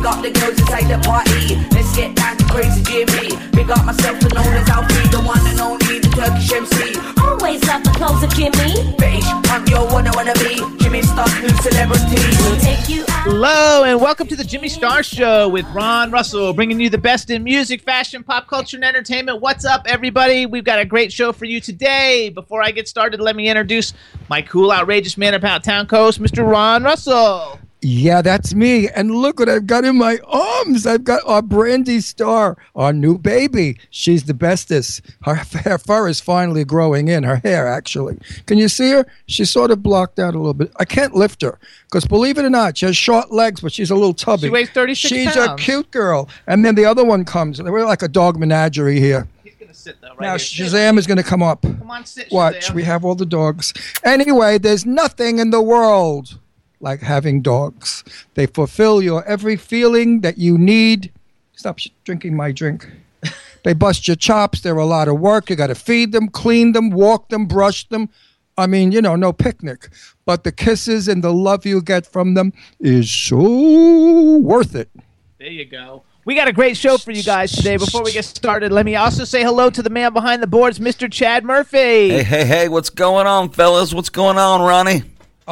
[0.00, 1.60] Big up the girls inside the party.
[1.76, 3.36] Let's get down to crazy Jimmy.
[3.52, 6.96] Big up myself, and known as Alfie, the one and only, the Turkish MC.
[7.20, 8.96] Always love the clothes of Jimmy.
[8.96, 10.56] Bitch, I'm your one I wanna be.
[10.82, 12.16] Jimmy Star, new celebrity.
[12.40, 13.24] We'll take you out.
[13.28, 17.28] Hello and welcome to the Jimmy Star Show with Ron Russell, bringing you the best
[17.28, 19.42] in music, fashion, pop culture, and entertainment.
[19.42, 20.46] What's up, everybody?
[20.46, 22.30] We've got a great show for you today.
[22.30, 23.92] Before I get started, let me introduce
[24.30, 26.50] my cool, outrageous man about town coast, Mr.
[26.50, 27.59] Ron Russell.
[27.82, 28.88] Yeah, that's me.
[28.88, 30.86] And look what I've got in my arms.
[30.86, 33.78] I've got our Brandy Star, our new baby.
[33.88, 35.00] She's the bestest.
[35.22, 38.18] Her, her fur is finally growing in, her hair, actually.
[38.46, 39.06] Can you see her?
[39.26, 40.72] She's sort of blocked out a little bit.
[40.78, 43.90] I can't lift her because, believe it or not, she has short legs, but she's
[43.90, 44.42] a little tubby.
[44.42, 46.28] She weighs 36 She's a cute girl.
[46.46, 47.62] And then the other one comes.
[47.62, 49.26] We're like a dog menagerie here.
[49.42, 50.66] He's gonna sit though, right Now, here.
[50.66, 51.62] Shazam is going to come up.
[51.62, 52.30] Come on, sit.
[52.30, 52.74] Watch, Shazam.
[52.74, 53.72] we have all the dogs.
[54.04, 56.38] Anyway, there's nothing in the world
[56.80, 58.04] like having dogs.
[58.34, 61.12] They fulfill your every feeling that you need.
[61.54, 62.88] Stop sh- drinking my drink.
[63.62, 64.62] They bust your chops.
[64.62, 65.50] They're a lot of work.
[65.50, 68.08] You got to feed them, clean them, walk them, brush them.
[68.56, 69.90] I mean, you know, no picnic.
[70.24, 74.88] But the kisses and the love you get from them is so worth it.
[75.38, 76.04] There you go.
[76.24, 77.76] We got a great show for you guys today.
[77.76, 80.78] Before we get started, let me also say hello to the man behind the boards,
[80.78, 81.10] Mr.
[81.12, 81.76] Chad Murphy.
[82.08, 83.92] Hey, hey, hey, what's going on, fellas?
[83.92, 85.02] What's going on, Ronnie?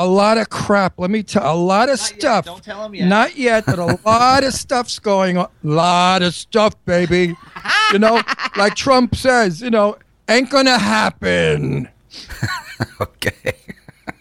[0.01, 0.95] A lot of crap.
[0.99, 2.21] Let me tell a lot of Not yet.
[2.21, 2.45] stuff.
[2.45, 3.09] Don't tell him yet.
[3.09, 5.47] Not yet, but a lot of stuff's going on.
[5.65, 7.37] A lot of stuff, baby.
[7.93, 8.21] You know,
[8.57, 9.97] like Trump says, you know,
[10.29, 11.89] ain't gonna happen.
[13.01, 13.55] Okay.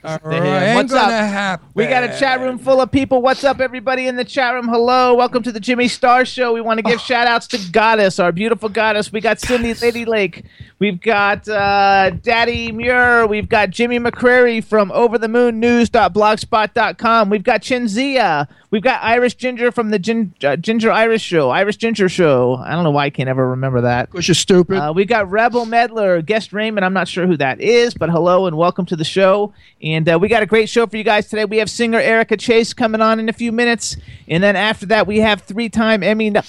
[0.07, 1.11] All right, what's up?
[1.11, 1.67] happen.
[1.73, 3.21] We got a chat room full of people.
[3.21, 4.69] What's up, everybody in the chat room?
[4.69, 5.13] Hello.
[5.13, 6.53] Welcome to the Jimmy Star Show.
[6.53, 9.11] We want to give shout outs to Goddess, our beautiful goddess.
[9.11, 10.45] We got Cindy Lady Lake.
[10.79, 13.27] We've got uh, Daddy Muir.
[13.27, 17.29] We've got Jimmy McCrary from overthemoonnews.blogspot.com.
[17.29, 18.47] We've got Chinzia.
[18.69, 22.55] We've got Irish Ginger from the Gin- uh, Ginger Irish Show, Irish Ginger Show.
[22.55, 24.11] I don't know why I can't ever remember that.
[24.11, 24.77] Because you're stupid.
[24.77, 26.85] Uh, we got Rebel Medler, guest Raymond.
[26.85, 29.53] I'm not sure who that is, but hello and welcome to the show.
[29.81, 31.45] And uh, we got a great show for you guys today.
[31.45, 33.95] We have singer Erica Chase coming on in a few minutes,
[34.27, 36.29] and then after that we have three-time Emmy.
[36.29, 36.41] No-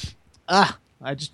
[0.49, 1.31] ah, I just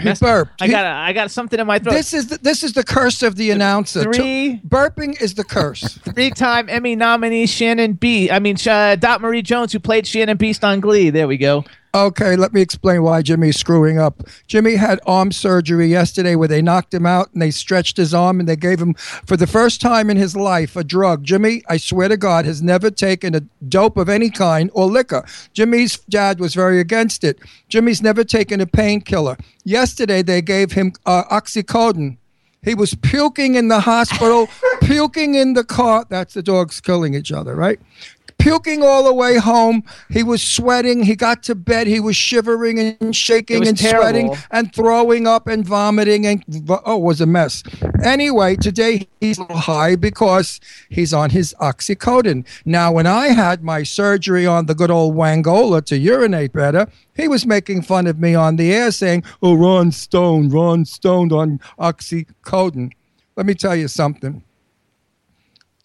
[0.00, 0.60] he burped.
[0.60, 1.92] I got a, I got something in my throat.
[1.92, 4.02] this is the, this is the curse of the announcer.
[4.02, 5.98] Three- burping is the curse.
[6.14, 8.30] three-time Emmy nominee Shannon B.
[8.30, 11.10] I mean uh, Dot Marie Jones, who played Shannon Beiste on Glee.
[11.10, 11.64] There we go.
[11.94, 14.24] Okay, let me explain why Jimmy's screwing up.
[14.48, 18.40] Jimmy had arm surgery yesterday where they knocked him out and they stretched his arm
[18.40, 21.22] and they gave him, for the first time in his life, a drug.
[21.22, 25.24] Jimmy, I swear to God, has never taken a dope of any kind or liquor.
[25.52, 27.38] Jimmy's dad was very against it.
[27.68, 29.36] Jimmy's never taken a painkiller.
[29.62, 32.16] Yesterday, they gave him uh, oxycodone.
[32.64, 34.48] He was puking in the hospital,
[34.80, 36.06] puking in the car.
[36.08, 37.78] That's the dogs killing each other, right?
[38.38, 39.82] Puking all the way home.
[40.10, 41.02] He was sweating.
[41.02, 41.86] He got to bed.
[41.86, 44.02] He was shivering and shaking and terrible.
[44.02, 47.62] sweating and throwing up and vomiting and oh, it was a mess.
[48.02, 52.46] Anyway, today he's high because he's on his oxycodone.
[52.64, 57.28] Now, when I had my surgery on the good old Wangola to urinate better, he
[57.28, 61.60] was making fun of me on the air saying, "Oh, Ron Stone, Ron Stone on
[61.78, 62.92] oxycodone."
[63.36, 64.44] Let me tell you something.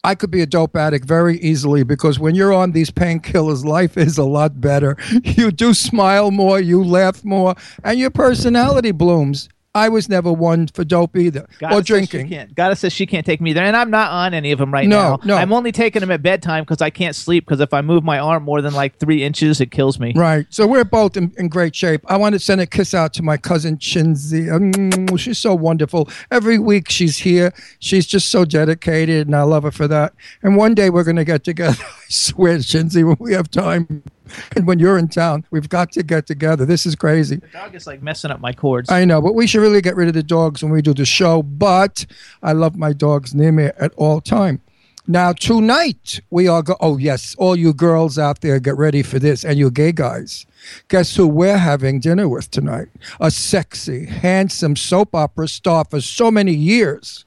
[0.04, 3.98] I could be a dope addict very easily because when you're on these painkillers, life
[3.98, 4.96] is a lot better.
[5.40, 9.48] You do smile more, you laugh more, and your personality blooms.
[9.80, 12.52] I was never one for dope either Gotta or drinking.
[12.56, 14.88] Gotta says she can't take me there, and I'm not on any of them right
[14.88, 15.20] No, now.
[15.24, 15.36] no.
[15.38, 17.46] I'm only taking them at bedtime because I can't sleep.
[17.46, 20.14] Because if I move my arm more than like three inches, it kills me.
[20.16, 20.46] Right.
[20.50, 22.02] So we're both in, in great shape.
[22.08, 24.48] I want to send a kiss out to my cousin Chinzy.
[24.48, 26.10] Mm, she's so wonderful.
[26.30, 27.54] Every week she's here.
[27.80, 30.14] She's just so dedicated, and I love her for that.
[30.44, 31.78] And one day we're going to get together.
[31.84, 34.04] I swear, Chinzy, when we have time.
[34.56, 36.66] And when you're in town, we've got to get together.
[36.66, 37.38] This is crazy.
[37.38, 38.90] The dog is like messing up my cords.
[38.92, 41.06] I know, but we should really get rid of the dogs when we do the
[41.06, 41.44] show.
[41.44, 42.06] But
[42.44, 44.62] I love my dogs near me at all time.
[45.08, 46.78] Now tonight we are go.
[46.80, 50.46] Oh yes, all you girls out there, get ready for this, and you gay guys.
[50.88, 52.90] Guess who we're having dinner with tonight?
[53.20, 57.26] A sexy, handsome soap opera star for so many years,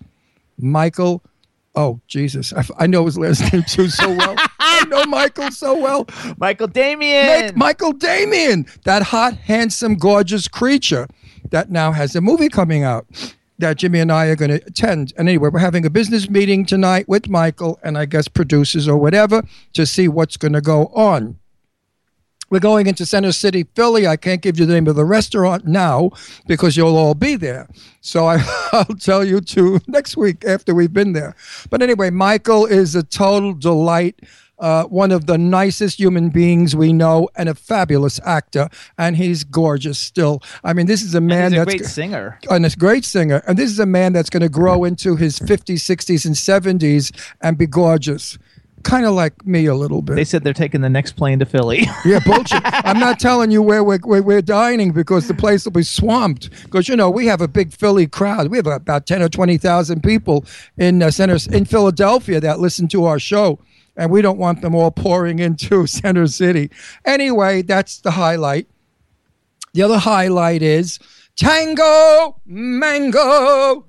[0.59, 1.23] Michael.
[1.75, 4.35] Oh Jesus, I, I know his last name too so well.
[4.59, 6.07] I know Michael so well.
[6.37, 7.27] Michael Damian.
[7.27, 11.07] Make Michael Damian, that hot, handsome, gorgeous creature
[11.51, 13.07] that now has a movie coming out
[13.59, 15.13] that Jimmy and I are going to attend.
[15.17, 18.97] And anyway, we're having a business meeting tonight with Michael and I guess producers or
[18.97, 19.43] whatever
[19.75, 21.39] to see what's going to go on.
[22.53, 24.07] We're going into Center City, Philly.
[24.07, 26.11] I can't give you the name of the restaurant now
[26.47, 27.67] because you'll all be there.
[28.03, 28.45] So I,
[28.75, 31.35] I'll tell you to next week after we've been there.
[31.71, 34.21] But anyway, Michael is a total delight.
[34.59, 39.45] Uh, one of the nicest human beings we know, and a fabulous actor, and he's
[39.45, 40.43] gorgeous still.
[40.63, 42.39] I mean, this is a man He's a that's great singer.
[42.51, 43.43] and a great singer.
[43.49, 47.33] And this is a man that's going to grow into his 50s, 60s, and 70s
[47.41, 48.37] and be gorgeous.
[48.83, 50.17] Kind of like me a little bit.
[50.17, 51.87] They said they're taking the next plane to Philly.
[52.05, 52.61] Yeah, bullshit.
[52.65, 56.51] I'm not telling you where we're, where we're dining because the place will be swamped.
[56.65, 58.49] Because you know we have a big Philly crowd.
[58.51, 60.45] We have about ten or twenty thousand people
[60.77, 63.61] in uh, center in Philadelphia that listen to our show,
[63.97, 66.71] and we don't want them all pouring into Center City.
[67.05, 68.67] Anyway, that's the highlight.
[69.75, 70.99] The other highlight is
[71.37, 73.87] Tango Mango.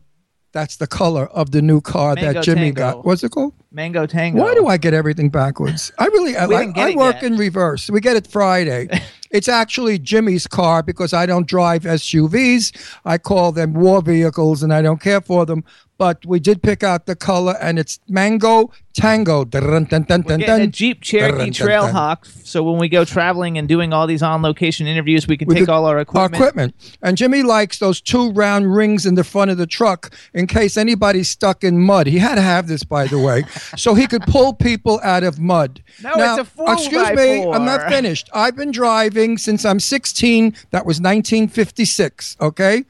[0.53, 2.79] That's the color of the new car Mango that Jimmy Tango.
[2.79, 3.05] got.
[3.05, 3.53] What's it called?
[3.71, 4.39] Mango Tango.
[4.39, 5.91] Why do I get everything backwards?
[5.97, 7.23] I really, I, I, I work yet.
[7.23, 7.89] in reverse.
[7.89, 8.88] We get it Friday.
[9.31, 12.71] it's actually Jimmy's car because I don't drive SUVs.
[13.03, 15.63] I call them war vehicles and I don't care for them.
[15.98, 19.44] But we did pick out the color and it's Mango Tango.
[19.45, 20.68] Dun, dun, dun, We're getting a.
[20.68, 21.50] Jeep Cherokee.
[21.51, 25.56] Trailhawk, so when we go traveling and doing all these on-location interviews, we can We
[25.56, 26.36] take all our Our equipment.
[26.36, 26.98] equipment.
[27.01, 30.78] And Jimmy likes those two round rings in the front of the truck in case
[30.78, 32.07] anybody's stuck in mud.
[32.07, 33.44] He had to have this, by the way,
[33.78, 35.81] so he could pull people out of mud.
[36.01, 38.30] No, it's a four Excuse me, I'm not finished.
[38.34, 40.56] I've been driving since I'm 16.
[40.72, 42.38] That was 1956.
[42.42, 42.84] Okay,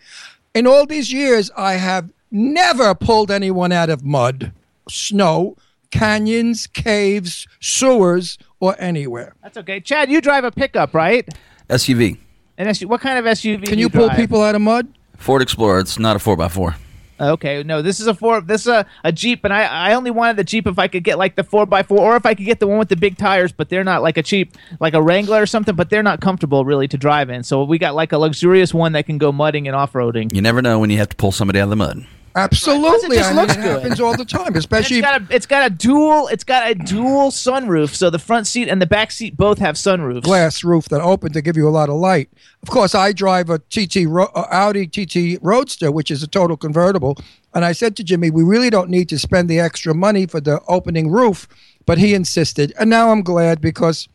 [0.54, 4.52] in all these years, I have never pulled anyone out of mud,
[4.90, 5.56] snow,
[5.92, 9.36] canyons, caves, sewers, or anywhere.
[9.42, 9.80] That's okay.
[9.80, 11.28] Chad, you drive a pickup, right?
[11.70, 12.18] SUV.
[12.58, 13.64] And SU- what kind of SUV?
[13.66, 14.18] Can do you pull drive?
[14.18, 14.88] people out of mud?
[15.18, 15.80] Ford Explorer.
[15.80, 16.76] It's not a 4x4.
[17.20, 18.42] Okay, no, this is a four.
[18.42, 21.04] This is a, a Jeep, and I I only wanted the Jeep if I could
[21.04, 22.96] get like the four x four, or if I could get the one with the
[22.96, 26.04] big tires, but they're not like a cheap like a Wrangler or something, but they're
[26.04, 27.44] not comfortable really to drive in.
[27.44, 30.34] So we got like a luxurious one that can go mudding and off roading.
[30.34, 32.06] You never know when you have to pull somebody out of the mud.
[32.36, 33.82] Absolutely, just I mean, looks it good.
[33.82, 35.02] happens all the time, It's especially.
[35.02, 38.68] got a it's got a dual it's got a dual sunroof, so the front seat
[38.68, 40.24] and the back seat both have sunroofs.
[40.24, 42.30] glass roof that open to give you a lot of light.
[42.64, 46.58] Of course, I drive a TT Ro- uh, Audi TT Roadster, which is a total
[46.58, 47.18] convertible.
[47.54, 50.42] And I said to Jimmy, we really don't need to spend the extra money for
[50.42, 51.48] the opening roof,
[51.86, 52.74] but he insisted.
[52.80, 54.08] And now I'm glad because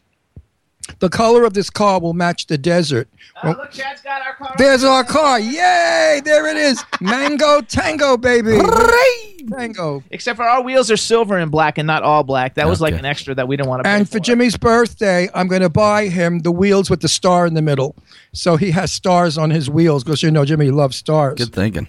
[0.99, 3.09] the color of this car will match the desert.
[3.43, 4.55] Oh, look, Chad's got our car.
[4.59, 5.39] There's our car.
[5.39, 6.21] Yay!
[6.25, 6.83] There it is.
[7.01, 8.59] Mango Tango, baby.
[9.51, 10.03] Tango.
[10.11, 12.55] Except for our wheels are silver and black and not all black.
[12.55, 13.85] That was like an extra that we didn't want to.
[13.85, 13.97] Buy.
[13.97, 17.55] And for Jimmy's birthday, I'm going to buy him the wheels with the star in
[17.55, 17.95] the middle.
[18.33, 21.37] So he has stars on his wheels because you know Jimmy loves stars.
[21.37, 21.89] Good thinking.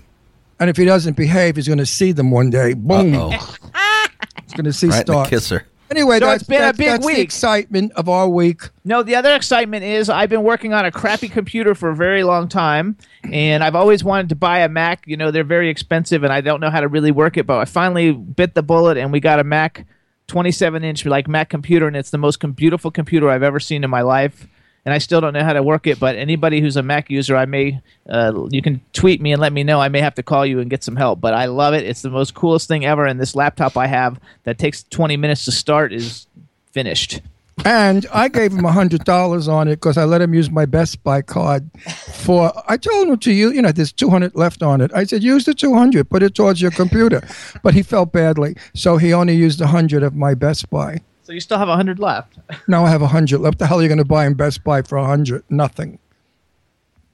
[0.59, 2.73] And if he doesn't behave, he's going to see them one day.
[2.73, 3.13] Boom.
[3.31, 5.65] He's going to see right in the kisser.
[5.91, 7.17] Anyway, So that's, it's been a that's, big that's the week.
[7.17, 8.69] excitement of our week.
[8.85, 12.23] No, the other excitement is I've been working on a crappy computer for a very
[12.23, 15.03] long time, and I've always wanted to buy a Mac.
[15.07, 17.47] You know, they're very expensive, and I don't know how to really work it.
[17.47, 19.85] But I finally bit the bullet, and we got a Mac,
[20.27, 23.83] 27 inch like Mac computer, and it's the most com- beautiful computer I've ever seen
[23.83, 24.47] in my life.
[24.85, 25.99] And I still don't know how to work it.
[25.99, 29.53] But anybody who's a Mac user, I may, uh, you can tweet me and let
[29.53, 29.79] me know.
[29.79, 31.19] I may have to call you and get some help.
[31.19, 31.85] But I love it.
[31.85, 33.05] It's the most coolest thing ever.
[33.05, 36.27] And this laptop I have that takes 20 minutes to start is
[36.71, 37.21] finished.
[37.65, 41.21] And I gave him $100 on it because I let him use my Best Buy
[41.21, 41.69] card
[42.13, 44.91] for, I told him to use, you know, there's 200 left on it.
[44.93, 47.21] I said, use the 200, put it towards your computer.
[47.61, 48.55] But he felt badly.
[48.73, 51.01] So he only used a 100 of my Best Buy.
[51.29, 52.39] So you still have 100 left.
[52.67, 53.53] Now I have 100 left.
[53.53, 55.43] What the hell are you going to buy in Best Buy for 100?
[55.47, 55.99] Nothing.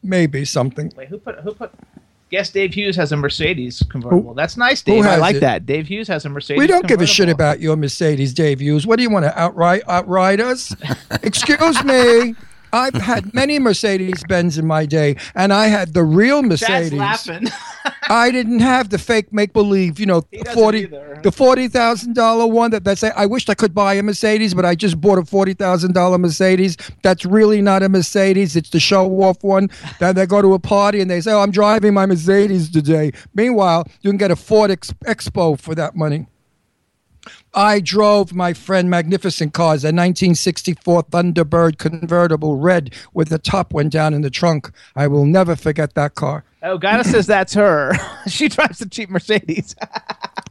[0.01, 0.93] Maybe something.
[0.95, 1.73] Wait, who put who put?
[2.29, 4.33] Guess Dave Hughes has a Mercedes convertible.
[4.33, 5.05] That's nice, Dave.
[5.05, 5.39] I like it?
[5.41, 5.65] that.
[5.65, 6.59] Dave Hughes has a Mercedes.
[6.59, 8.87] We don't give a shit about your Mercedes, Dave Hughes.
[8.87, 10.73] What do you want to outright outride us?
[11.21, 12.35] Excuse me.
[12.75, 16.91] I've had many Mercedes Benz in my day, and I had the real Mercedes.
[16.91, 17.47] laughing.
[18.09, 21.19] I didn't have the fake make believe, you know, forty either.
[21.23, 24.53] the forty thousand dollar one that they say I wished I could buy a Mercedes,
[24.53, 26.75] but I just bought a forty thousand dollar Mercedes.
[27.01, 28.55] That's really not a Mercedes.
[28.55, 29.69] It's the show off one.
[29.99, 33.11] Then they go to a party and they say, "Oh, I'm driving my Mercedes today."
[33.33, 36.27] Meanwhile, you can get a Ford Ex- Expo for that money.
[37.55, 43.93] I drove my friend magnificent cars, a 1964 Thunderbird convertible red with the top went
[43.93, 44.69] down in the trunk.
[44.95, 46.43] I will never forget that car.
[46.63, 47.93] Oh, Gana says that's her.
[48.27, 49.75] she drives a cheap Mercedes.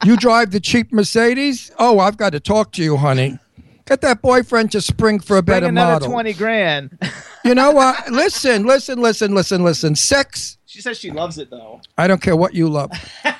[0.03, 1.71] You drive the cheap Mercedes?
[1.77, 3.37] Oh, I've got to talk to you, honey.
[3.85, 6.09] Get that boyfriend to spring for a Bring better another model.
[6.09, 6.97] twenty grand.
[7.43, 8.09] You know what?
[8.09, 9.95] listen, listen, listen, listen, listen.
[9.95, 11.81] Sex, she says she loves it though.
[11.95, 12.89] I don't care what you love.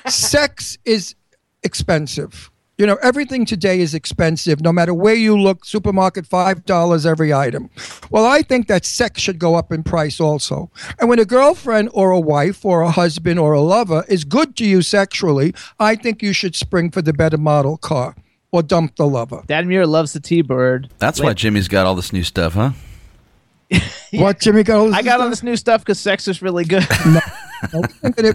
[0.06, 1.16] Sex is
[1.64, 2.48] expensive.
[2.78, 4.60] You know, everything today is expensive.
[4.60, 7.70] No matter where you look, supermarket, $5 every item.
[8.10, 10.70] Well, I think that sex should go up in price also.
[10.98, 14.56] And when a girlfriend or a wife or a husband or a lover is good
[14.56, 18.14] to you sexually, I think you should spring for the better model car
[18.52, 19.42] or dump the lover.
[19.46, 20.90] Dad Muir loves the T-bird.
[20.98, 22.72] That's why Jimmy's got all this new stuff, huh?
[24.12, 24.62] What, Jimmy?
[24.62, 26.86] Got all this I got all this new stuff because sex is really good.
[27.04, 27.22] We've been-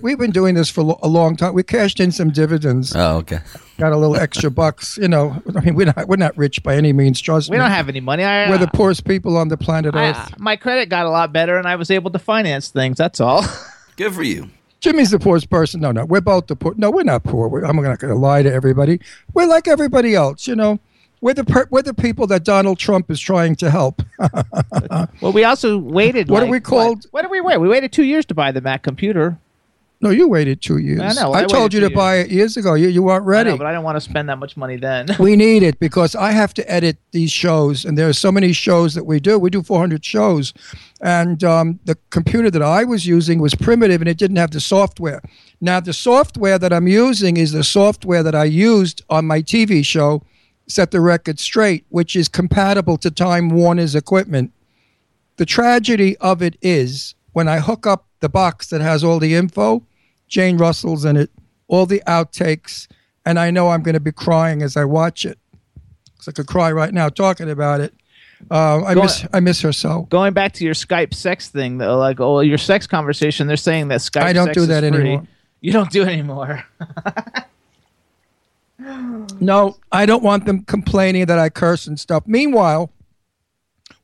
[0.02, 1.54] We've been doing this for a long time.
[1.54, 3.40] We cashed in some dividends, Oh, okay.
[3.78, 4.98] got a little extra bucks.
[4.98, 7.22] You know, I mean, we're not we're not rich by any means.
[7.22, 7.62] Trust we me.
[7.62, 8.24] don't have any money.
[8.24, 10.40] I, we're the poorest people on the planet I- Earth.
[10.40, 12.98] my credit got a lot better, and I was able to finance things.
[12.98, 13.44] That's all.
[13.98, 14.50] Good for you.
[14.80, 15.80] Jimmy's the poorest person.
[15.82, 16.74] No, no, we're both the poor.
[16.76, 17.48] No, we're not poor.
[17.48, 19.00] We're, I'm not going to lie to everybody.
[19.34, 20.48] We're like everybody else.
[20.48, 20.80] You know,
[21.22, 24.02] we're the per- we're the people that Donald Trump is trying to help.
[25.22, 26.30] well, we also waited.
[26.30, 27.06] What are we called?
[27.06, 27.58] What, what did we wait?
[27.60, 29.38] We waited two years to buy the Mac computer.
[30.02, 31.00] no, you waited two years.
[31.00, 32.74] I know, I I told you to buy it years ago.
[32.74, 33.50] You you weren't I ready.
[33.52, 35.06] know, but I didn't want to spend that much money then.
[35.20, 38.52] we need it because I have to edit these shows, and there are so many
[38.52, 39.38] shows that we do.
[39.38, 40.54] We do 400 shows,
[41.02, 44.60] and um, the computer that I was using was primitive, and it didn't have the
[44.60, 45.22] software.
[45.60, 49.86] Now, the software that I'm using is the software that I used on my TV
[49.86, 50.24] show,
[50.72, 54.52] Set the Record Straight, which is compatible to Time Warner's equipment.
[55.38, 59.34] The tragedy of it is when I hook up the box that has all the
[59.36, 59.84] info,
[60.28, 61.30] Jane Russell's in it,
[61.68, 62.88] all the outtakes,
[63.26, 65.38] and I know I'm going to be crying as I watch it.
[66.18, 67.94] 'Cause I could cry right now talking about it.
[68.50, 70.04] Uh, I miss I miss her so.
[70.10, 73.88] Going back to your Skype sex thing, though, like oh, your sex conversation, they're saying
[73.90, 74.22] that Skype.
[74.24, 75.00] I don't sex do that free.
[75.00, 75.28] anymore.
[75.62, 76.64] You don't do it anymore.
[79.40, 82.24] No, I don't want them complaining that I curse and stuff.
[82.26, 82.92] Meanwhile,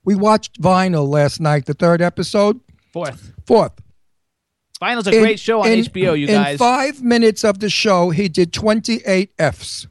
[0.04, 2.60] we watched Vinyl last night, the third episode,
[2.94, 3.74] Fourth, fourth.
[4.82, 6.14] Vinyl's a In- great show on in- HBO.
[6.20, 6.58] You in guys.
[6.58, 9.88] five minutes of the show, he did 28 Fs.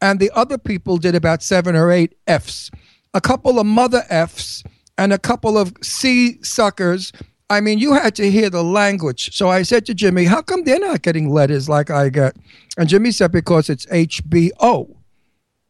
[0.00, 2.70] And the other people did about seven or eight Fs.
[3.14, 4.62] A couple of mother Fs
[4.98, 7.12] and a couple of C suckers.
[7.48, 9.34] I mean, you had to hear the language.
[9.36, 12.36] So I said to Jimmy, how come they're not getting letters like I get?
[12.76, 14.96] And Jimmy said, because it's HBO.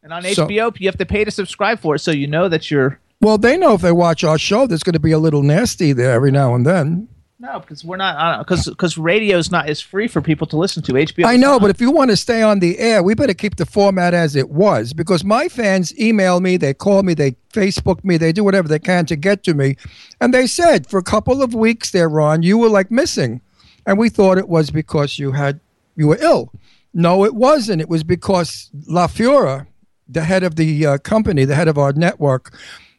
[0.02, 2.48] and on so- HBO, you have to pay to subscribe for it, so you know
[2.48, 2.98] that you're.
[3.20, 5.92] Well, they know if they watch our show, there's going to be a little nasty
[5.92, 7.08] there every now and then.
[7.38, 10.92] No, because we're not because because radio's not is free for people to listen to.
[10.94, 11.26] HBO.
[11.26, 13.66] I know, but if you want to stay on the air, we better keep the
[13.66, 18.16] format as it was because my fans email me, they call me, they Facebook me,
[18.16, 19.76] they do whatever they can to get to me.
[20.18, 23.42] And they said for a couple of weeks there, Ron, you were like missing.
[23.84, 25.60] And we thought it was because you had
[25.94, 26.52] you were ill.
[26.94, 27.82] No, it wasn't.
[27.82, 29.66] It was because La Fura,
[30.08, 32.56] the head of the uh, company, the head of our network,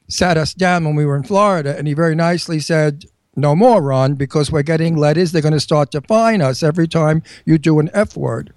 [0.08, 3.06] sat us down when we were in Florida, and he very nicely said,
[3.38, 5.32] "No more, Ron, because we're getting letters.
[5.32, 8.52] They're going to start to fine us every time you do an F word."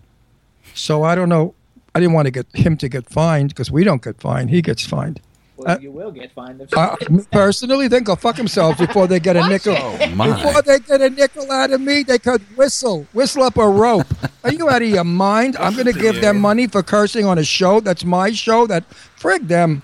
[0.74, 1.54] So I don't know.
[1.94, 4.50] I didn't want to get him to get fined because we don't get fined.
[4.50, 5.20] He gets fined.
[5.60, 6.66] Well, uh, you will get fined.
[6.72, 6.96] Uh,
[7.30, 9.74] personally, they go fuck themselves before they get a nickel.
[9.76, 10.28] Oh, my.
[10.28, 14.06] Before they get a nickel out of me, they could whistle, whistle up a rope.
[14.44, 15.58] Are you out of your mind?
[15.58, 18.66] I'm going to give them money for cursing on a show that's my show.
[18.66, 19.82] That frig them.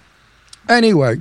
[0.67, 1.21] Anyway,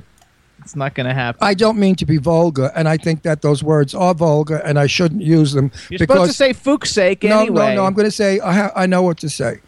[0.66, 1.38] it's not going to happen.
[1.42, 4.80] I don't mean to be vulgar, and I think that those words are vulgar, and
[4.80, 7.68] I shouldn't use them You're because supposed to say "fuck's sake" no, anyway.
[7.68, 7.84] no, no.
[7.84, 9.60] I'm going to say I, ha- I know what to say.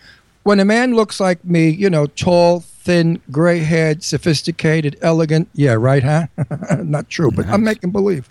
[0.43, 5.49] When a man looks like me, you know, tall, thin, gray-haired, sophisticated, elegant.
[5.55, 6.27] Yeah, right, huh?
[6.83, 8.29] Not true, but I'm making believe.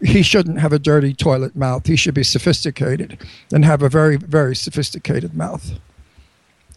[0.00, 1.86] He shouldn't have a dirty toilet mouth.
[1.86, 3.18] He should be sophisticated
[3.52, 5.80] and have a very, very sophisticated mouth.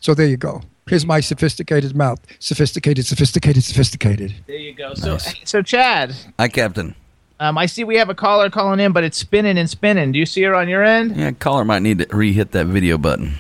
[0.02, 0.64] So there you go.
[0.88, 2.20] Here's my sophisticated mouth.
[2.40, 4.34] Sophisticated, sophisticated, sophisticated.
[4.48, 4.94] There you go.
[4.94, 6.96] So, so Chad, Hi, Captain.
[7.40, 10.12] um, I see we have a caller calling in, but it's spinning and spinning.
[10.12, 11.16] Do you see her on your end?
[11.18, 13.36] Yeah, caller might need to re-hit that video button.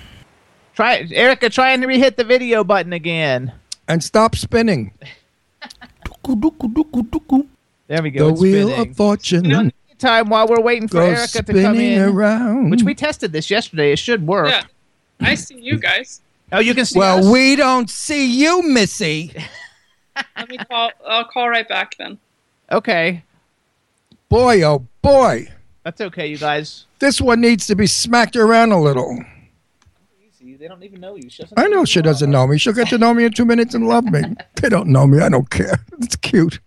[0.75, 1.49] Try Erica.
[1.49, 3.53] Try and re-hit the video button again.
[3.87, 4.91] And stop spinning.
[7.87, 8.27] There we go.
[8.27, 8.89] The it's wheel spinning.
[8.91, 12.69] of fortune You know, time while we're waiting for goes Erica to come in, around.
[12.69, 13.91] which we tested this yesterday.
[13.91, 14.49] It should work.
[14.49, 14.63] Yeah.
[15.21, 16.21] I see you guys.
[16.51, 16.97] Oh, you can see.
[16.99, 17.31] Well, us?
[17.31, 19.33] we don't see you, Missy.
[20.37, 20.91] Let me call.
[21.05, 22.17] I'll call right back then.
[22.71, 23.23] Okay,
[24.29, 25.47] Boy, oh boy.
[25.83, 26.85] that's okay, you guys.
[26.99, 29.17] This one needs to be smacked around a little.
[30.21, 30.55] Easy.
[30.55, 31.29] They don't even know you.
[31.29, 32.57] She doesn't I know who she doesn't know me.
[32.57, 34.21] She'll get to know me in two minutes and love me.
[34.61, 35.19] They don't know me.
[35.21, 35.79] I don't care.
[35.99, 36.59] It's cute.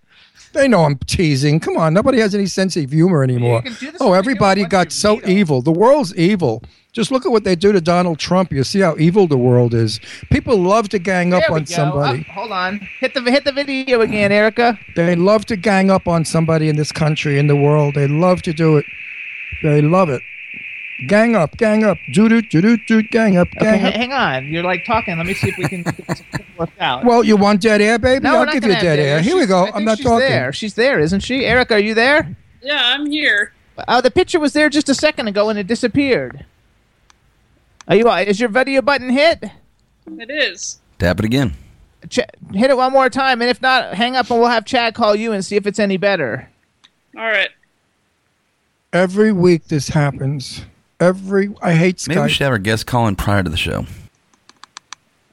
[0.52, 1.61] They know I'm teasing.
[1.61, 3.62] Come on, nobody has any sense of humor anymore.
[4.00, 5.62] Oh, everybody got so evil.
[5.62, 6.62] The world's evil.
[6.92, 8.50] Just look at what they do to Donald Trump.
[8.52, 10.00] You see how evil the world is.
[10.30, 11.64] People love to gang up There on go.
[11.66, 12.21] somebody.
[12.21, 12.80] Up, hold on.
[12.99, 14.76] Hit the hit the video again, Erica.
[14.97, 17.95] They love to gang up on somebody in this country, in the world.
[17.95, 18.87] They love to do it.
[19.62, 20.23] They love it.
[21.09, 23.95] Gang up, gang up, doo doo doo doo doo, gang up, gang h- up.
[23.95, 24.47] hang on.
[24.47, 25.16] You're like talking.
[25.16, 27.04] Let me see if we can get something out.
[27.04, 28.23] Well, you want dead air, baby?
[28.23, 29.21] no, I'll not give gonna you dead air.
[29.21, 29.64] Here we go.
[29.64, 30.28] I I'm think not she's talking.
[30.28, 30.52] There.
[30.52, 31.45] She's there, isn't she?
[31.47, 32.37] Eric, are you there?
[32.62, 33.52] Yeah, I'm here.
[33.88, 36.45] Oh, the picture was there just a second ago and it disappeared.
[37.88, 38.09] Are you?
[38.09, 39.42] Uh, is your video button hit?
[40.19, 40.80] It is.
[40.99, 41.54] Tap it again.
[42.11, 42.21] Ch-
[42.52, 45.14] hit it one more time, and if not, hang up and we'll have Chad call
[45.14, 46.49] you and see if it's any better.
[47.16, 47.49] All right.
[48.92, 50.64] Every week this happens.
[51.00, 53.87] Every I hate Maybe we should have our guest call in prior to the show.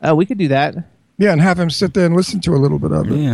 [0.02, 0.76] Oh, we could do that.
[1.18, 3.18] Yeah, and have him sit there and listen to a little bit of it.
[3.18, 3.34] Yeah.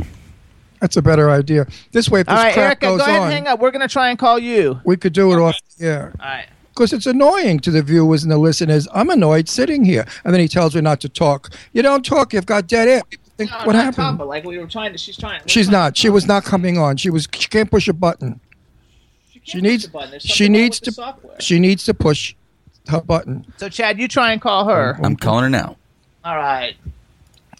[0.80, 1.68] That's a better idea.
[1.92, 3.60] This way, if this All right, crap Erica, goes go ahead on, and hang up.
[3.60, 4.82] We're gonna try and call you.
[4.84, 6.14] we could do it off the air.
[6.20, 6.48] All right.
[6.70, 8.88] Because it's annoying to the viewers and the listeners.
[8.94, 11.54] I'm annoyed sitting here, and then he tells me not to talk.
[11.72, 12.34] You don't talk.
[12.34, 13.02] You've got dead air.
[13.38, 13.96] Think, No, what happened?
[13.96, 14.98] Tom, but like we were trying to.
[14.98, 15.42] She's trying.
[15.42, 15.98] we're She's trying not.
[15.98, 16.98] She was not coming on.
[16.98, 17.28] She was.
[17.34, 18.40] She can't push a button.
[19.46, 19.84] Can't She needs.
[19.86, 20.12] the button.
[20.12, 20.92] There's She needs to.
[20.92, 21.36] software.
[21.40, 22.36] She needs to push
[22.88, 23.46] her button.
[23.58, 24.98] So Chad, you try and call her.
[25.04, 25.78] I'm calling her now.
[26.24, 26.76] All right.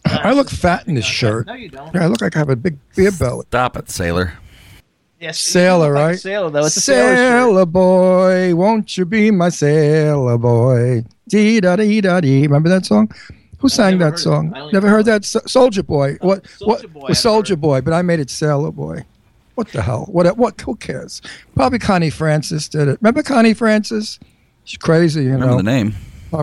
[0.06, 1.48] I look fat in this shirt.
[1.48, 1.94] No, you don't.
[1.94, 3.46] Yeah, I look like I have a big beer belly.
[3.48, 4.34] Stop it, sailor.
[5.20, 6.20] Yes, Sailor, look like right?
[6.20, 6.66] Sailor though.
[6.66, 7.16] It's a sailor.
[7.16, 7.18] shirt.
[7.18, 11.06] Sailor boy, won't you be my sailor boy?
[11.30, 12.42] Dee da dee da dee.
[12.42, 13.10] Remember that song?
[13.60, 14.52] Who sang that song?
[14.54, 15.24] I Never heard that?
[15.24, 16.18] Soldier Boy.
[16.20, 16.44] what?
[16.44, 16.94] Soulja what?
[16.94, 17.56] Boy Soldier.
[17.56, 19.06] Boy, but I made it Sailor Boy.
[19.56, 20.06] What the hell?
[20.12, 20.38] What?
[20.38, 20.60] What?
[20.62, 21.22] Who cares?
[21.56, 22.98] Probably Connie Francis did it.
[23.02, 24.20] Remember Connie Francis?
[24.66, 25.58] She's crazy, you Remember know.
[25.58, 25.96] the name.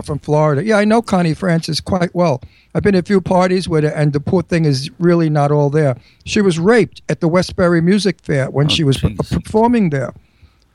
[0.05, 0.63] from Florida.
[0.63, 2.41] Yeah, I know Connie Francis quite well.
[2.73, 5.51] I've been to a few parties with her, and the poor thing is really not
[5.51, 5.97] all there.
[6.23, 10.13] She was raped at the Westbury Music Fair when Oh, she was p- performing there,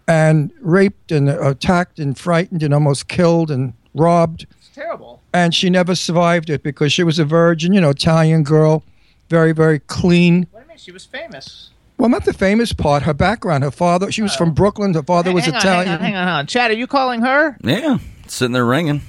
[0.06, 4.46] and raped and attacked and frightened and almost killed and robbed.
[4.58, 5.22] It's terrible.
[5.32, 8.82] And she never survived it because she was a virgin, you know, Italian girl,
[9.30, 10.46] very, very clean.
[10.50, 10.78] What do you mean?
[10.78, 11.70] She was famous.
[11.98, 13.64] Well, not the famous part, her background.
[13.64, 14.52] Her father, she was from oh.
[14.52, 14.92] Brooklyn.
[14.92, 15.86] Her father was hang on, Italian.
[15.86, 16.46] Hang on, hang on, hang on.
[16.46, 17.56] Chad, are you calling her?
[17.62, 17.98] Yeah.
[18.26, 19.00] Sitting there ringing.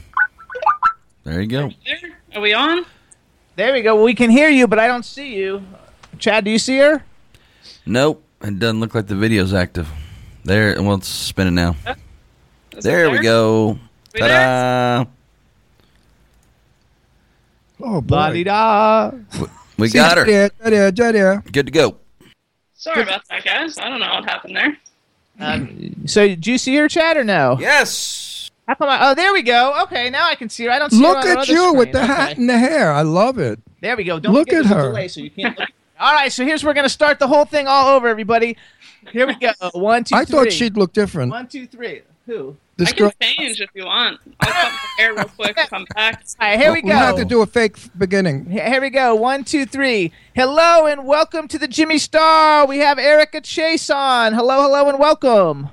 [1.24, 1.72] There you go.
[1.86, 2.18] There?
[2.36, 2.86] Are we on?
[3.58, 4.02] There we go.
[4.02, 5.64] We can hear you, but I don't see you.
[6.20, 7.04] Chad, do you see her?
[7.86, 8.24] Nope.
[8.42, 9.90] It doesn't look like the video's active.
[10.46, 10.82] There.
[10.82, 11.76] Well, it's spinning now.
[12.72, 13.80] Is it There we go.
[14.14, 15.06] We Ta-da.
[17.80, 18.34] Oh, La boy.
[18.34, 19.12] di da.
[19.78, 20.26] We got her.
[21.52, 21.98] Good to go.
[22.78, 23.78] Sorry about that, guys.
[23.78, 24.78] I don't know what happened there.
[25.40, 27.58] Um, so, do you see her, chat or no?
[27.60, 28.50] Yes.
[28.68, 29.82] How come I, oh, there we go.
[29.84, 30.72] Okay, now I can see her.
[30.72, 31.92] I don't see her Look on at other you with screen.
[31.94, 32.92] the hat and the hair.
[32.92, 33.60] I love it.
[33.82, 34.20] There we go.
[34.20, 34.90] Don't Look at her.
[34.90, 35.70] Delay, so you can't look.
[36.00, 38.58] all right, so here's where we're gonna start the whole thing all over, everybody.
[39.12, 39.52] Here we go.
[39.74, 41.32] One, two, I thought she'd look different.
[41.32, 42.02] One, two, three.
[42.26, 42.58] Who?
[42.78, 43.12] This I can girl.
[43.20, 44.20] change if you want.
[44.40, 46.24] I'll cut my hair real quick and come back.
[46.40, 46.90] All right, here we go.
[46.90, 48.46] We have to do a fake beginning.
[48.46, 49.16] Here here we go.
[49.16, 50.12] One, two, three.
[50.36, 52.68] Hello and welcome to the Jimmy Star.
[52.68, 54.34] We have Erica Chase on.
[54.34, 55.72] Hello, hello, and welcome.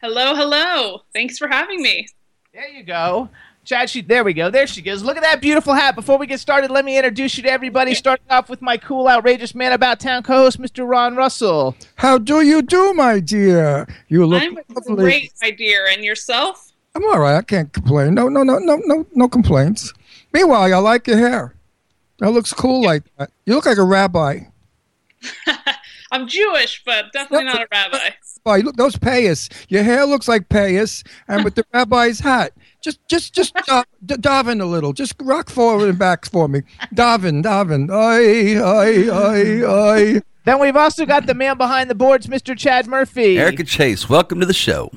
[0.00, 1.02] Hello, hello.
[1.12, 2.06] Thanks for having me.
[2.54, 3.28] There you go.
[3.66, 4.48] Chad, she, there we go.
[4.48, 5.02] There she goes.
[5.02, 5.96] Look at that beautiful hat.
[5.96, 7.94] Before we get started, let me introduce you to everybody.
[7.94, 10.88] Starting off with my cool, outrageous man about town co-host, Mr.
[10.88, 11.74] Ron Russell.
[11.96, 13.88] How do you do, my dear?
[14.06, 15.04] You look I'm lovely.
[15.04, 15.88] great, my dear.
[15.88, 16.72] And yourself?
[16.94, 17.36] I'm all right.
[17.36, 18.14] I can't complain.
[18.14, 19.92] No, no, no, no, no, no complaints.
[20.32, 21.56] Meanwhile, I like your hair.
[22.20, 23.32] That looks cool like that.
[23.46, 24.42] You look like a rabbi.
[26.12, 28.10] I'm Jewish, but definitely not a rabbi.
[28.44, 29.50] Boy, look those payas.
[29.68, 32.52] Your hair looks like payas, and with the rabbi's hat.
[32.86, 34.92] Just, just, just uh, d- daven a little.
[34.92, 36.60] Just rock forward and back for me.
[36.94, 37.90] Daven, daven.
[37.90, 39.64] Ay, ay, ay,
[40.16, 40.22] ay.
[40.44, 42.56] Then we've also got the man behind the boards, Mr.
[42.56, 43.38] Chad Murphy.
[43.38, 44.92] Erica Chase, welcome to the show.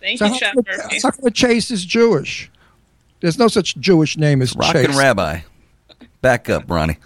[0.00, 0.98] Thank So you, how Chef come- Murphy.
[1.00, 2.50] how come Chase is Jewish?
[3.20, 4.96] There's no such Jewish name as Rockin' Chase.
[4.98, 5.40] Rabbi.
[6.22, 6.96] Back up, Ronnie.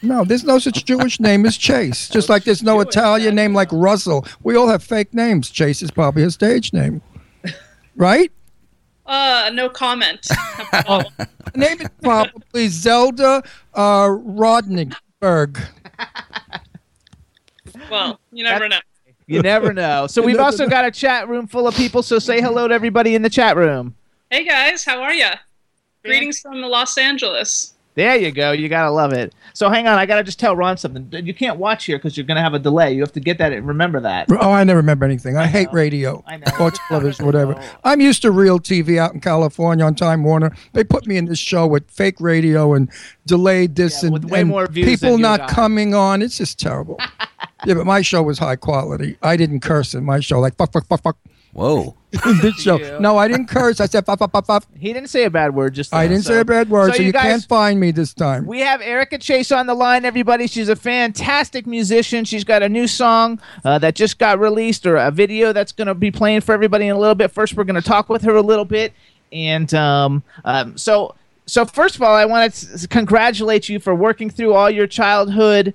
[0.00, 2.08] No, there's no such Jewish name as Chase.
[2.08, 4.24] Just like there's no Italian name like Russell.
[4.44, 5.50] We all have fake names.
[5.50, 7.02] Chase is probably a stage name.
[7.96, 8.30] Right?
[9.10, 10.26] Uh, no comment.
[11.52, 13.42] The name is probably Zelda
[13.74, 15.60] uh, Rodningberg.
[17.90, 18.78] well, you never know.
[19.26, 20.06] You never know.
[20.06, 22.04] So we've also got a chat room full of people.
[22.04, 23.96] So say hello to everybody in the chat room.
[24.30, 25.34] Hey guys, how are ya?
[26.04, 27.74] Greetings from Los Angeles.
[28.00, 28.52] There you go.
[28.52, 29.34] You gotta love it.
[29.52, 31.10] So hang on, I gotta just tell Ron something.
[31.12, 32.94] You can't watch here because you're gonna have a delay.
[32.94, 33.52] You have to get that.
[33.52, 34.26] And remember that.
[34.30, 35.36] Oh, I never remember anything.
[35.36, 36.46] I, hate radio I know.
[36.58, 37.62] or television, whatever.
[37.84, 40.56] I'm used to real TV out in California on Time Warner.
[40.72, 42.90] They put me in this show with fake radio and
[43.26, 45.50] delayed this Yeah, and, with way and more views people than not got.
[45.50, 46.22] coming on.
[46.22, 46.96] It's just terrible.
[47.66, 49.18] yeah, but my show was high quality.
[49.22, 51.18] I didn't curse in my show, like fuck, fuck, fuck, fuck.
[51.52, 51.96] Whoa.
[52.26, 52.98] In this show, you.
[53.00, 53.80] no, I didn't curse.
[53.80, 54.64] I said fuck, fuck, fuck, fuck.
[54.76, 55.74] He didn't say a bad word.
[55.74, 57.90] Just I didn't so- say a bad word, so, you you guys- can't find me
[57.92, 58.46] this time.
[58.46, 60.46] We have Erica Chase on the line, everybody.
[60.46, 62.24] She's a fantastic musician.
[62.24, 65.86] She's got a new song uh, that just got released, or a video that's going
[65.88, 67.30] to be playing for everybody in a little bit.
[67.30, 68.92] First, we're going to talk with her a little bit,
[69.32, 71.14] and um, um, so
[71.46, 75.74] so first of all, I want to congratulate you for working through all your childhood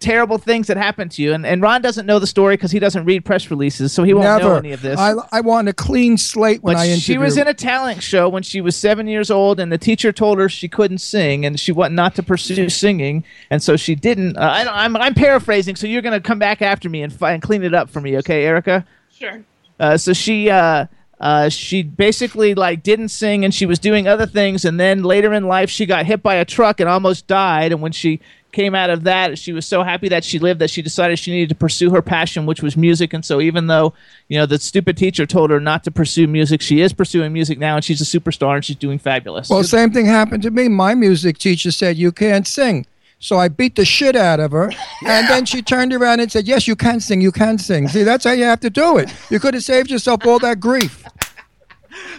[0.00, 1.32] terrible things that happened to you.
[1.32, 4.12] And, and Ron doesn't know the story because he doesn't read press releases, so he
[4.12, 4.98] won't know any of this.
[4.98, 7.00] I, I want a clean slate when But I interview.
[7.00, 10.12] she was in a talent show when she was seven years old, and the teacher
[10.12, 13.94] told her she couldn't sing, and she wanted not to pursue singing, and so she
[13.94, 14.36] didn't.
[14.36, 17.12] Uh, I don't, I'm, I'm paraphrasing, so you're going to come back after me and,
[17.12, 18.84] fi- and clean it up for me, okay, Erica?
[19.16, 19.42] Sure.
[19.80, 20.86] Uh, so she uh,
[21.20, 25.32] uh, she basically like didn't sing, and she was doing other things, and then later
[25.32, 28.20] in life she got hit by a truck and almost died, and when she
[28.54, 31.30] came out of that she was so happy that she lived that she decided she
[31.30, 33.92] needed to pursue her passion which was music and so even though
[34.28, 37.58] you know the stupid teacher told her not to pursue music she is pursuing music
[37.58, 40.68] now and she's a superstar and she's doing fabulous Well, same thing happened to me.
[40.68, 42.86] My music teacher said you can't sing.
[43.18, 44.70] So I beat the shit out of her.
[45.06, 47.20] And then she turned around and said, Yes, you can sing.
[47.22, 47.88] You can sing.
[47.88, 49.12] See, that's how you have to do it.
[49.30, 51.02] You could have saved yourself all that grief.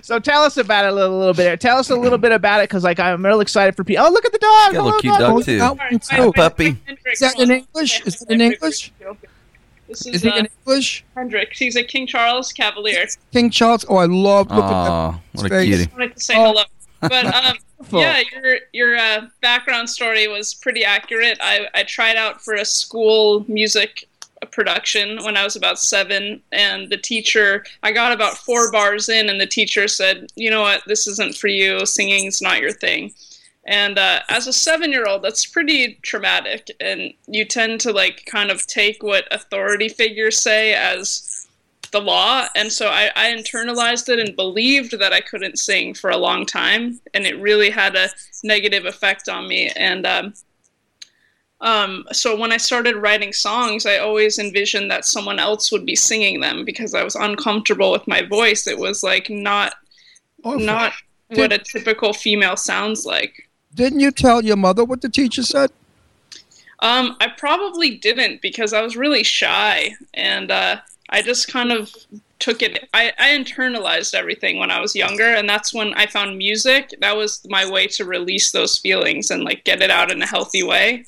[0.01, 2.59] So tell us about it a little, little bit tell us a little bit about
[2.61, 4.83] it because like i'm real excited for people oh look at the dog Got a
[4.83, 5.19] little Hello, cute dog.
[5.19, 5.59] dog, Oh, too.
[5.59, 6.77] oh, All right, so- puppy.
[7.11, 7.51] Is that in.
[7.51, 8.01] English?
[8.05, 8.91] Is it in English?
[9.87, 11.05] This Is is he uh, in English?
[11.15, 11.59] Hendrix.
[11.59, 13.05] He's a King Charles Cavalier.
[13.31, 13.85] King Charles?
[13.87, 15.65] Oh, I love look at Aw, what a face.
[15.77, 15.91] cutie.
[15.93, 16.45] wanted to say Oh.
[16.45, 16.63] hello.
[17.01, 17.57] But um,
[17.91, 21.37] yeah, your your uh, background story was pretty accurate.
[21.41, 24.07] I, I tried out for a school music
[24.51, 29.29] production when I was about seven, and the teacher I got about four bars in,
[29.29, 30.83] and the teacher said, "You know what?
[30.87, 31.85] This isn't for you.
[31.85, 33.13] Singing's not your thing."
[33.65, 36.69] And uh, as a seven year old, that's pretty traumatic.
[36.79, 41.47] And you tend to like kind of take what authority figures say as
[41.91, 42.47] the law.
[42.55, 46.45] And so I, I internalized it and believed that I couldn't sing for a long
[46.45, 46.99] time.
[47.13, 48.09] And it really had a
[48.43, 49.69] negative effect on me.
[49.69, 50.33] And um,
[51.61, 55.95] um, so when I started writing songs, I always envisioned that someone else would be
[55.95, 58.67] singing them because I was uncomfortable with my voice.
[58.67, 59.75] It was like not
[60.45, 60.93] Oh, not
[61.29, 63.49] what a typical female sounds like.
[63.73, 65.71] Didn't you tell your mother what the teacher said?
[66.79, 70.77] Um, I probably didn't because I was really shy and uh,
[71.09, 71.91] I just kind of
[72.37, 72.87] took it.
[72.93, 76.93] I, I internalized everything when I was younger, and that's when I found music.
[77.01, 80.27] That was my way to release those feelings and like get it out in a
[80.27, 81.05] healthy way.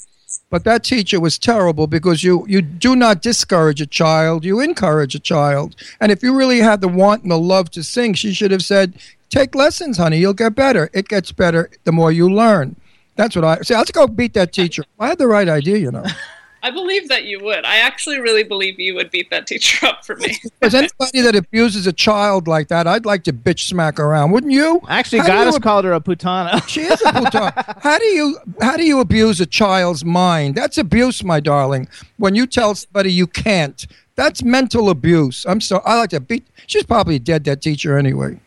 [0.49, 5.13] But that teacher was terrible because you, you do not discourage a child, you encourage
[5.13, 5.75] a child.
[5.99, 8.63] And if you really had the want and the love to sing, she should have
[8.63, 8.93] said,
[9.29, 10.89] Take lessons, honey, you'll get better.
[10.93, 12.77] It gets better the more you learn.
[13.17, 13.75] That's what I say.
[13.75, 14.85] Let's go beat that teacher.
[14.97, 16.05] I had the right idea, you know.
[16.67, 17.63] I believe that you would.
[17.63, 20.37] I actually really believe you would beat that teacher up for me.
[20.59, 24.51] Because anybody that abuses a child like that, I'd like to bitch smack around, wouldn't
[24.51, 24.81] you?
[24.89, 27.75] actually How do goddess you- called her a putana She is a puta.
[27.81, 30.55] how do you how do you abuse a child's mind?
[30.55, 31.87] That's abuse, my darling.
[32.17, 35.45] When you tell somebody you can't, that's mental abuse.
[35.47, 36.45] I'm so I like to beat.
[36.65, 37.45] She's probably dead.
[37.45, 38.39] That teacher anyway.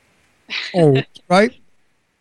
[0.75, 1.55] Oh, right.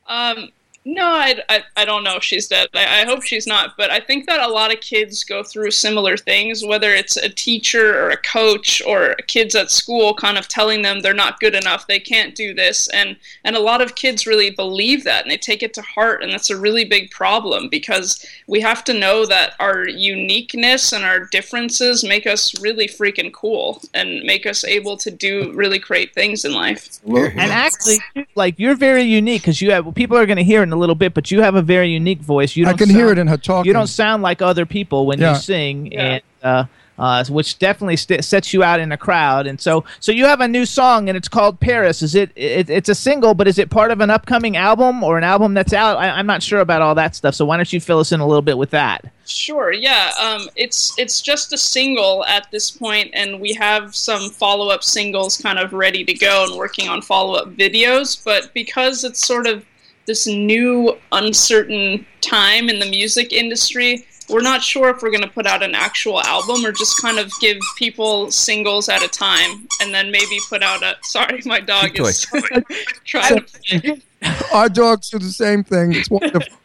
[0.08, 0.50] Um,
[0.94, 2.68] no, I, I, I don't know if she's dead.
[2.74, 3.78] I, I hope she's not.
[3.78, 7.30] But I think that a lot of kids go through similar things, whether it's a
[7.30, 11.54] teacher or a coach or kids at school kind of telling them they're not good
[11.54, 12.88] enough, they can't do this.
[12.90, 16.24] And, and a lot of kids really believe that and they take it to heart.
[16.24, 21.06] And that's a really big problem because we have to know that our uniqueness and
[21.06, 26.16] our differences make us really freaking cool and make us able to do really great
[26.16, 27.00] things in life.
[27.06, 28.00] And actually,
[28.34, 30.79] like you're very unique because you have well, people are going to hear in a
[30.80, 32.56] little bit, but you have a very unique voice.
[32.56, 33.68] You I don't can hear sound- it in her talking.
[33.68, 35.34] You don't sound like other people when Yeah.
[35.34, 36.02] you sing, Yeah.
[36.06, 36.64] and uh,
[36.98, 39.48] uh, which definitely st- sets you out in a crowd.
[39.48, 42.02] And so, so you have a new song, and it's called Paris.
[42.02, 42.70] Is it, it?
[42.70, 45.72] It's a single, but is it part of an upcoming album or an album that's
[45.72, 45.96] out?
[45.98, 47.36] I, I'm not sure about all that stuff.
[47.36, 49.06] So why don't you fill us in a little bit with that?
[49.26, 50.12] Sure, yeah.
[50.20, 54.84] Um, it's it's just a single at this point, and we have some follow up
[54.84, 58.22] singles kind of ready to go and working on follow up videos.
[58.26, 59.64] But because it's sort of
[60.10, 65.30] this new uncertain time in the music industry, we're not sure if we're going to
[65.30, 69.68] put out an actual album or just kind of give people singles at a time,
[69.82, 70.96] and then maybe put out a.
[71.04, 72.08] Sorry, my dog Toy.
[72.08, 72.26] is
[73.06, 74.02] trying to.
[74.54, 75.94] Our dogs do the same thing.
[75.94, 76.58] It's wonderful.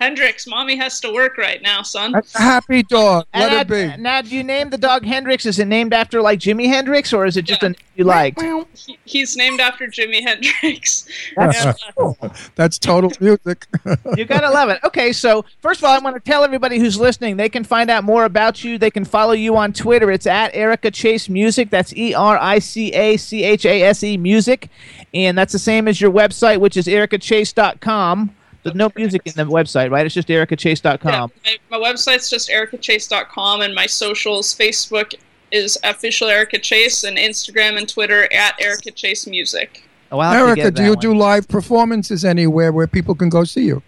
[0.00, 2.12] Hendrix, mommy has to work right now, son.
[2.12, 3.26] That's a happy dog.
[3.32, 4.02] And Let now, it be.
[4.02, 5.46] now, do you name the dog Hendrix?
[5.46, 7.66] Is it named after like Jimi Hendrix, or is it just Yeah.
[7.66, 8.42] a name you liked?
[8.42, 11.06] He- He's named after Jimi Hendrix.
[11.36, 12.28] That's, Yeah.
[12.56, 13.66] That's total music.
[14.16, 14.80] You gotta love it.
[14.84, 17.90] Okay, so first of all, I want to tell everybody who's listening they can find
[17.90, 18.78] out more about you.
[18.78, 20.10] They can follow you on Twitter.
[20.10, 21.70] It's at Erica Chase Music.
[21.70, 24.68] That's E R I C A C H A S E Music,
[25.12, 28.34] and that's the same as your website, which is ericachase.com.
[28.64, 30.04] There's no music in the website, right?
[30.06, 31.32] It's just Yeah, ericachase.com.
[31.44, 35.14] my, my website's just ericachase.com, and my socials Facebook
[35.50, 39.86] is official Erica Chase, and Instagram and Twitter at Erica Chase Music.
[40.10, 40.98] Oh, I'll have to Erica, do you one.
[40.98, 43.82] do live performances anywhere where people can go see you?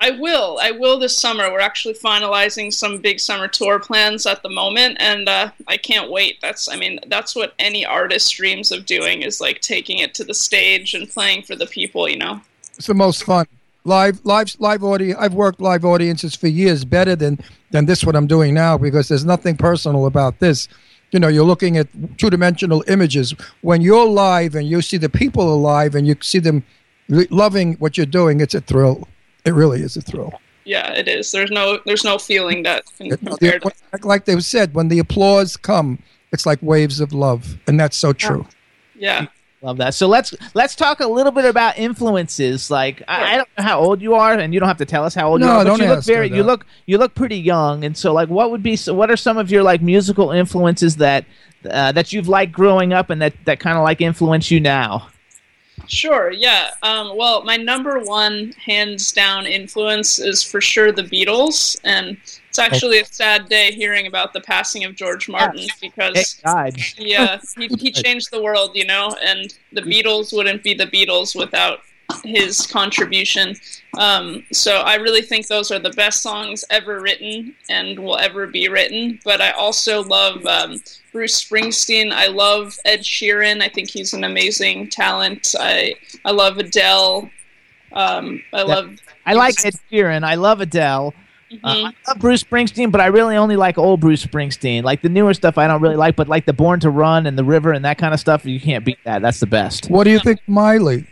[0.00, 0.58] I will.
[0.60, 1.52] I will this summer.
[1.52, 6.10] We're actually finalizing some big summer tour plans at the moment, and uh, I can't
[6.10, 6.40] wait.
[6.40, 10.24] That's, I mean, that's what any artist dreams of doing is like taking it to
[10.24, 12.08] the stage and playing for the people.
[12.08, 12.40] You know.
[12.76, 13.46] It's the most fun.
[13.84, 15.18] Live, live, live audience.
[15.18, 17.38] I've worked live audiences for years, better than
[17.72, 18.04] than this.
[18.04, 20.68] What I'm doing now because there's nothing personal about this.
[21.10, 23.34] You know, you're looking at two dimensional images.
[23.60, 26.64] When you're live and you see the people alive and you see them
[27.12, 29.08] l- loving what you're doing, it's a thrill.
[29.44, 30.32] It really is a thrill.
[30.64, 31.32] Yeah, it is.
[31.32, 33.66] There's no, there's no feeling that can It- compare to.
[33.92, 35.98] like- like they said, when the applause come,
[36.32, 38.46] it's like waves of love, and that's so true.
[38.94, 39.26] Yeah.
[39.62, 39.94] Love that.
[39.94, 42.68] So let's let's talk a little bit about influences.
[42.68, 45.04] Like I, I don't know how old you are, and you don't have to tell
[45.04, 45.60] us how old you are.
[45.60, 48.28] But don't you look ask very you look you look pretty young, and so like
[48.28, 51.24] what would be so what are some of your like musical influences that
[51.70, 55.08] uh, that you've liked growing up and that that kind of like influence you now?
[55.86, 56.70] Sure, yeah.
[56.82, 62.16] Um, well, my number one hands down influence is for sure the Beatles, and
[62.52, 66.38] it's actually a sad day hearing about the passing of George Martin because
[66.98, 71.34] yeah, he, he changed the world, you know, and the Beatles wouldn't be the Beatles
[71.34, 71.78] without
[72.24, 73.56] his contribution.
[73.96, 78.46] Um, so I really think those are the best songs ever written and will ever
[78.46, 79.18] be written.
[79.24, 82.12] But I also love um, Bruce Springsteen.
[82.12, 83.62] I love Ed Sheeran.
[83.62, 85.54] I think he's an amazing talent.
[85.58, 85.94] I
[86.26, 87.30] I love Adele.
[87.92, 88.98] Um, I love.
[89.24, 90.22] I like Ed Sheeran.
[90.22, 91.14] I love Adele.
[91.64, 91.84] Uh, Mhm.
[91.86, 94.82] I love Bruce Springsteen, but I really only like old Bruce Springsteen.
[94.82, 96.16] Like the newer stuff, I don't really like.
[96.16, 98.60] But like the Born to Run and the River and that kind of stuff, you
[98.60, 99.22] can't beat that.
[99.22, 99.86] That's the best.
[99.90, 101.06] What do you think, Miley?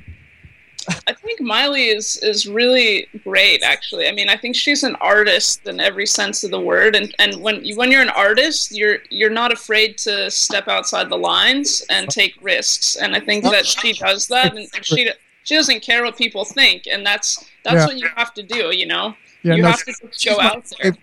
[1.06, 3.62] I think Miley is is really great.
[3.62, 6.96] Actually, I mean, I think she's an artist in every sense of the word.
[6.96, 11.10] And and when you, when you're an artist, you're you're not afraid to step outside
[11.10, 12.96] the lines and take risks.
[12.96, 15.10] And I think that she does that, and she
[15.44, 17.86] she doesn't care what people think, and that's that's Yeah.
[17.86, 18.74] what you have to do.
[18.74, 20.96] You know, Yeah, you no, have to just go out there.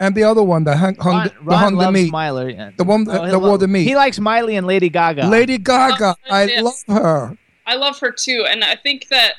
[0.00, 2.54] and the other one, the hung, hung, Ron, the, Ron hung the loves meat, Miley.
[2.54, 2.70] yeah.
[2.76, 3.84] the one that, Oh, he that wore the meat.
[3.84, 5.26] He likes Miley and Lady Gaga.
[5.28, 6.60] Lady Gaga, Oh, I yeah.
[6.62, 7.38] love her.
[7.66, 9.34] I love her too, and I think that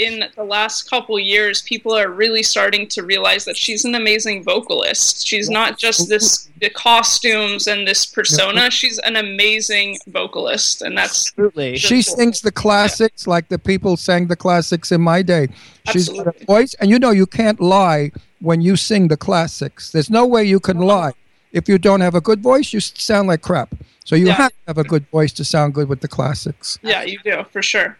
[0.00, 4.42] in the last couple years, people are really starting to realize that she's an amazing
[4.42, 5.26] vocalist.
[5.26, 8.70] She's not just this the costumes and this persona.
[8.70, 11.76] She's an amazing vocalist, and that's Absolutely.
[11.76, 12.16] She cool.
[12.16, 15.48] sings the classics like the people sang the classics in my day.
[15.92, 18.10] She's got a voice, and you know you can't lie
[18.40, 19.90] when you sing the classics.
[19.92, 21.12] There's no way you can lie.
[21.52, 23.74] If you don't have a good voice, you sound like crap.
[24.04, 24.34] So you Yeah.
[24.44, 26.78] have to have a good voice to sound good with the classics.
[26.82, 27.96] yeah, you do for sure.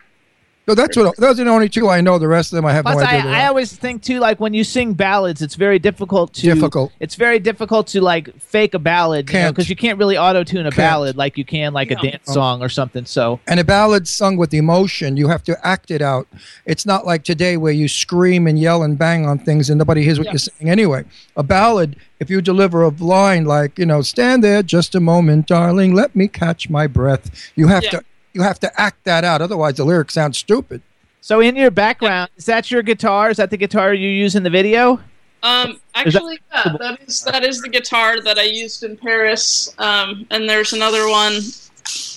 [0.69, 2.19] So that's what those are the only two I know.
[2.19, 3.21] The rest of them I have Plus, no I, idea.
[3.23, 6.43] who they I always think too, like when you sing ballads, it's very difficult to
[6.43, 6.93] Difficult.
[7.01, 9.53] It's very difficult to like fake a ballad Can't.
[9.55, 10.77] because you, can't really auto tune a Can't.
[10.77, 12.11] ballad like you can like a Yeah.
[12.13, 13.05] dance song or something.
[13.05, 16.29] So and a ballad sung with emotion, you have to act it out.
[16.67, 20.05] It's not like today where you scream and yell and bang on things and nobody
[20.05, 20.33] hears what Yeah.
[20.35, 21.05] you're saying anyway.
[21.37, 25.47] A ballad, if you deliver a line like, you know, stand there just a moment,
[25.49, 27.51] darling, let me catch my breath.
[27.57, 27.91] You have Yeah.
[27.91, 29.41] to you have to act that out.
[29.43, 30.83] Otherwise the lyrics sound stupid.
[31.21, 33.31] so in your background, is that your guitar?
[33.31, 35.01] Is that the guitar you use in the video?
[35.43, 38.97] Um, Is that- actually, yeah, that is that is the guitar that I used in
[38.97, 39.75] Paris.
[39.79, 41.41] Um, and there's another one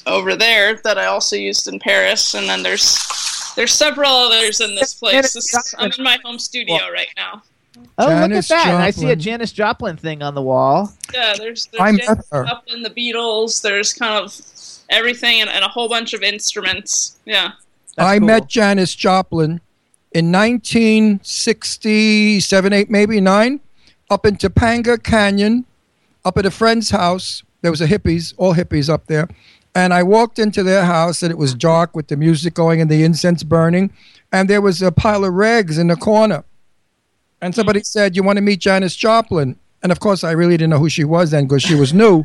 [0.05, 2.97] over there that I also used in Paris, and then there's
[3.55, 5.33] there's several others in this place.
[5.33, 7.43] This is, I'm in my home studio right now.
[7.97, 8.73] Oh, Janis look at that!
[8.73, 9.19] And I see a Joplin.
[9.19, 10.91] Janis Joplin thing on the wall.
[11.13, 12.29] Yeah, there's I there's met Janis.
[12.49, 13.61] Joplin, the Beatles.
[13.61, 14.33] There's kind of
[14.93, 17.19] everything and, and a whole bunch of instruments.
[17.25, 17.51] Yeah.
[17.95, 18.27] That's I cool.
[18.27, 19.59] met Janis Joplin
[20.13, 23.59] in 1967, 8, maybe 9,
[24.09, 25.65] up in Topanga Canyon,
[26.23, 27.43] up at a friend's house.
[27.61, 29.27] There was a hippies, all hippies up there.
[29.75, 32.91] And I walked into their house and it was dark with the music going and
[32.91, 33.91] the incense burning.
[34.31, 36.43] And there was a pile of rags in the corner.
[37.41, 37.59] And mm-hmm.
[37.59, 39.57] somebody said, You want to meet Janis Joplin?
[39.81, 42.23] And of course, I really didn't know who she was then because she was new.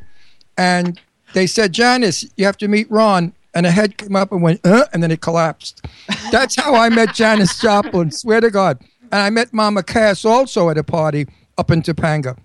[0.57, 1.01] And
[1.35, 3.33] they said, Janis, you have to meet Ron.
[3.55, 5.85] And a head came up and went, uh, and then it collapsed.
[6.31, 8.11] That's how I met Janis Joplin.
[8.11, 8.79] Swear to God.
[9.11, 12.37] And I met Mama Cass also at a party up in Topanga.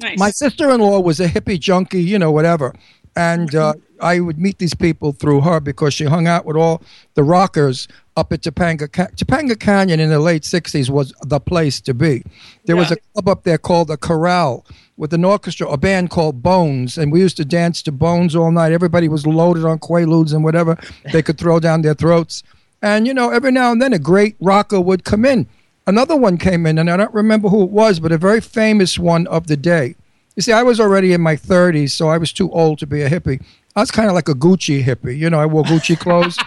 [0.00, 0.18] Nice.
[0.18, 2.74] My sister in law was a hippie junkie, you know, whatever.
[3.18, 6.82] And uh, I would meet these people through her because she hung out with all
[7.14, 8.90] the rockers up at Topanga.
[8.90, 12.22] Ca- Topanga Canyon in the late 60s was the place to be.
[12.66, 14.64] There was a club up there called the Corral
[14.96, 16.96] with an orchestra, a band called Bones.
[16.96, 18.72] And we used to dance to Bones all night.
[18.72, 20.78] Everybody was loaded on Quaaludes and whatever
[21.12, 22.44] they could throw down their throats.
[22.82, 25.48] And, you know, every now and then a great rocker would come in.
[25.88, 28.98] Another one came in, and I don't remember who it was, but a very famous
[28.98, 29.96] one of the day.
[30.38, 33.02] You see, I was already in my 30s, so I was too old to be
[33.02, 33.42] a hippie.
[33.74, 35.18] I was kind of like a Gucci hippie.
[35.18, 36.38] You know, I wore Gucci clothes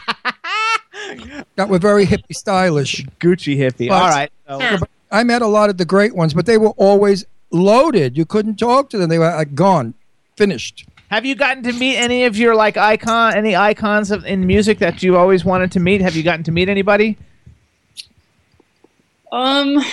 [1.58, 3.06] that were very hippie stylish.
[3.20, 3.90] Gucci hippie.
[3.90, 4.32] But- All right.
[4.48, 8.16] So, I met a lot of the great ones, but they were always loaded.
[8.16, 9.10] You couldn't talk to them.
[9.10, 9.94] They were like gone,
[10.38, 10.86] finished.
[11.10, 14.80] Have you gotten to meet any of your like icon, any icons of, in music
[14.80, 16.00] that you always wanted to meet?
[16.00, 17.18] Have you gotten to meet anybody?
[19.34, 19.84] Um,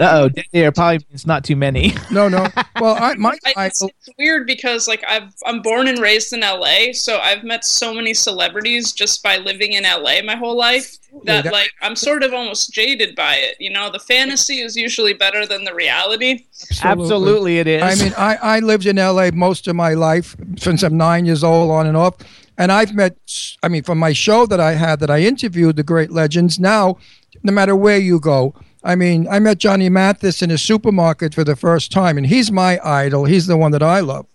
[0.00, 1.92] Uh oh, dead air probably means not too many.
[2.10, 2.46] No, no.
[2.80, 6.40] Well, I, my I, it's, it's weird because like I've I'm born and raised in
[6.40, 10.96] LA, so I've met so many celebrities just by living in LA my whole life
[11.24, 13.56] that that- like I'm sort of almost jaded by it.
[13.60, 16.46] You know, the fantasy is usually better than the reality.
[16.82, 17.82] Absolutely, it is.
[17.82, 21.44] I mean, I, I lived in LA most of my life since I'm nine years
[21.44, 22.14] old, on and off.
[22.58, 23.16] And I've met,
[23.62, 26.98] I mean, from my show that I had that I interviewed the great legends, now,
[27.42, 31.44] no matter where you go, I mean, I met Johnny Mathis in a supermarket for
[31.44, 33.24] the first time, and he's my idol.
[33.26, 34.26] He's the one that I love.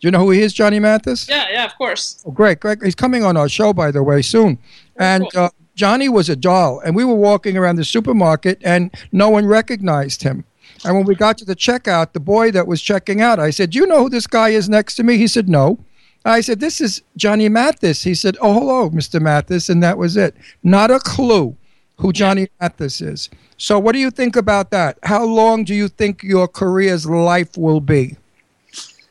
[0.00, 1.26] Do you know who he is, Johnny Mathis?
[1.28, 2.22] Yeah, yeah, of course.
[2.26, 2.82] Oh, great, great.
[2.82, 4.58] He's coming on our show, by the way, soon.
[4.96, 5.44] And cool.
[5.44, 9.46] uh, Johnny was a doll, and we were walking around the supermarket, and no one
[9.46, 10.44] recognized him.
[10.84, 13.70] And when we got to the checkout, the boy that was checking out, I said,
[13.70, 15.78] "Do you know who this guy is next to me?" He said, "No."
[16.24, 19.20] I said, "This is Johnny Mathis." He said, "Oh, hello, Mr.
[19.20, 20.34] Mathis," and that was it.
[20.62, 21.56] Not a clue
[21.98, 23.30] who Johnny Mathis is.
[23.56, 24.98] So, what do you think about that?
[25.02, 28.16] How long do you think your career's life will be?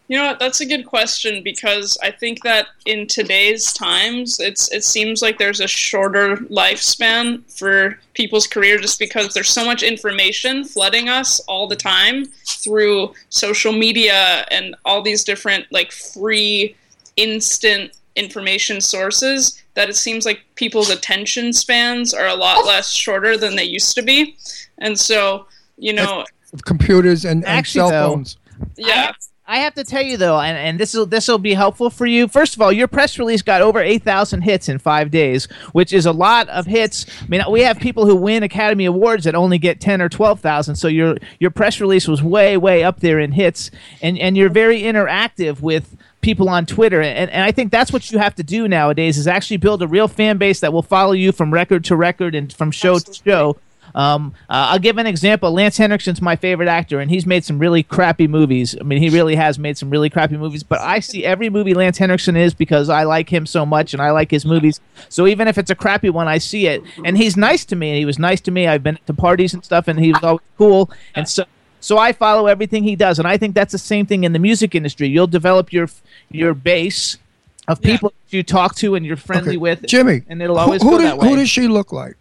[0.07, 0.35] You know?
[0.39, 5.39] That's a good question because I think that in today's times, it's it seems like
[5.39, 11.39] there's a shorter lifespan for people's career just because there's so much information flooding us
[11.47, 16.75] all the time through social media and all these different like free,
[17.17, 23.37] instant information sources that it seems like people's attention spans are a lot less shorter
[23.37, 24.35] than they used to be,
[24.79, 25.45] and so
[25.77, 26.25] you know,
[26.65, 28.37] Computers and, and Actually, cell though, phones.
[28.77, 29.11] yeah.
[29.47, 32.07] I have to tell you though, and, and this will this will be helpful for
[32.07, 32.27] you.
[32.27, 35.93] First of all, your press release got over eight thousand hits in five days, which
[35.93, 37.05] is a lot of hits.
[37.21, 40.39] I mean, we have people who win Academy Awards that only get ten or twelve
[40.39, 40.77] thousand.
[40.77, 43.69] So your your press release was way way up there in hits,
[44.01, 48.11] and and you're very interactive with people on Twitter, and, and I think that's what
[48.11, 51.13] you have to do nowadays is actually build a real fan base that will follow
[51.13, 53.57] you from record to record and from show to show.
[53.93, 55.51] Um, uh, I'll give an example.
[55.51, 58.75] Lance Henriksen's my favorite actor, and he's made some really crappy movies.
[58.77, 60.63] I mean, he really has made some really crappy movies.
[60.63, 64.01] But I see every movie Lance Henriksen is because I like him so much, and
[64.01, 64.81] I like his movies.
[65.07, 67.91] So even if it's a crappy one, I see it, and he's nice to me.
[67.91, 68.67] And he was nice to me.
[68.67, 70.89] I've been to parties and stuff, and he was always cool.
[71.13, 71.45] And so.
[71.85, 74.39] So I follow everything he does, and I think that's the same thing in the
[74.39, 75.07] music industry.
[75.07, 75.87] You'll develop your
[76.31, 77.19] your base
[77.67, 79.57] of people that you talk to and you're friendly Okay.
[79.57, 81.29] with, Jimmy, and it'll always who, go who, that does, way.
[81.29, 82.17] who does she look like?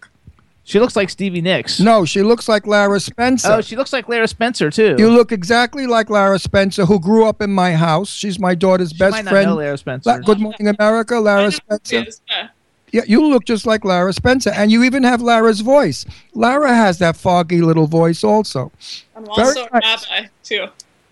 [0.65, 1.81] she looks like Stevie Nicks.
[1.81, 3.53] No, she looks like Lara Spencer.
[3.53, 4.97] Oh, she looks like Lara Spencer too.
[4.99, 8.11] you look exactly like Lara Spencer, who grew up in my house.
[8.11, 9.49] She's my daughter's She best might not friend.
[9.51, 10.11] know Lara Spencer.
[10.11, 11.97] La- Good Morning America, I Lara Spencer.
[11.97, 12.49] it is, yeah.
[12.95, 16.07] Yeah, you look just like Lara Spencer, and you even have Lara's voice.
[16.33, 18.71] Lara has that foggy little voice, also.
[19.17, 20.07] I'm Very also a nice.
[20.09, 20.67] rabbi too.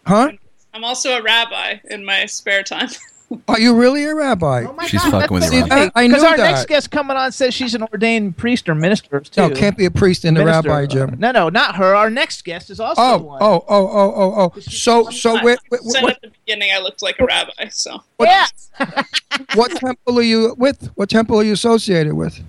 [0.06, 0.30] Huh?
[0.72, 2.88] I'm also a rabbi in my spare time.
[3.48, 4.64] Are you really a rabbi?
[4.68, 5.68] Oh my She's God, fucking with that's you, so Ron.
[5.68, 5.90] funny.
[5.94, 8.74] I- I 'Cause knew our next guest coming on says she's an ordained priest or
[8.74, 9.40] minister too.
[9.48, 11.16] No, can't be a priest and a rabbi, Jim.
[11.18, 11.94] No, no, not her.
[11.94, 13.42] Our next guest is also Oh, one.
[13.42, 14.60] oh, oh, oh, oh, oh.
[14.60, 18.02] So, so, I wait, wait, what, at the beginning I looked like a rabbi, so
[18.16, 19.02] what, yeah.
[19.54, 20.90] what temple are you with?
[20.94, 22.40] What temple are you associated with?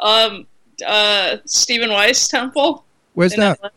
[0.00, 0.46] um
[0.86, 2.84] uh Stephen Wise Temple
[3.14, 3.58] Where's in that?
[3.62, 3.70] LA,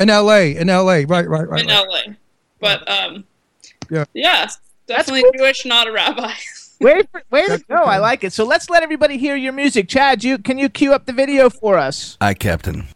[0.00, 0.56] In L.A.
[0.56, 1.04] In L.A.
[1.04, 1.60] Right, right, right.
[1.62, 1.86] in right.
[1.88, 2.14] LA.
[2.60, 3.24] But um
[3.88, 4.04] Yeah.
[4.14, 4.48] yeah,
[4.96, 5.32] definitely cool.
[5.38, 6.32] Jewish, not a rabbi.
[6.80, 7.74] Way, for, way to go!
[7.76, 8.32] I like it.
[8.32, 9.88] So let's let everybody hear your music.
[9.88, 12.16] Chad, you can you cue up the video for us?
[12.20, 12.86] I, Captain.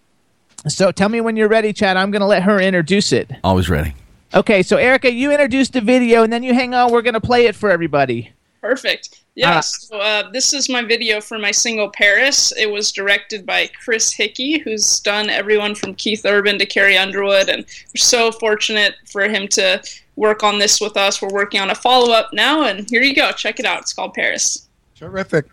[0.69, 1.97] So tell me when you're ready, Chad.
[1.99, 3.31] I'm going to let her introduce it.
[3.45, 3.95] Always ready.
[4.33, 6.91] Okay, so Erica, you introduced the video, and then you hang on.
[6.93, 8.33] We're going to play it for everybody.
[8.63, 9.21] Perfect.
[9.35, 9.61] Yeah, Ah.
[9.61, 12.53] so uh, this is my video for my single Paris.
[12.57, 17.49] It was directed by Chris Hickey, who's done everyone from Keith Urban to Carrie Underwood,
[17.51, 19.83] and we're so fortunate for him to
[20.17, 21.21] work on this with us.
[21.21, 23.33] We're working on a follow up now, and here you go.
[23.33, 23.83] Check it out.
[23.83, 24.69] It's called Paris.
[24.95, 25.47] Terrific.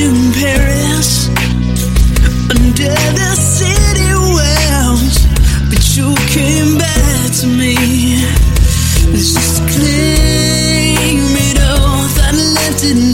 [0.00, 1.28] in Paris
[2.54, 5.26] under the city walls,
[5.68, 7.74] but you came back to me.
[9.10, 10.17] It's just clear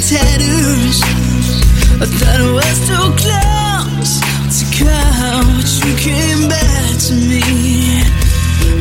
[0.09, 1.01] tatters.
[1.97, 4.21] I thought it was too close
[4.57, 4.65] to
[5.57, 7.41] but you came back to me,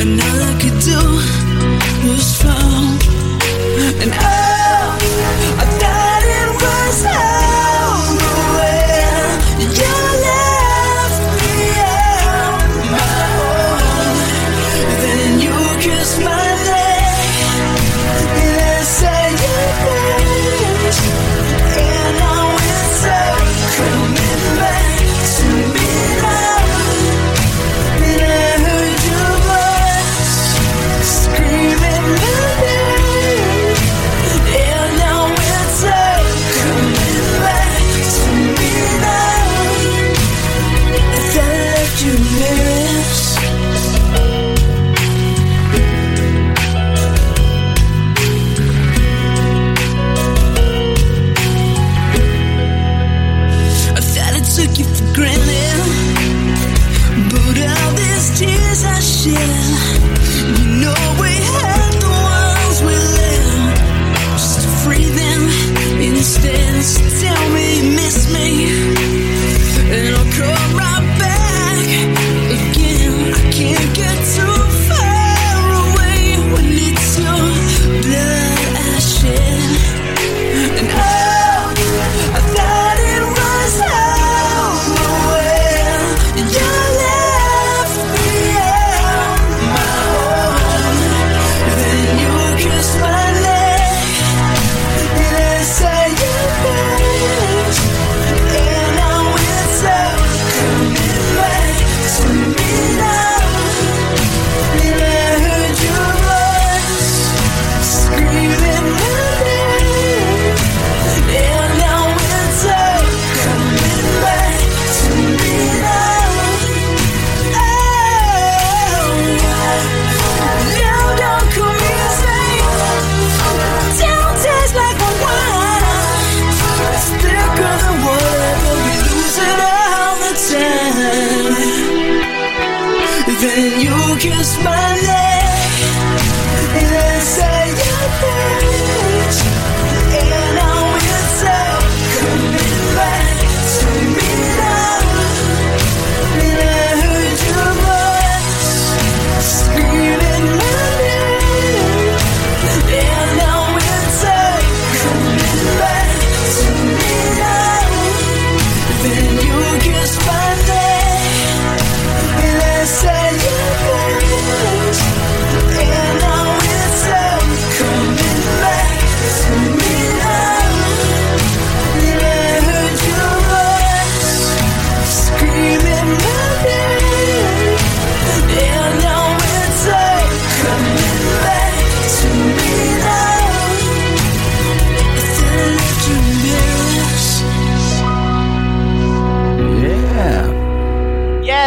[0.01, 0.99] and all I could do
[2.07, 2.99] was fall.
[4.01, 4.32] And oh,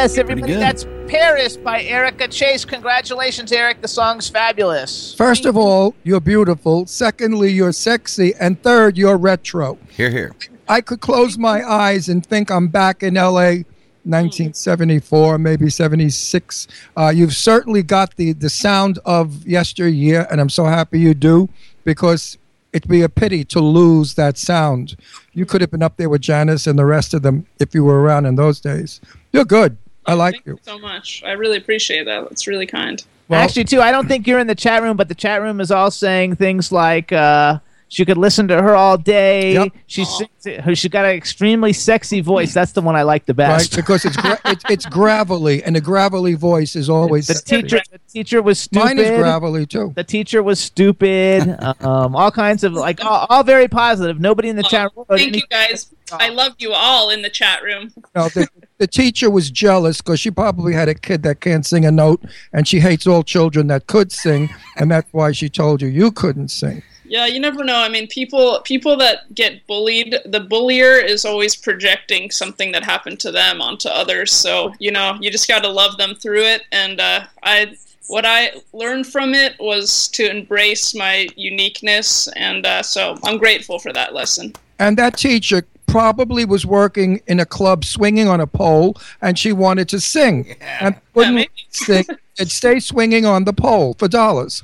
[0.07, 2.64] Yes, everybody, that's Paris by Erica Chase.
[2.64, 3.82] Congratulations, Eric.
[3.82, 5.12] The song's fabulous.
[5.16, 6.86] First of all, you're beautiful.
[6.86, 8.32] Secondly, you're sexy.
[8.38, 9.78] And third, you're retro.
[9.90, 10.36] Here, here.
[10.68, 13.64] I could close my eyes and think I'm back in LA
[14.04, 16.68] 1974, maybe 76.
[16.96, 21.48] Uh, you've certainly got the, the sound of yesteryear, and I'm so happy you do
[21.82, 22.38] because
[22.72, 24.96] it'd be a pity to lose that sound.
[25.32, 27.82] You could have been up there with Janis and the rest of them if you
[27.82, 29.00] were around in those days.
[29.32, 29.76] You're good.
[30.07, 30.52] I like Thank you.
[30.54, 31.22] you so much.
[31.26, 32.28] I really appreciate that.
[32.28, 33.02] That's really kind.
[33.28, 35.61] Well- Actually, too, I don't think you're in the chat room, but the chat room
[35.61, 39.54] is all saying things like uh, she could listen to her all day.
[39.54, 39.72] Yep.
[39.88, 40.30] She sings,
[40.78, 42.54] she's got an extremely sexy voice.
[42.54, 43.74] That's the one I like the Right, best.
[43.74, 47.62] because it's gra- it's, it's gravelly, and a gravelly voice is always The sexy.
[47.62, 48.84] teacher, the teacher was stupid.
[48.84, 49.92] Mine is gravelly too.
[49.96, 51.48] The teacher was stupid.
[51.84, 54.20] um, all kinds of like all, all very positive.
[54.20, 55.04] Nobody in the chat room.
[55.09, 55.92] Thank you guys.
[56.12, 57.92] I love you all in the chat room.
[58.14, 58.48] No, the,
[58.78, 62.22] the teacher was jealous because she probably had a kid that can't sing a note,
[62.52, 66.11] and she hates all children that could sing, and that's why she told you you
[66.11, 66.82] couldn't sing.
[67.09, 67.76] Yeah, you never know.
[67.76, 73.20] I mean, people people that get bullied, the bullier is always projecting something that happened
[73.20, 74.32] to them onto others.
[74.32, 76.62] So you know, you just got to love them through it.
[76.72, 77.76] And uh, I,
[78.09, 83.78] what I learned from it was to embrace my uniqueness, and uh, so I'm grateful
[83.78, 84.54] for that lesson.
[84.78, 85.62] And that teacher
[85.97, 90.55] probably was working in a club swinging on a pole and she wanted to sing
[90.61, 91.51] and wouldn't maybe.
[91.70, 92.05] sing
[92.38, 94.62] and stay swinging on the pole for dollars.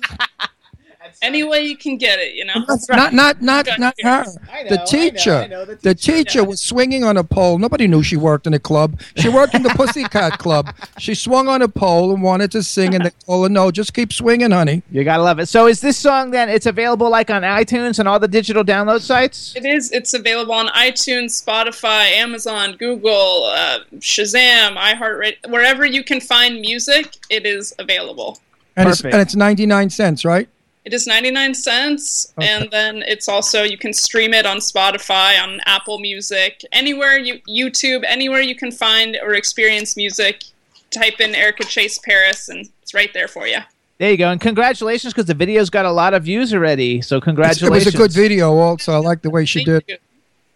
[1.21, 2.63] Any way you can get it, you know.
[2.89, 4.25] Not not not Got not her.
[4.51, 5.33] I know, the I know, teacher.
[5.33, 7.57] I know, the the teacher, teacher was swinging on a pole.
[7.57, 8.99] Nobody knew she worked in a club.
[9.15, 10.73] She worked in the Pussycat Club.
[10.99, 13.93] She swung on a pole and wanted to sing, and they told her, "No, just
[13.93, 15.47] keep swinging, honey." You gotta love it.
[15.47, 16.49] So is this song then?
[16.49, 19.53] It's available like on iTunes and all the digital download sites.
[19.55, 19.91] It is.
[19.91, 27.17] It's available on iTunes, Spotify, Amazon, Google, uh, Shazam, iHeartRadio, wherever you can find music.
[27.29, 28.39] It is available.
[28.75, 29.13] And it's, Perfect.
[29.13, 30.47] and it's ninety nine cents, right?
[30.87, 32.47] It is 99 cents, Okay.
[32.47, 37.41] and then it's also you can stream it on Spotify, on Apple Music, anywhere you
[37.45, 40.43] YouTube, anywhere you can find or experience music.
[40.89, 43.57] Type in Erica Chase Paris, and it's right there for you.
[43.97, 47.01] There you go, and congratulations because the video's got a lot of views already.
[47.01, 47.87] So congratulations.
[47.87, 48.93] It was a good video, also.
[48.93, 49.93] I like the way she Thank did.
[49.93, 49.97] you.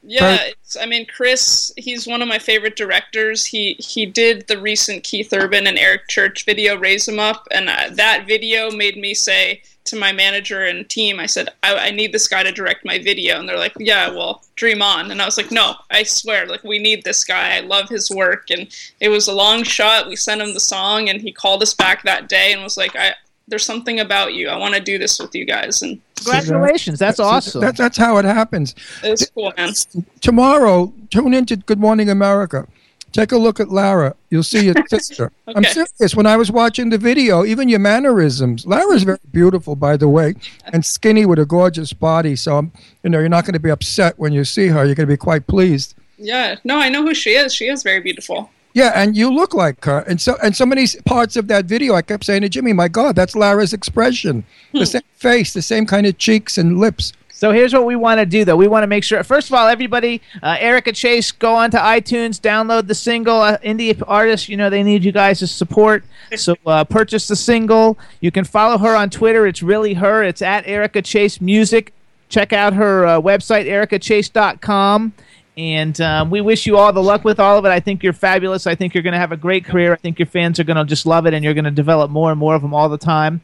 [0.03, 3.45] Yeah, it's, I mean, Chris, he's one of my favorite directors.
[3.45, 7.67] He he did the recent Keith Urban and Eric Church video, "Raise 'Em Up," and
[7.69, 11.91] uh, that video made me say to my manager and team, I said, I, "I
[11.91, 15.21] need this guy to direct my video," and they're like, "Yeah, well, dream on." And
[15.21, 17.57] I was like, "No, I swear, like we need this guy.
[17.57, 18.67] I love his work." And
[18.99, 20.07] it was a long shot.
[20.07, 22.95] We sent him the song, and he called us back that day and was like,
[22.95, 23.13] "I."
[23.47, 24.47] There's something about you.
[24.47, 27.61] I want to do this with you guys, and Congratulations, that's awesome.
[27.61, 28.75] That, that's how it happens.
[29.03, 29.73] it was cool, man.
[30.21, 32.67] Tomorrow, tune into Good Morning America.
[33.11, 34.15] Take a look at Lara.
[34.29, 35.31] You'll see your sister.
[35.47, 36.15] I'm serious.
[36.15, 38.65] When I was watching the video, even your mannerisms.
[38.65, 40.35] Lara's very beautiful, by the way,
[40.65, 42.35] and skinny with a gorgeous body.
[42.35, 42.71] So, um,
[43.03, 44.85] you know, you're not going to be upset when you see her.
[44.85, 45.95] You're going to be quite pleased.
[46.17, 47.53] Yeah, no, I know who she is.
[47.53, 48.49] She is very beautiful.
[48.73, 49.99] Yeah, and you look like her.
[50.07, 52.87] And so, and so many parts of that video, I kept saying to Jimmy, "My
[52.87, 54.45] God, that's Lara's expression.
[54.71, 58.19] The same face, the same kind of cheeks and lips." So here's what we want
[58.19, 58.55] to do, though.
[58.55, 62.39] We want to make sure, first of all, everybody, uh, Erica Chase, go onto iTunes,
[62.39, 63.41] download the single.
[63.41, 66.03] Uh, indie artists, you know, they need you guys to support.
[66.37, 67.97] So uh, purchase the single.
[68.21, 69.47] You can follow her on Twitter.
[69.47, 70.23] It's really her.
[70.23, 71.93] It's at Erica Chase Music.
[72.29, 75.11] Check out her uh, website, ericachase.com.
[75.57, 77.69] And um, we wish you all the luck with all of it.
[77.69, 78.65] I think you're fabulous.
[78.65, 79.91] I think you're going to have a great career.
[79.91, 82.11] I think your fans are going to just love it, and you're going to develop
[82.11, 83.41] more and more of them all the time.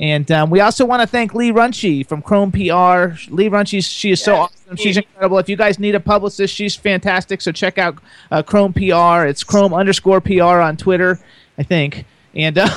[0.00, 2.56] And um, we also want to thank Lee Runchie from Chrome PR.
[3.30, 4.76] Lee Runchie, she is so awesome.
[4.76, 5.36] She's incredible.
[5.36, 7.42] If you guys need a publicist, she's fantastic.
[7.42, 7.98] So check out
[8.30, 9.26] uh, Chrome PR.
[9.26, 11.20] It's Chrome underscore PR on Twitter,
[11.58, 12.06] I think.
[12.34, 12.70] And uh,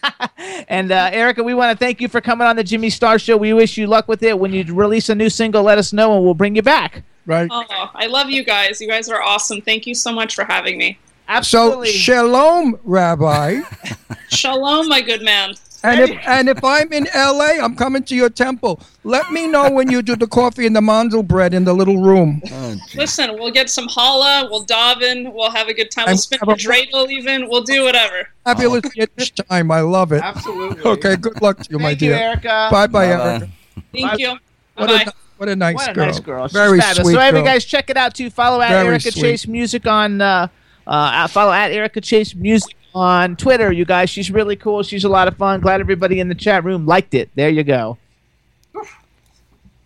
[0.68, 3.36] and uh, Erica, we want to thank you for coming on the Jimmy Star Show.
[3.36, 4.38] We wish you luck with it.
[4.38, 7.02] When you release a new single, let us know, and we'll bring you back.
[7.26, 7.48] Right.
[7.50, 8.80] Oh, I love you guys.
[8.80, 9.60] You guys are awesome.
[9.62, 10.98] Thank you so much for having me.
[11.26, 11.88] Absolutely.
[11.88, 13.62] So, shalom, Rabbi.
[14.28, 15.54] Shalom, my good man.
[15.84, 18.80] And if, and if I'm in LA, I'm coming to your temple.
[19.02, 22.00] Let me know when you do the coffee and the mandel bread in the little
[22.00, 22.40] room.
[22.52, 22.76] Oh.
[22.94, 24.48] Listen, we'll get some challah.
[24.48, 25.32] We'll daven.
[25.32, 26.06] We'll have a good time.
[26.06, 27.48] We'll spin have a a- dreidel even.
[27.48, 28.28] We'll do whatever.
[28.44, 29.70] Fabulous each time.
[29.72, 30.22] I love it.
[30.22, 30.82] Absolutely.
[30.88, 32.16] Okay, good luck to you, my Thank you, dear.
[32.18, 32.68] Erica.
[32.70, 33.24] Bye bye, Bye-bye.
[33.30, 33.48] Erica.
[33.92, 34.36] Thank you.
[34.76, 35.04] What Bye.
[35.06, 36.06] a, what a nice What a girl.
[36.06, 36.46] nice girl.
[36.46, 37.06] She's Very fabulous.
[37.08, 37.46] sweet So, every girl.
[37.46, 38.30] guys, check it out too.
[38.30, 39.20] Follow at Very Erica sweet.
[39.20, 40.20] Chase Music on.
[40.20, 40.46] Uh,
[40.86, 43.72] uh, follow at Erica Chase Music on Twitter.
[43.72, 44.82] You guys, she's really cool.
[44.82, 45.60] She's a lot of fun.
[45.60, 47.30] Glad everybody in the chat room liked it.
[47.34, 47.98] There you go.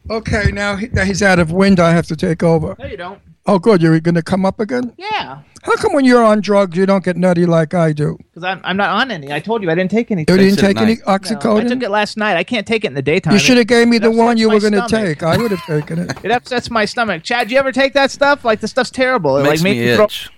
[0.09, 1.81] Okay, now he, that he's out of wind.
[1.81, 2.77] I have to take over.
[2.79, 3.21] No, you don't.
[3.45, 3.83] Oh, good.
[3.83, 4.93] You're going to come up again?
[4.97, 8.17] Yeah, How come when you're on drugs, you don't get nutty like I do?
[8.19, 9.33] because I'm, I'm not on any.
[9.33, 10.23] I told you I didn't take any.
[10.23, 11.45] You didn't Takes it take any night.
[11.45, 12.37] No, I took it last night.
[12.37, 13.33] I can't take it in the daytime.
[13.33, 15.23] you should have gave me the one you were going to take.
[15.23, 16.13] I would have taken it.
[16.25, 17.23] It upsets my stomach.
[17.23, 18.45] Chad, you ever take that stuff?
[18.45, 19.37] Like the stuff's terrible.
[19.39, 20.29] It Makes like me makes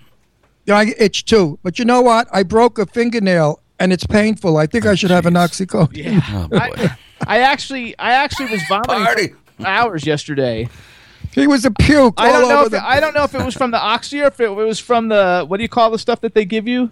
[0.69, 0.95] you throw- itch.
[0.97, 1.59] Yeah, I itch too.
[1.63, 2.27] But you know what?
[2.31, 4.57] I broke a fingernail and it's painful.
[4.57, 6.21] I think I should have an oxycodone.
[6.33, 6.57] Oh boy.
[6.57, 6.97] I,
[7.27, 9.27] I actually, I actually was vomiting Party.
[9.57, 10.69] for hours yesterday.
[11.33, 12.55] He was a puke I all don't know.
[12.57, 12.77] over If the.
[12.77, 15.09] it, I don't know if it was from the oxy or if it was from
[15.09, 16.91] the what do you call the stuff that they give you?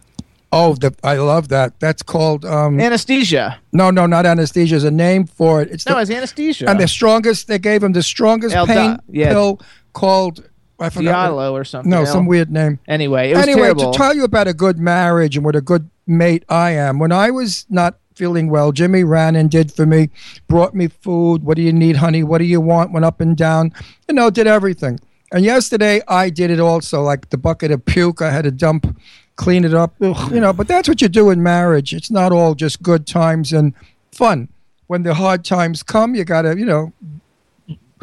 [0.54, 1.80] oh, the, I love that.
[1.80, 2.80] That's called um.
[2.80, 3.60] Anesthesia.
[3.74, 4.76] No, no, not anesthesia.
[4.76, 5.70] Is a name for it.
[5.72, 6.70] It's No, the, it's anesthesia.
[6.70, 7.48] and the strongest.
[7.48, 9.30] They gave him the strongest El pain yeah.
[9.30, 9.60] pill
[9.94, 10.47] called.
[10.80, 11.90] I Diallo or something.
[11.90, 12.80] No, some weird name.
[12.88, 13.92] Anyway, it was anyway, terrible.
[13.92, 17.00] to tell you about a good marriage and what a good mate I am.
[17.00, 20.10] When I was not feeling well, Jimmy ran and did for me,
[20.48, 21.44] brought me food.
[21.44, 22.24] What do you need, honey?
[22.24, 22.92] What do you want?
[22.92, 23.74] Went up and down,
[24.08, 25.00] you know, did everything.
[25.32, 28.22] And yesterday I did it also, like the bucket of puke.
[28.22, 28.98] I had to dump,
[29.36, 30.54] clean it up, Ugh, you know.
[30.54, 31.94] But that's what you do in marriage.
[31.94, 33.74] It's not all just good times and
[34.12, 34.50] fun.
[34.88, 36.94] When the hard times come, you gotta, you know,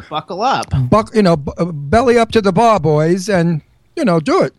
[0.09, 0.67] Buckle up.
[0.89, 3.61] buck, you know, b- uh, belly up to the bar, boys, and
[3.95, 4.53] you know, do it.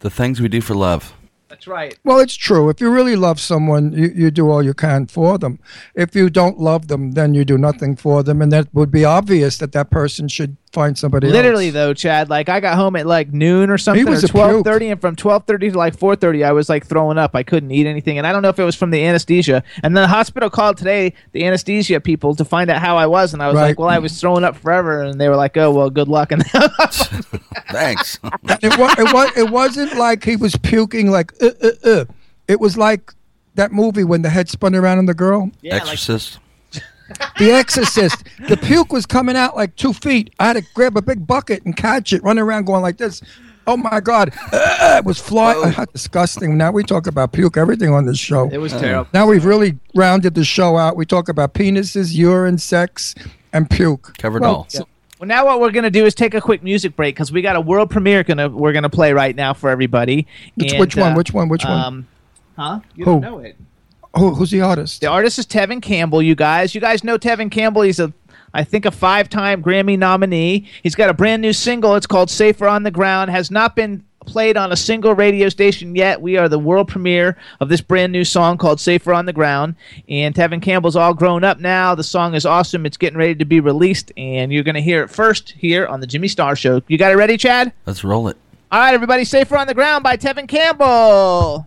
[0.00, 1.14] The things we do for love.
[1.48, 1.96] That's right.
[2.04, 2.68] Well, it's true.
[2.68, 5.60] If you really love someone, you, you do all you can for them.
[5.94, 8.42] If you don't love them, then you do nothing for them.
[8.42, 11.74] And that would be obvious that that person should find somebody Literally else.
[11.74, 14.28] though, Chad, like I got home at like noon or something, It was or a
[14.28, 17.34] twelve thirty, and from twelve thirty to like four thirty, I was like throwing up.
[17.34, 19.62] I couldn't eat anything, and I don't know if it was from the anesthesia.
[19.82, 23.32] And then the hospital called today, the anesthesia people, to find out how I was,
[23.32, 23.68] and I was Right.
[23.68, 26.32] like, "Well, I was throwing up forever," and they were like, "Oh, well, good luck."
[26.32, 26.44] And
[27.70, 28.18] Thanks.
[28.24, 32.04] it, was, it, was, it wasn't like he was puking like uh, uh, uh.
[32.48, 33.12] It was like
[33.54, 35.50] that movie when the head spun around on the girl.
[35.62, 36.38] yeah, like, Exorcist.
[37.38, 38.24] The Exorcist.
[38.48, 40.32] the puke was coming out like two feet.
[40.38, 43.20] I had to grab a big bucket and catch it, running around going like this.
[43.66, 44.32] Oh my God.
[44.52, 45.62] Uh, it was flying.
[45.72, 46.56] How disgusting.
[46.58, 48.48] Now we talk about puke, everything on this show.
[48.50, 49.08] it was terrible.
[49.14, 50.96] Now we've really rounded the show out.
[50.96, 53.14] We talk about penises, urine, sex,
[53.52, 54.16] and puke.
[54.18, 54.66] Covered Well, all.
[54.68, 54.86] so-
[55.18, 57.56] Well, now what we're gonna do is take a quick music break because we got
[57.56, 60.26] a world premiere gonna we're gonna play right now for everybody.
[60.56, 61.12] Which- And, which one?
[61.12, 61.48] uh, Which one?
[61.48, 61.72] Which one?
[61.80, 62.06] Um,
[62.58, 62.80] huh?
[62.94, 63.12] You Who?
[63.12, 63.56] don't know it.
[64.16, 65.00] Who, who's the artist?
[65.00, 66.22] The artist is Tevin Campbell.
[66.22, 67.82] You guys, you guys know Tevin Campbell.
[67.82, 68.12] He's a,
[68.52, 70.68] I think, a five-time Grammy nominee.
[70.82, 71.96] He's got a brand new single.
[71.96, 75.94] It's called "Safer on the Ground." Has not been played on a single radio station
[75.94, 76.22] yet.
[76.22, 79.74] We are the world premiere of this brand new song called "Safer on the Ground."
[80.08, 81.96] And Tevin Campbell's all grown up now.
[81.96, 82.86] The song is awesome.
[82.86, 85.98] It's getting ready to be released, and you're going to hear it first here on
[85.98, 86.82] the Jimmy Star Show.
[86.86, 87.72] You got it ready, Chad?
[87.84, 88.36] Let's roll it.
[88.70, 91.66] All right, everybody, "Safer on the Ground" by Tevin Campbell.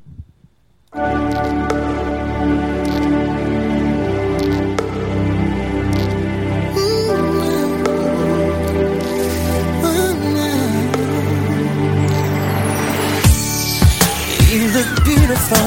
[15.27, 15.57] Beautiful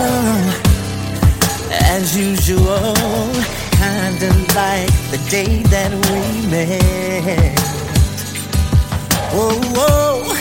[1.92, 2.94] as usual,
[3.76, 7.60] kinda like the day that we met.
[9.34, 10.32] Whoa, whoa,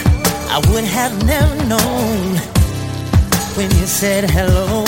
[0.48, 2.38] I would have never known
[3.56, 4.84] when you said hello,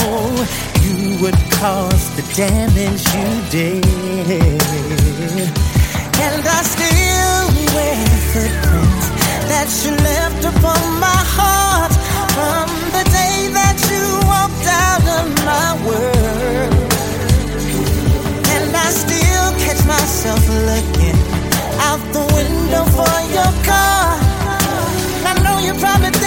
[0.80, 3.84] you would cause the damage you did.
[6.26, 9.06] And I still wear footprints
[9.50, 11.21] that you left upon my
[15.86, 16.74] world.
[18.54, 21.18] And I still catch myself looking
[21.88, 24.16] out the window for your car.
[25.28, 26.21] I know you probably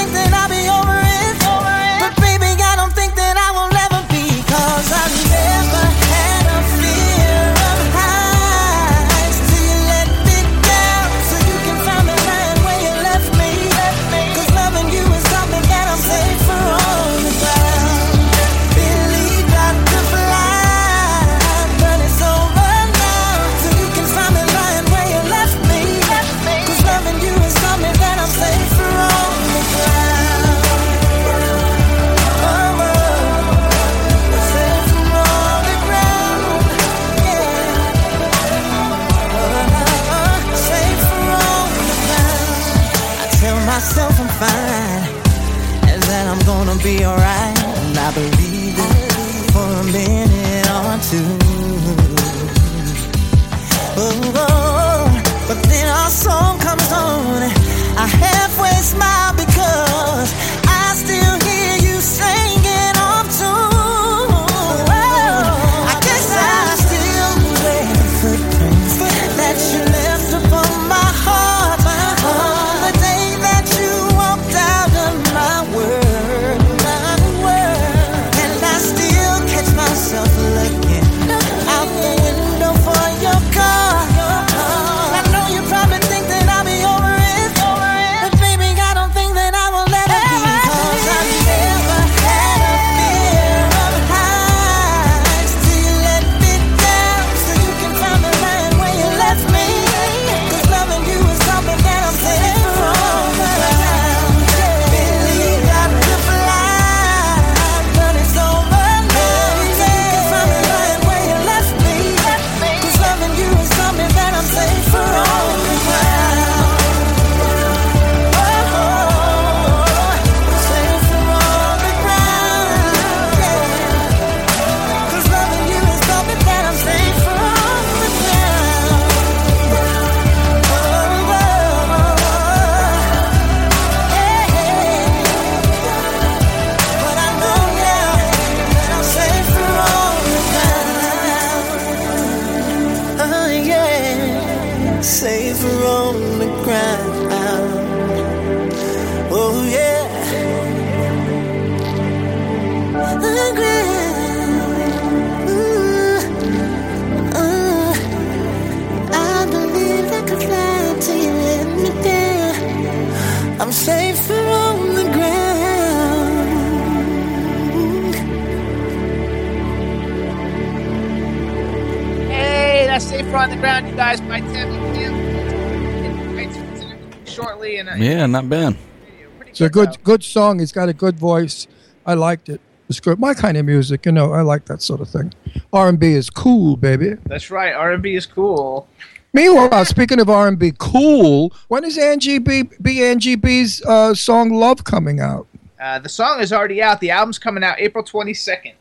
[179.55, 180.59] It's a good good song.
[180.59, 181.65] He's got a good voice.
[182.05, 182.59] I liked it.
[182.89, 183.19] It's good.
[183.19, 184.33] My kind of music, you know.
[184.33, 185.33] I like that sort of thing.
[185.71, 187.13] R and B is cool, baby.
[187.25, 187.73] That's right.
[187.73, 188.89] R&B is cool.
[189.31, 191.53] Meanwhile, speaking of R and B, cool.
[191.69, 195.47] When is Angie B, B Angie B's uh, song "Love" coming out?
[195.79, 196.99] Uh, the song is already out.
[196.99, 198.73] The album's coming out April 22nd.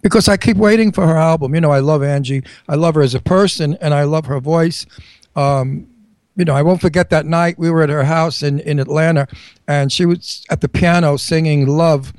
[0.00, 1.54] Because I keep waiting for her album.
[1.54, 2.44] You know, I love Angie.
[2.66, 4.86] I love her as a person, and I love her voice.
[5.36, 5.86] Um,
[6.38, 9.26] you know, I won't forget that night we were at her house in, in Atlanta,
[9.66, 12.12] and she was at the piano singing "Love,"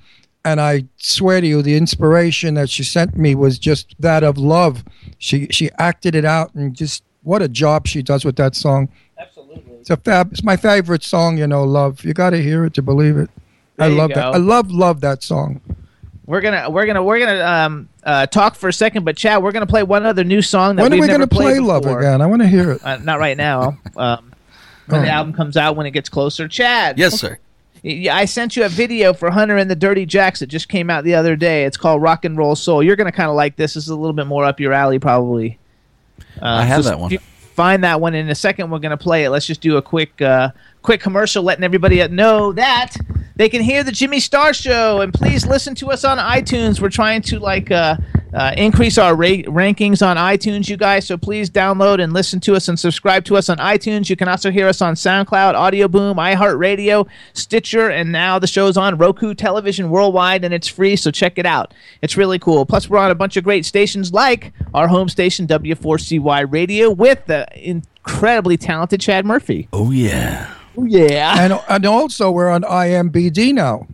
[0.46, 4.38] and I swear to you, the inspiration that she sent me was just that of
[4.38, 4.84] love.
[5.18, 8.90] She she acted it out, and just what a job she does with that song.
[9.18, 9.74] Absolutely.
[9.80, 10.32] It's a fab.
[10.34, 11.38] It's my favorite song.
[11.38, 13.30] You know, "Love." You got to hear it to believe it.
[13.80, 14.16] I There you love go.
[14.16, 14.26] that.
[14.36, 15.62] I love love that song.
[16.30, 19.52] We're gonna we're gonna we're gonna um uh talk for a second, but Chad, we're
[19.52, 21.46] gonna play one other new song that When are we've we never going to play
[21.56, 22.22] played "Love" again?
[22.22, 22.86] I want to hear it.
[22.86, 23.80] Uh, not right now.
[23.98, 24.32] Um,
[24.86, 25.12] when the Oh.
[25.12, 26.48] album comes out, when it gets closer.
[26.48, 26.98] Chad.
[27.00, 27.40] Yes, sir.
[27.82, 30.90] Yeah, I sent you a video for Hunter and the Dirty Jacks that just came
[30.92, 31.64] out the other day.
[31.66, 32.84] It's called Rock and Roll Soul.
[32.84, 33.74] You're gonna kind of like this.
[33.74, 35.58] This is a little bit more up your alley, probably.
[36.40, 37.18] Uh, I have so that one.
[37.56, 38.70] Find that one in a second.
[38.70, 39.32] We're gonna play it.
[39.32, 40.52] Let's just do a quick, uh,
[40.84, 42.96] quick commercial, letting everybody know that
[43.40, 46.82] they can hear the Jimmy Star Show, and please listen to us on iTunes.
[46.82, 47.96] We're trying to like uh,
[48.34, 51.08] uh, increase our ra- rankings on iTunes, you guys.
[51.08, 54.10] So please download and listen to us and subscribe to us on iTunes.
[54.10, 58.76] You can also hear us on SoundCloud, Audio Boom, iHeartRadio, Stitcher, and now the show's
[58.76, 60.98] on Roku Television worldwide, and it's free.
[60.98, 61.74] So check it out.
[62.02, 62.66] It's really cool.
[62.66, 67.26] Plus, we're on a bunch of great stations like our home station W4CY Radio with
[67.28, 69.70] the incredibly talented Chad Murphy.
[69.72, 70.56] Oh yeah.
[70.82, 71.44] Oh yeah.
[71.44, 73.88] and and also we're on IMBD now.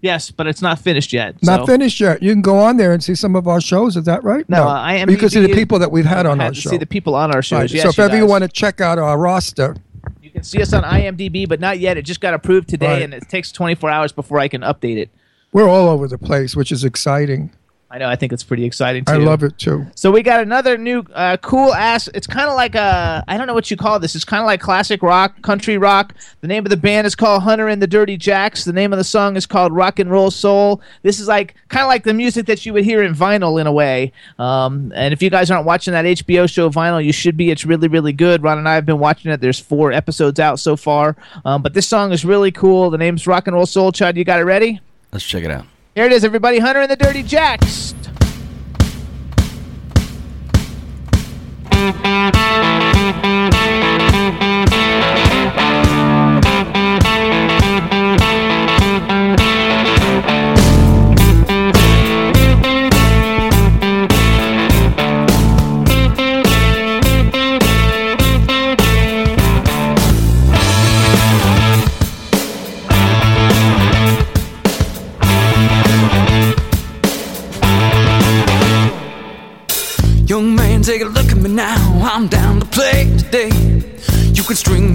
[0.00, 1.34] Yes, but it's not finished yet.
[1.42, 2.22] Not so- finished yet.
[2.22, 3.96] You can go on there and see some of our shows.
[3.96, 4.48] Is that right?
[4.48, 6.60] No, uh, IMDb You can see the people that we've had on had our to
[6.60, 6.70] show.
[6.70, 7.60] see the people on our shows.
[7.62, 7.70] Right.
[7.72, 9.74] Yes, so if you ever you want to check out our roster,
[10.22, 11.96] You can see us on IMDb, but not yet.
[11.96, 13.02] It just got approved today, Right.
[13.02, 15.10] and it takes 24 hours before I can update it.
[15.52, 17.50] we're all over the place, which is exciting.
[17.90, 18.08] I know.
[18.08, 19.12] I think it's pretty exciting too.
[19.12, 19.86] I love it too.
[19.94, 22.06] So we got another new uh, cool ass.
[22.12, 24.14] It's kind of like a I don't know what you call this.
[24.14, 26.14] It's kind of like classic rock, country rock.
[26.42, 28.64] The name of the band is called Hunter and the Dirty Jacks.
[28.64, 30.82] The name of the song is called Rock and Roll Soul.
[31.02, 33.66] This is like kind of like the music that you would hear in vinyl in
[33.66, 34.12] a way.
[34.38, 37.50] Um, and if you guys aren't watching that HBO show Vinyl, you should be.
[37.50, 38.42] It's really really good.
[38.42, 39.40] Ron and I have been watching it.
[39.40, 41.16] There's four episodes out so far.
[41.46, 42.90] Um, but this song is really cool.
[42.90, 43.92] The name's Rock and Roll Soul.
[43.92, 44.78] Chad, you got it ready?
[45.10, 45.64] Let's check it out.
[45.98, 46.60] Here it is, everybody.
[46.60, 47.92] Hunter and the Dirty Jacks.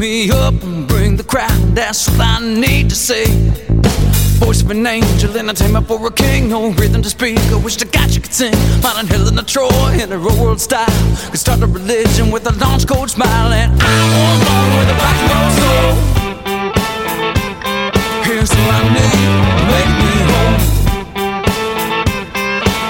[0.03, 1.57] Me up and bring the crowd.
[1.73, 3.23] That's all I need to say.
[4.43, 6.49] Voice of an angel, entertainment for a king.
[6.49, 7.39] No rhythm to speak.
[7.39, 8.53] I wish the God you could sing.
[8.81, 10.99] Modern Helen of Troy in a real world style.
[11.31, 13.53] Could start a religion with a launch cold smile.
[13.53, 13.95] And I
[14.27, 15.91] was born with a rock and roll soul.
[18.27, 19.19] Here's what I need.
[19.71, 20.57] Make me whole.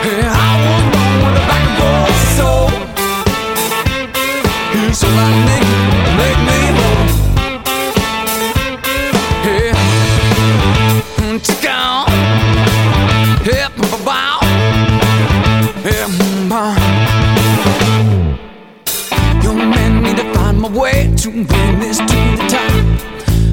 [0.07, 2.68] Yeah, I was born with a rock and roll soul.
[4.74, 5.62] Here's all I need.
[21.24, 22.74] To bring this to the top.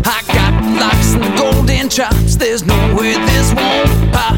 [0.05, 2.35] I got locks and the golden chops.
[2.35, 4.35] There's no way this won't pop.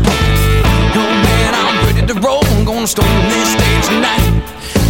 [0.92, 2.44] Young man, I'm ready to roll.
[2.44, 4.44] I'm gonna storm this stage tonight.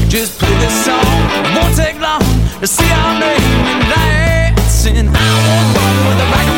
[0.09, 1.07] Just play this song.
[1.39, 2.27] It won't take long
[2.59, 5.07] to see our name and dancing.
[5.07, 6.52] I was born with a rock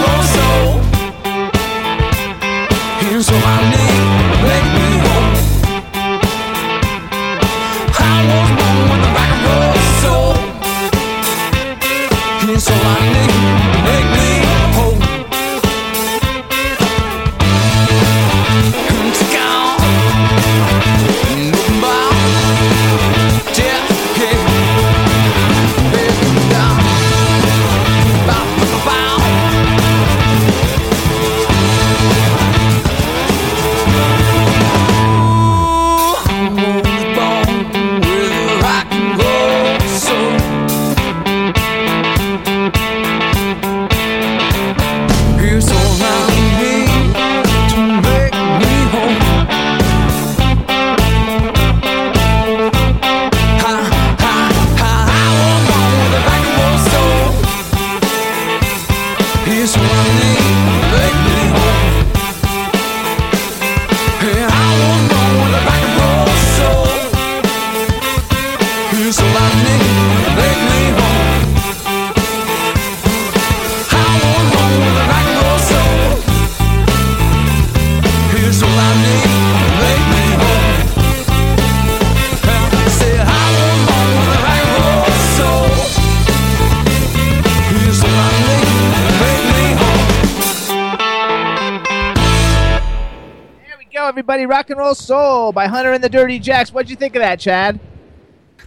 [94.84, 94.88] everybody.
[94.88, 96.72] Roll Soul by Hunter and the Dirty Jacks.
[96.72, 97.80] What'd you think of that, Chad?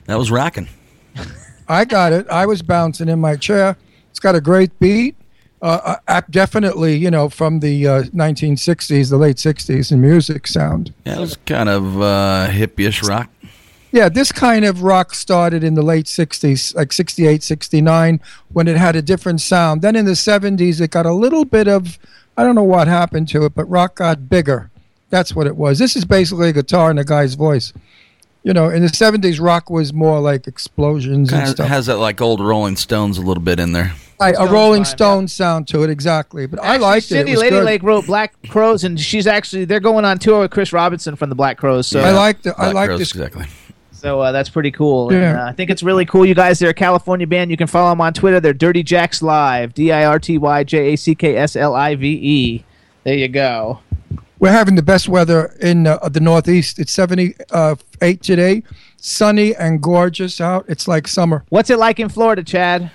[0.05, 0.67] That was rocking.
[1.67, 2.27] I got it.
[2.29, 3.77] I was bouncing in my chair.
[4.09, 5.15] It's got a great beat.
[5.61, 10.93] Uh, uh, definitely, you know, from the uh, 1960s, the late 60s in music sound.
[11.05, 13.29] Yeah, it was kind of uh, hippie-ish rock.
[13.91, 18.21] Yeah, this kind of rock started in the late 60s, like 68, 69,
[18.53, 19.81] when it had a different sound.
[19.81, 21.97] Then in the 70s, it got a little bit of,
[22.37, 24.69] I don't know what happened to it, but rock got bigger.
[25.09, 25.79] That's what it was.
[25.79, 27.73] This is basically a guitar and a guy's voice.
[28.43, 31.67] You know, in the 70s, rock was more like explosions and Kind of stuff.
[31.67, 33.93] has that like old Rolling Stones a little bit in there.
[34.19, 36.45] Right, a Rolling vibe, Stone sound to it, exactly.
[36.47, 37.07] But I Actually, liked it.
[37.09, 37.65] Cindy it was Lady good.
[37.65, 41.29] Lake wrote Black Crowes, and she's actually they're going on tour with Chris Robinson from
[41.29, 41.87] the Black Crowes.
[41.87, 42.53] So I liked it.
[42.57, 43.11] I Black like Crowes, this.
[43.11, 43.45] exactly.
[43.91, 45.09] So uh, that's pretty cool.
[45.09, 45.43] And, Yeah.
[45.43, 46.25] uh, I think it's really cool.
[46.25, 47.51] You guys, they're a California band.
[47.51, 48.39] You can follow them on Twitter.
[48.39, 49.73] They're Dirty Jacks Live.
[49.73, 52.65] D I R T Y J A C K S L I V E.
[53.03, 53.79] There you go.
[54.39, 56.77] We're having the best weather in uh, the Northeast.
[56.79, 58.63] It's 78 today,
[58.97, 60.65] sunny and gorgeous out.
[60.67, 61.43] It's like summer.
[61.49, 62.91] What's it like in Florida, Chad?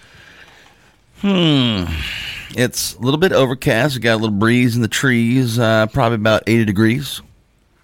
[1.21, 1.85] Hmm.
[2.55, 3.95] It's a little bit overcast.
[3.97, 5.59] We got a little breeze in the trees.
[5.59, 7.23] Uh, probably about 80 degrees.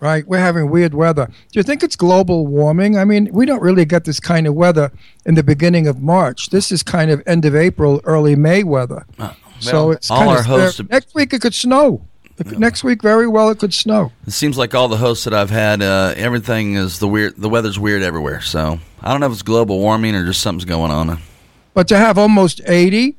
[0.00, 1.26] Right, we're having weird weather.
[1.26, 2.96] Do you think it's global warming?
[2.96, 4.92] I mean, we don't really get this kind of weather
[5.26, 6.50] in the beginning of March.
[6.50, 9.04] This is kind of end of April, early May weather.
[9.58, 11.32] so well, it's all kind our of hosts- next week.
[11.32, 12.02] It could snow.
[12.38, 14.12] If- Next week, very well, it could snow.
[14.26, 17.34] It seems like all the hosts that I've had, uh, everything is the weird.
[17.36, 18.40] The weather's weird everywhere.
[18.40, 21.18] So I don't know if it's global warming or just something's going on.
[21.74, 23.16] But to have almost 80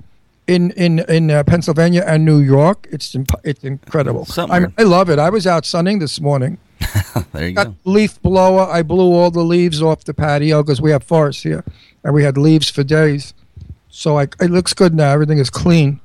[0.47, 4.27] in in in uh, Pennsylvania and New York, it's imp- it's incredible.
[4.37, 4.73] I, weird.
[4.77, 5.19] I love it.
[5.19, 6.57] I was out sunning this morning.
[7.33, 7.75] There you got go.
[7.85, 8.63] leaf blower.
[8.71, 11.63] I blew all the leaves off the patio because we have forests here,
[12.03, 13.33] and we had leaves for days.
[13.89, 15.11] So I, it looks good now.
[15.11, 15.99] Everything is clean.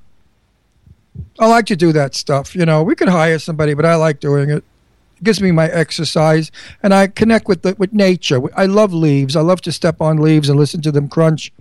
[1.38, 2.54] I like to do that stuff.
[2.54, 4.64] You know, we could hire somebody, but I like doing it.
[5.16, 6.50] It gives me my exercise,
[6.82, 8.40] and I connect with the, with nature.
[8.56, 9.36] I love leaves.
[9.36, 11.52] I love to step on leaves and listen to them crunch.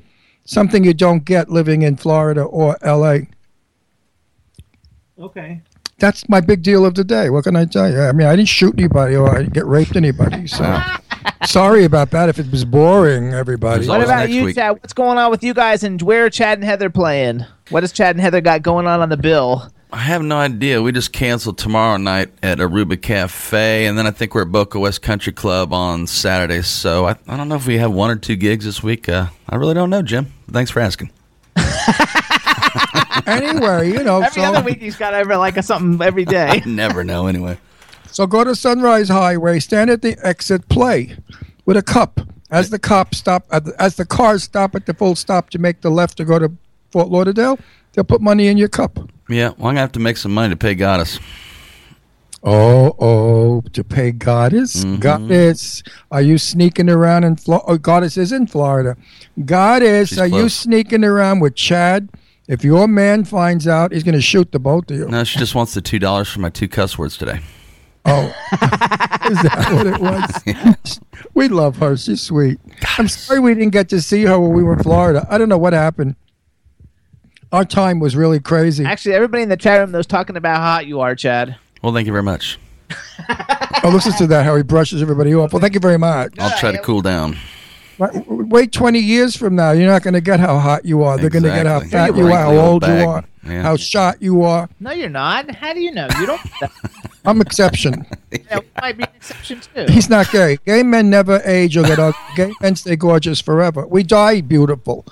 [0.45, 3.29] Something you don't get living in Florida or L.A.
[5.17, 5.61] Okay.
[5.99, 7.29] That's my big deal of the day.
[7.29, 8.01] What can I tell you?
[8.01, 10.47] I mean, I didn't shoot anybody or I didn't get raped anybody.
[10.47, 10.81] So
[11.45, 13.87] sorry about that if it was boring, everybody.
[13.87, 14.55] What about you, week.
[14.55, 14.73] Chad?
[14.73, 17.45] What's going on with you guys, and where are Chad and Heather playing?
[17.73, 19.67] What has Chad and Heather got going on on the bill?
[19.91, 20.83] I have no idea.
[20.83, 24.79] We just canceled tomorrow night at Aruba Cafe, and then I think we're at Boca
[24.79, 26.61] West Country Club on Saturday.
[26.61, 29.09] So I, I don't know if we have one or two gigs this week.
[29.09, 30.31] Uh, I really don't know, Jim.
[30.51, 31.09] Thanks for asking.
[33.25, 36.61] anyway, you know, Every so, other week he's got over like a something every day.
[36.67, 37.57] Never know, anyway.
[38.11, 41.17] so go to Sunrise Highway, stand at the exit, play
[41.65, 42.21] with a cup.
[42.51, 43.47] As the cops stop,
[43.79, 46.51] as the cars stop at the full stop to make the left to go to
[46.93, 47.57] Fort Lauderdale,
[47.91, 48.99] they'll put money in your cup.
[49.27, 51.19] Yeah, well, I'm gonna have to make some money to pay Goddess.
[52.43, 54.83] Oh, oh, to pay Goddess?
[54.83, 54.99] Mm-hmm.
[54.99, 55.81] Goddess,
[56.11, 57.65] are you sneaking around in Florida?
[57.67, 58.95] Oh, Goddess is in Florida.
[59.43, 62.09] Goddess, She's are you sneaking around with Chad?
[62.47, 65.07] If your man finds out, he's going to shoot the both of you.
[65.07, 67.39] No, she just wants the two dollars for my two cuss words today.
[68.05, 68.25] Oh,
[69.31, 70.99] is that what it was?
[71.33, 71.95] we love her.
[71.95, 72.59] She's sweet.
[72.97, 75.25] I'm sorry we didn't get to see her when we were in Florida.
[75.29, 76.17] I don't know what happened.
[77.53, 78.83] Our time was really crazy.
[78.83, 81.55] Actually, everybody in the chat room knows talking about how hot you are, Chad.
[81.83, 82.57] Well, thank you very much.
[83.83, 85.53] Oh, listen to that, how he brushes everybody off.
[85.53, 86.33] Well, thank you very much.
[86.39, 87.37] I'll try to cool down.
[87.99, 91.17] Wait- Wait 20 years from now, you're not going to get how hot you are.
[91.17, 93.61] They're going to get how fat You're how old old you are, Yeah.
[93.61, 94.67] how shot you are.
[94.79, 95.53] No, you're not.
[95.53, 96.07] How do you know?
[96.19, 96.41] You don't.
[97.25, 98.05] I'm exception.
[98.49, 99.85] that might be an exception too.
[99.93, 100.57] He's not gay.
[100.65, 102.19] Gay men never age or get ugly.
[102.35, 103.85] Gay men stay gorgeous forever.
[103.85, 105.05] We die beautiful.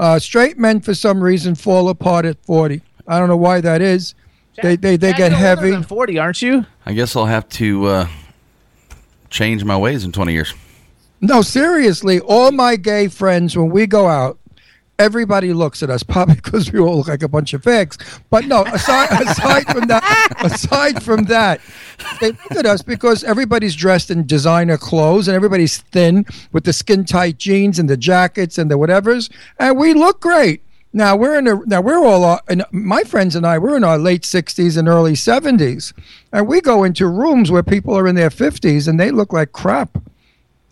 [0.00, 2.80] Uh, straight men, for some reason, fall apart at 40.
[3.06, 4.14] I don't know why that is.
[4.62, 5.70] They they, they Chad, get you're older heavy.
[5.72, 6.64] than Forty, aren't you?
[6.86, 8.08] I guess I'll have to uh,
[9.28, 10.54] change my ways in 20 years.
[11.20, 14.38] No, seriously, all my gay friends, when we go out,
[15.00, 17.96] everybody looks at us, probably because we all look like a bunch of fags.
[18.28, 21.60] But no, aside, aside from that, aside from that,
[22.20, 26.72] they look at us because everybody's dressed in designer clothes and everybody's thin with the
[26.72, 30.62] skin tight jeans and the jackets and the whatevers, and we look great.
[30.92, 33.84] Now we're in a now we're all uh, and my friends and I we're in
[33.84, 35.94] our late sixties and early seventies,
[36.32, 39.52] and we go into rooms where people are in their fifties and they look like
[39.52, 40.02] crap,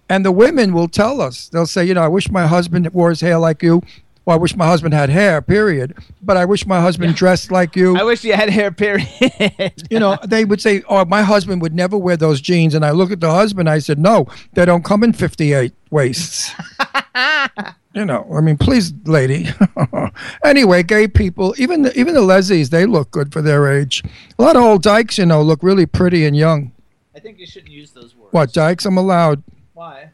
[0.09, 3.11] and the women will tell us they'll say, you know, I wish my husband wore
[3.11, 3.81] his hair like you,
[4.29, 5.97] or I wish my husband had hair, period.
[6.21, 7.97] But I wish my husband dressed like you.
[7.97, 8.71] I wish you had hair.
[8.71, 9.09] Period.
[9.91, 12.91] you know, they would say, "Oh, my husband would never wear those jeans." And I
[12.91, 13.71] look at the husband.
[13.71, 16.53] I said, "No, they don't come in fifty-eight waists."
[17.95, 19.49] you know, I mean, please, lady.
[20.45, 24.05] anyway, gay people, even the, even the lesbies, they look good for their age.
[24.39, 26.73] A lot of old dykes, you know, look really pretty and young.
[27.17, 28.35] I think you shouldn't use those words.
[28.35, 28.85] What dykes?
[28.85, 30.11] I'm allowed Why?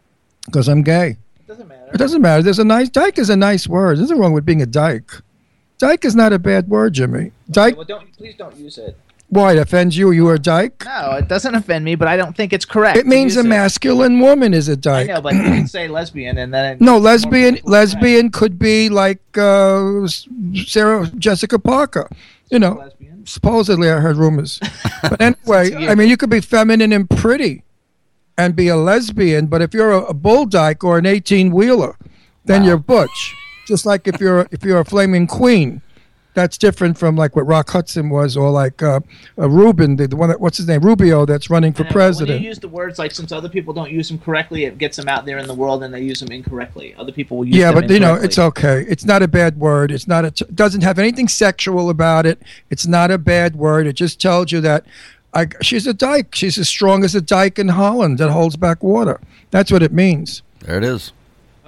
[0.47, 1.17] because I'm gay.
[1.41, 1.84] It doesn't matter.
[1.95, 2.43] It doesn't matter.
[2.43, 3.99] There's a nice dyke is a nice word.
[3.99, 5.13] There's nothing wrong with being a dyke.
[5.79, 7.33] Dyke is not a bad word, Jimmy.
[7.51, 7.77] Dyke.
[7.77, 8.97] Well, don't please don't use it.
[9.29, 10.11] Why it offends you?
[10.11, 10.85] You are a dyke.
[10.85, 12.99] No, it doesn't offend me, but I don't think it's correct.
[12.99, 13.45] It means a it.
[13.45, 15.09] masculine woman is a dyke.
[15.09, 17.59] I know, but you can say lesbian and then No, lesbian.
[17.65, 20.07] Lesbian could be like uh,
[20.67, 22.09] Sarah Jessica Parker.
[22.51, 22.89] You know,
[23.25, 24.61] supposedly I heard rumors.
[25.03, 27.63] But anyway, I mean, you could be feminine and pretty,
[28.37, 29.47] and be a lesbian.
[29.47, 31.97] But if you're a, a bull dyke or an eighteen wheeler,
[32.45, 33.35] then you're butch.
[33.67, 35.81] Just like if you're if you're a flaming queen,
[36.35, 39.01] that's different from like what Rock Hudson was, or like uh,
[39.39, 42.37] uh, Rubin, the, the one that what's his name, Rubio, that's running for but president.
[42.37, 44.97] When you use the words like since other people don't use them correctly, it gets
[44.97, 46.95] them out there in the world and they use them incorrectly.
[46.97, 48.85] Other people will use yeah, but you know, it's okay.
[48.89, 49.93] It's not a bad word.
[49.93, 50.31] It's not a.
[50.31, 52.43] T- doesn't have anything sexual about it.
[52.69, 53.87] It's not a bad word.
[53.87, 54.85] It just tells you that
[55.35, 56.35] I, she's a dyke.
[56.35, 59.21] She's as strong as a dyke in Holland that holds back water.
[59.51, 60.43] That's what it means.
[60.61, 61.13] There it is.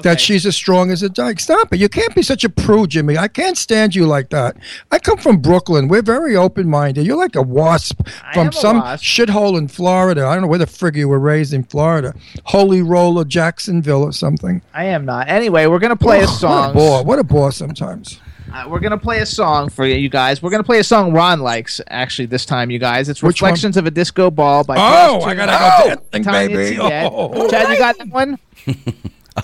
[0.02, 1.40] That she's as strong as a dyke.
[1.40, 1.80] Stop it.
[1.80, 3.16] You can't be such a prude, Jimmy.
[3.16, 4.58] I can't stand you like that.
[4.92, 5.88] I come from Brooklyn.
[5.88, 7.06] We're very open minded.
[7.06, 9.02] You're like a wasp from a some wasp.
[9.02, 10.26] shithole in Florida.
[10.26, 12.14] I don't know where the frig you were raised in Florida.
[12.44, 14.60] Holy Roller, Jacksonville, or something.
[14.74, 15.28] I am not.
[15.28, 16.74] Anyway, we're gonna play a oh, What a song.
[16.74, 17.02] bore.
[17.02, 18.20] What a bore sometimes.
[18.56, 20.42] Uh, we're gonna play a song for you guys.
[20.42, 23.08] We're gonna play a song Ron likes actually this time, you guys.
[23.10, 23.50] It's Which one?
[23.50, 26.78] "Reflections of a Disco Ball" by Oh, Josh I gotta go dancing, Tanya baby.
[26.80, 27.50] Oh.
[27.50, 28.38] Chad, you got that one?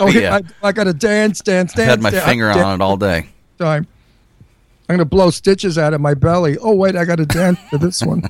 [0.00, 0.38] Oh, yeah.
[0.62, 1.86] I, I got to dance, dance, dance.
[1.86, 2.24] I had my dance.
[2.24, 3.26] finger I'm on it all day.
[3.58, 3.86] Time.
[4.88, 6.56] I'm gonna blow stitches out of my belly.
[6.56, 8.22] Oh wait, I got to dance to this one.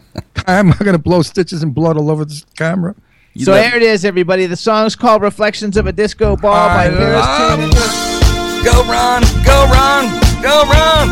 [0.46, 2.94] I'm gonna blow stitches and blood all over this camera.
[3.34, 4.46] You so let- here it is, everybody.
[4.46, 8.64] The song's called "Reflections of a Disco Ball" by I Paris.
[8.64, 11.08] Go run, go run, go run.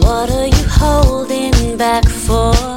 [0.00, 2.69] What are you holding back for?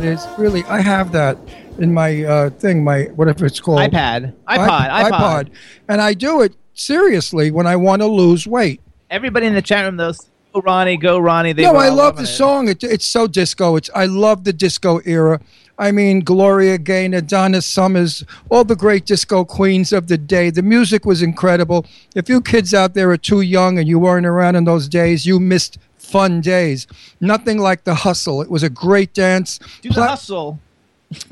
[0.00, 0.26] That is.
[0.38, 1.38] Really, I have that
[1.78, 3.80] in my uh, thing, my whatever it's called.
[3.80, 5.50] iPad, iPod, iP- iPod.
[5.88, 8.80] And I do it seriously when I want to lose weight.
[9.10, 10.12] Everybody in the chat room, though,
[10.54, 11.52] go Ronnie, go Ronnie.
[11.52, 12.26] They no, I love the it.
[12.26, 12.68] song.
[12.68, 13.76] It, it's so disco.
[13.76, 15.40] It's I love the disco era.
[15.80, 20.50] I mean, Gloria Gaynor, Donna Summers, all the great disco queens of the day.
[20.50, 21.86] The music was incredible.
[22.16, 25.24] If you kids out there are too young and you weren't around in those days,
[25.24, 25.78] you missed
[26.08, 26.86] fun days.
[27.20, 28.42] Nothing like the hustle.
[28.42, 29.58] It was a great dance.
[29.82, 30.58] Do the hustle.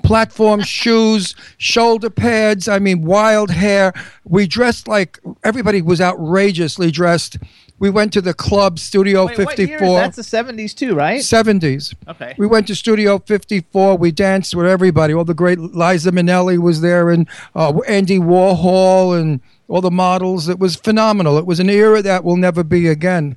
[0.04, 2.68] platform shoes, shoulder pads.
[2.68, 3.92] I mean, wild hair.
[4.24, 7.38] We dressed like everybody was outrageously dressed.
[7.78, 9.78] We went to the club, Studio Wait, what year?
[9.78, 9.98] 54.
[9.98, 11.20] That's the '70s too, right?
[11.20, 11.94] 70s.
[12.08, 12.34] Okay.
[12.38, 13.98] We went to Studio 54.
[13.98, 15.12] We danced with everybody.
[15.12, 20.48] All the great Liza Minnelli was there, and uh, Andy Warhol, and all the models.
[20.48, 21.36] It was phenomenal.
[21.36, 23.36] It was an era that will never be again.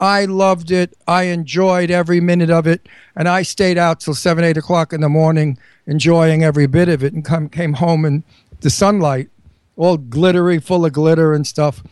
[0.00, 0.96] I loved it.
[1.06, 5.00] I enjoyed every minute of it, and I stayed out till seven, eight o'clock in
[5.00, 8.22] the morning, enjoying every bit of it, and come came home in
[8.60, 9.28] the sunlight,
[9.76, 11.82] all glittery, full of glitter and stuff.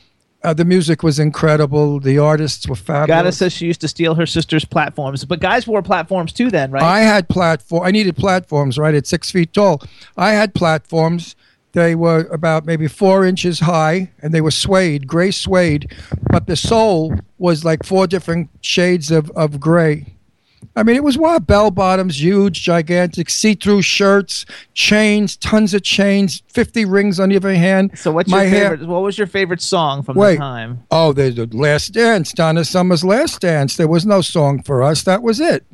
[0.44, 1.98] Uh, the music was incredible.
[1.98, 3.08] The artists were fabulous.
[3.08, 6.50] Gada says she used to steal her sister's platforms, but guys wore platforms too.
[6.50, 6.82] Then, right?
[6.82, 7.84] I had platform.
[7.84, 8.94] I needed platforms, right?
[8.94, 9.82] At six feet tall,
[10.16, 11.34] I had platforms.
[11.72, 15.92] They were about maybe four inches high, and they were suede, gray suede,
[16.30, 20.14] but the sole was like four different shades of of gray.
[20.74, 24.44] I mean, it was what bell bottoms, huge, gigantic, see-through shirts,
[24.74, 27.92] chains, tons of chains, fifty rings on either hand.
[27.98, 28.88] so, what's my your hair- favorite?
[28.88, 30.32] What was your favorite song from Wait.
[30.34, 30.82] the time?
[30.90, 33.76] Oh, there's the Last Dance, Donna Summer's Last Dance.
[33.76, 35.02] There was no song for us.
[35.02, 35.64] That was it.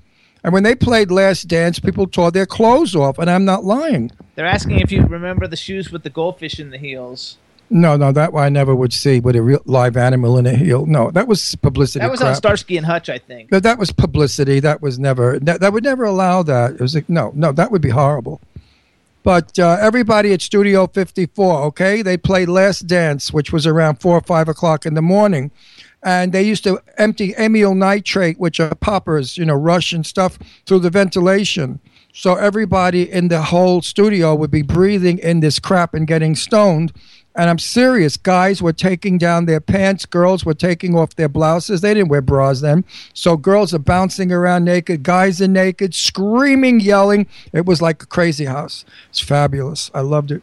[0.45, 4.11] And when they played Last Dance, people tore their clothes off, and I'm not lying.
[4.35, 7.39] They're asking if you remember the shoes with the goldfish in the heels.
[7.71, 10.85] No, no, that I never would see with a real live animal in a heel.
[10.85, 12.01] No, that was publicity.
[12.01, 12.31] That was crap.
[12.31, 13.49] on Starsky and Hutch, I think.
[13.49, 14.61] But that was publicity.
[14.61, 15.39] That was never.
[15.39, 16.73] That, that would never allow that.
[16.73, 18.43] It was like no, no, that would be horrible.
[19.23, 24.19] But uh, everybody at Studio 54, okay, they played Last Dance, which was around four
[24.19, 25.51] or five o'clock in the morning,
[26.03, 30.39] and they used to empty amyl nitrate, which are poppers, you know, rush and stuff,
[30.67, 31.81] through the ventilation.
[32.13, 36.93] So everybody in the whole studio would be breathing in this crap and getting stoned.
[37.35, 38.19] And I'm serious.
[38.19, 40.05] Guys were taking down their pants.
[40.05, 41.81] Girls were taking off their blouses.
[41.81, 42.85] They didn't wear bras then.
[43.15, 45.03] So girls are bouncing around naked.
[45.03, 47.27] Guys are naked, screaming, yelling.
[47.55, 48.85] It was like a crazy house.
[49.09, 49.91] It's fabulous.
[49.95, 50.43] I loved it.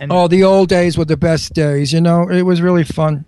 [0.00, 1.92] And Oh, the old days were the best days.
[1.92, 3.26] You know, it was really fun.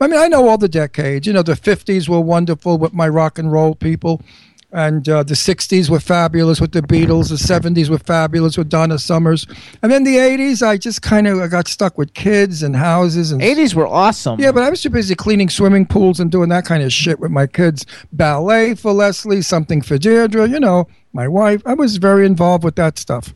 [0.00, 1.26] I mean, I know all the decades.
[1.26, 4.20] You know, the 50s were wonderful with my rock and roll people.
[4.72, 7.30] And uh, the 60s were fabulous with the Beatles.
[7.30, 9.46] The 70s were fabulous with Donna Summers.
[9.80, 13.32] And then the 80s, I just kind of got stuck with kids and houses.
[13.32, 14.38] and '80s were awesome.
[14.38, 17.20] Yeah, but I was too busy cleaning swimming pools and doing that kind of shit
[17.20, 17.86] with my kids.
[18.12, 21.62] Ballet for Leslie, something for Deirdre, you know, my wife.
[21.64, 23.32] I was very involved with that stuff.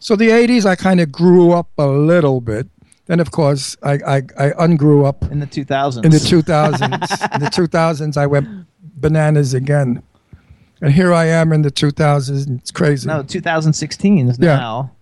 [0.00, 2.66] So the 80s, I kind of grew up a little bit.
[3.12, 6.02] Then, of course, I, I, I ungrew up in the 2000s.
[6.02, 7.34] in the 2000s.
[7.34, 8.48] in the 2000s, I went
[8.80, 10.02] bananas again.
[10.80, 12.58] And here I am in the 2000s.
[12.58, 13.06] It's crazy.
[13.06, 14.56] no, 2016 is Yeah.
[14.56, 14.92] now.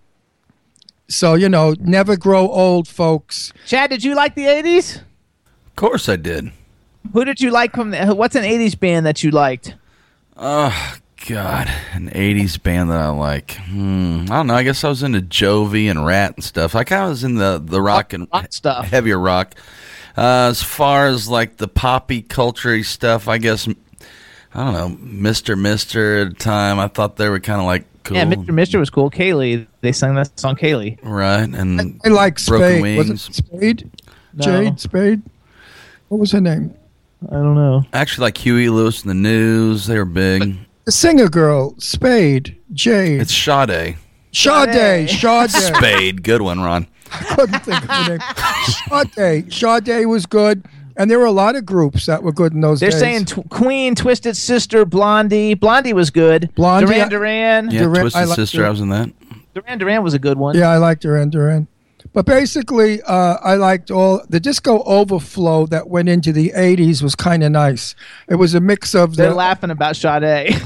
[1.07, 3.53] So, you know, never grow old, folks.
[3.65, 4.97] Chad, did you like the 80s?
[5.67, 6.51] Of course I did.
[7.13, 8.13] Who did you like from the?
[8.13, 9.75] What's an 80s band that you liked?
[10.35, 13.51] Oh God, an '80s band that I like.
[13.55, 14.55] Hmm, I don't know.
[14.55, 16.75] I guess I was into Jovi and Ratt and stuff.
[16.75, 18.85] I kind of was in the the rock and rock stuff.
[18.85, 19.55] heavier rock.
[20.17, 24.89] Uh, as far as like the poppy culture stuff, I guess I don't know.
[24.99, 28.49] Mister Mister at the time, I thought they were kind of like cool, Yeah, Mr.
[28.53, 29.11] Mister was cool.
[29.11, 30.97] Kaylee, they sang that song Kaylee.
[31.03, 31.47] right?
[31.47, 32.97] And I like Broken Spade.
[32.97, 33.91] Was it Spade?
[34.33, 34.43] No.
[34.43, 34.79] Jade?
[34.79, 35.21] Spade?
[36.07, 36.73] What was her name?
[37.29, 37.83] I don't know.
[37.93, 39.85] actually like Huey Lewis and the News.
[39.85, 40.57] They were big.
[40.85, 43.97] The singer girl, Spade, Jade, It's Sade.
[44.31, 45.49] Sade, Sade.
[45.75, 46.87] Spade, good one, Ron.
[47.11, 49.51] I couldn't think of her name.
[49.51, 49.53] Sade,
[49.85, 50.65] Sade was good,
[50.97, 52.93] and there were a lot of groups that were good in those days.
[52.99, 53.29] They're days.
[53.29, 55.53] saying tw- Queen, Twisted Sister, Blondie.
[55.53, 56.49] Blondie was good.
[56.55, 57.71] Blondie, Duran I- Duran.
[57.71, 58.57] Yeah, Duran- Twisted like Sister.
[58.57, 59.09] Duran- I was in that.
[59.53, 60.57] Duran Duran was a good one.
[60.57, 61.67] yeah, I liked Duran Duran.
[62.13, 67.15] But basically, uh, I liked all the disco overflow that went into the '80s was
[67.15, 67.95] kind of nice.
[68.27, 70.55] It was a mix of They're the laughing about Sade.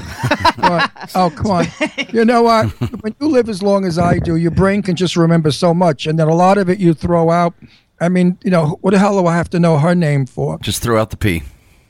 [0.56, 0.90] What?
[1.14, 1.66] Oh, come on.
[2.12, 2.70] You know what?
[3.02, 6.06] When you live as long as I do, your brain can just remember so much,
[6.06, 7.54] and then a lot of it you throw out.
[8.00, 10.58] I mean, you know, what the hell do I have to know her name for?
[10.60, 11.42] Just throw out the P.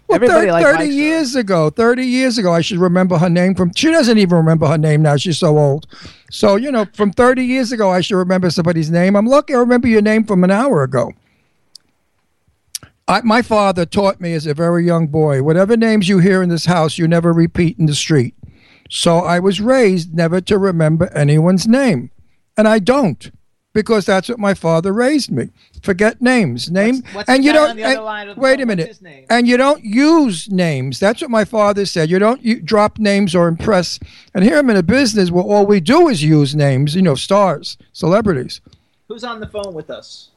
[0.08, 1.00] Well, Everybody thir- liked 30 Mike's, though.
[1.00, 3.72] years ago, 30 years ago, I should remember her name from.
[3.74, 5.16] She doesn't even remember her name now.
[5.16, 5.86] She's so old.
[6.30, 9.16] So, you know, from 30 years ago, I should remember somebody's name.
[9.16, 11.12] I'm lucky I remember your name from an hour ago.
[13.08, 16.48] I, my father taught me as a very young boy whatever names you hear in
[16.48, 18.34] this house, you never repeat in the street.
[18.90, 22.10] So I was raised never to remember anyone's name.
[22.56, 23.30] And I don't
[23.76, 25.50] because that's what my father raised me.
[25.82, 26.70] Forget names.
[26.70, 28.66] Name What's- what's and you don't on the other and- line of the wait a
[28.66, 28.98] minute.
[29.30, 30.98] And you don't use names.
[30.98, 32.10] That's what my father said.
[32.10, 33.98] You don't you drop names or impress.
[34.34, 37.14] And here I'm in a business where all we do is use names, you know,
[37.14, 38.60] stars, celebrities.
[39.08, 40.30] Who's on the phone with us?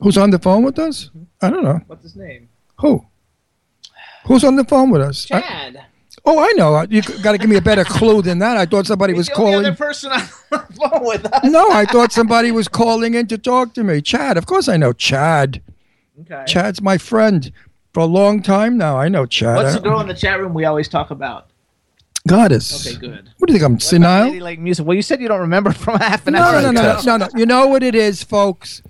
[0.00, 1.06] Who's on the phone with us?
[1.10, 1.24] Mm-hmm.
[1.42, 1.80] I don't know.
[1.88, 2.48] What's his name?
[2.80, 3.04] Who?
[4.26, 5.26] Who's on the phone with us?
[5.32, 5.85] I- Chad.
[6.26, 6.84] Oh, I know.
[6.90, 8.56] You got to give me a better clue than that.
[8.56, 9.66] I thought somebody was the only calling.
[9.66, 10.20] other person on
[10.50, 11.44] the phone with us.
[11.44, 14.00] No, I thought somebody was calling in to talk to me.
[14.02, 14.36] Chad.
[14.36, 15.62] Of course I know Chad.
[16.20, 16.44] Okay.
[16.46, 17.52] Chad's my friend
[17.94, 18.98] for a long time now.
[18.98, 19.56] I know Chad.
[19.56, 21.48] What's the girl in the chat room we always talk about?
[22.26, 22.86] Goddess.
[22.86, 23.30] Okay, good.
[23.38, 23.64] What do you think?
[23.66, 24.24] I'm What senile?
[24.26, 24.84] Lady Lake Music.
[24.84, 26.60] Well, you said you don't remember from half an No, hour.
[26.62, 27.28] no, no, no, no, no.
[27.36, 28.82] You know what it is, folks?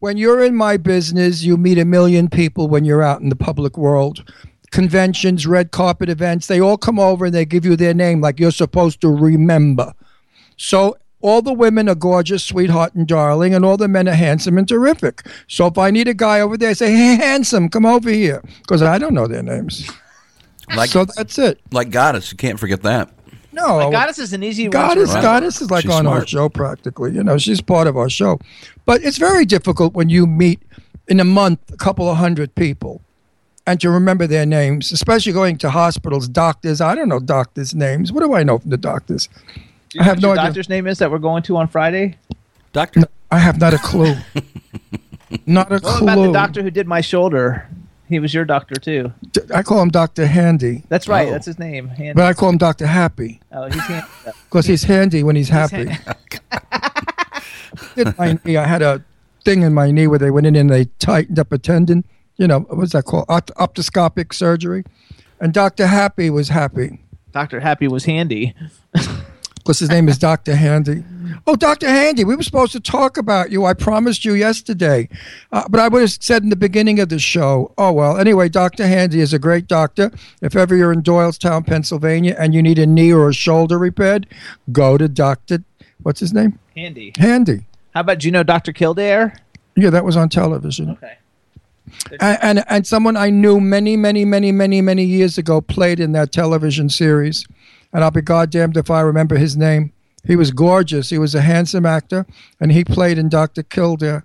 [0.00, 3.36] When you're in my business, you meet a million people when you're out in the
[3.36, 4.28] public world.
[4.72, 8.40] Conventions, red carpet events, they all come over and they give you their name like
[8.40, 9.92] you're supposed to remember.
[10.56, 14.58] So all the women are gorgeous, sweetheart, and darling, and all the men are handsome
[14.58, 15.22] and terrific.
[15.46, 18.42] So if I need a guy over there, I say, hey, handsome, come over here.
[18.58, 19.88] Because I don't know their names.
[20.74, 21.60] Like, So that's it.
[21.70, 23.10] like Goddess, you can't forget that.
[23.52, 23.76] No.
[23.76, 25.22] Like, Goddess is an easy one to Goddess, remember.
[25.22, 27.12] Goddess is like She's on our show practically.
[27.12, 28.38] You know, she's part of our show.
[28.86, 30.62] But it's very difficult when you meet
[31.08, 33.02] in a month a couple of hundred people
[33.66, 36.80] and to remember their names, especially going to hospitals, doctors.
[36.80, 38.12] I don't know doctors' names.
[38.12, 39.28] What do I know from the doctors?
[39.90, 40.44] Do you I have no your idea.
[40.48, 42.16] doctor's name is that we're going to on Friday?
[42.72, 43.02] Doctor.
[43.30, 44.14] I have not a clue.
[45.46, 46.02] not a What clue.
[46.08, 47.68] about the doctor who did my shoulder?
[48.08, 49.12] He was your doctor too.
[49.32, 51.28] D- I call him Doctor Handy, That's right.
[51.28, 51.30] Oh.
[51.30, 51.88] That's his name.
[51.88, 52.12] Handy.
[52.12, 54.06] but I call him Doctor Happy oh, he's handy.
[54.44, 55.86] because he's handy when he's happy.
[55.86, 55.98] handy.
[57.96, 58.56] did my knee.
[58.58, 59.02] I had a
[59.44, 62.04] thing in my knee where they went in and they tightened up a tendon.
[62.36, 63.26] You know, what's that called?
[63.28, 64.84] Opt- optoscopic surgery.
[65.40, 65.86] And Dr.
[65.86, 67.00] Happy was happy
[67.32, 68.54] Doctor Happy was handy.
[68.92, 70.54] because his name is Dr.
[70.54, 71.02] Handy.
[71.46, 71.88] Oh, Dr.
[71.88, 73.64] Handy, we were supposed to talk about you.
[73.64, 75.08] I promised you yesterday.
[75.50, 77.72] Uh, but I would have said in the beginning of the show.
[77.78, 78.86] Oh, well, anyway, Dr.
[78.86, 80.10] Handy is a great doctor.
[80.42, 84.26] If ever you're in Doylestown, Pennsylvania, and you need a knee or a shoulder repaired,
[84.72, 85.64] go to Dr.
[86.02, 86.58] What's his name?
[86.76, 87.12] Handy.
[87.16, 87.66] Handy.
[87.94, 89.36] How about do you know Doctor Kildare?
[89.76, 90.90] Yeah, that was on television.
[90.90, 91.16] Okay.
[92.20, 96.12] And, and and someone I knew many, many, many, many, many years ago played in
[96.12, 97.46] that television series,
[97.92, 99.92] and I'll be goddamned if I remember his name.
[100.24, 101.10] He was gorgeous.
[101.10, 102.26] He was a handsome actor,
[102.60, 104.24] and he played in Doctor Kildare.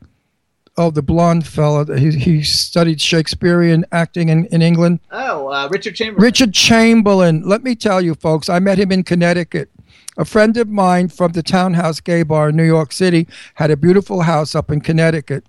[0.79, 1.97] Oh, the blonde fella.
[1.97, 4.99] He he studied Shakespearean acting in, in England.
[5.11, 6.23] Oh, uh, Richard Chamberlain.
[6.23, 7.41] Richard Chamberlain.
[7.47, 9.71] Let me tell you, folks, I met him in Connecticut.
[10.19, 13.77] A friend of mine from the Townhouse Gay Bar in New York City had a
[13.77, 15.45] beautiful house up in Connecticut.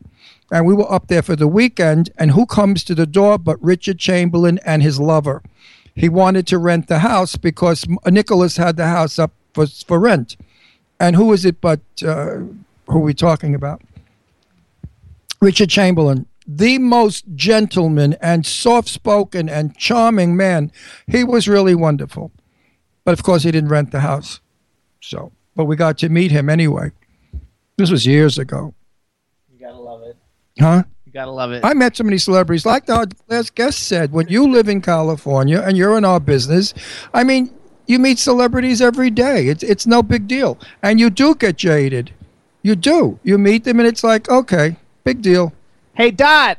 [0.50, 2.10] And we were up there for the weekend.
[2.16, 5.42] And who comes to the door but Richard Chamberlain and his lover?
[5.94, 10.36] He wanted to rent the house because Nicholas had the house up for, for rent.
[11.00, 12.38] And who is it but uh,
[12.86, 13.82] who are we talking about?
[15.40, 20.72] Richard Chamberlain, the most gentleman and soft spoken and charming man.
[21.06, 22.32] He was really wonderful.
[23.04, 24.40] But of course, he didn't rent the house.
[25.00, 26.92] So, but we got to meet him anyway.
[27.76, 28.74] This was years ago.
[29.52, 30.16] You gotta love it.
[30.59, 30.85] Huh?
[31.06, 31.64] You gotta love it.
[31.64, 32.66] I met so many celebrities.
[32.66, 36.74] Like the last guest said, when you live in California and you're in our business,
[37.14, 37.51] I mean,
[37.86, 39.47] you meet celebrities every day.
[39.47, 42.12] It's it's no big deal, and you do get jaded.
[42.62, 43.18] You do.
[43.22, 45.55] You meet them, and it's like, okay, big deal.
[45.94, 46.59] Hey Dot,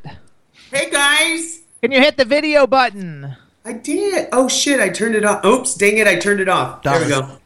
[0.72, 3.36] Hey guys, can you hit the video button?
[3.64, 4.30] I did.
[4.32, 5.46] Oh shit, I turned it off.
[5.46, 6.82] Oops, dang it, I turned it off.
[6.82, 7.38] There we go.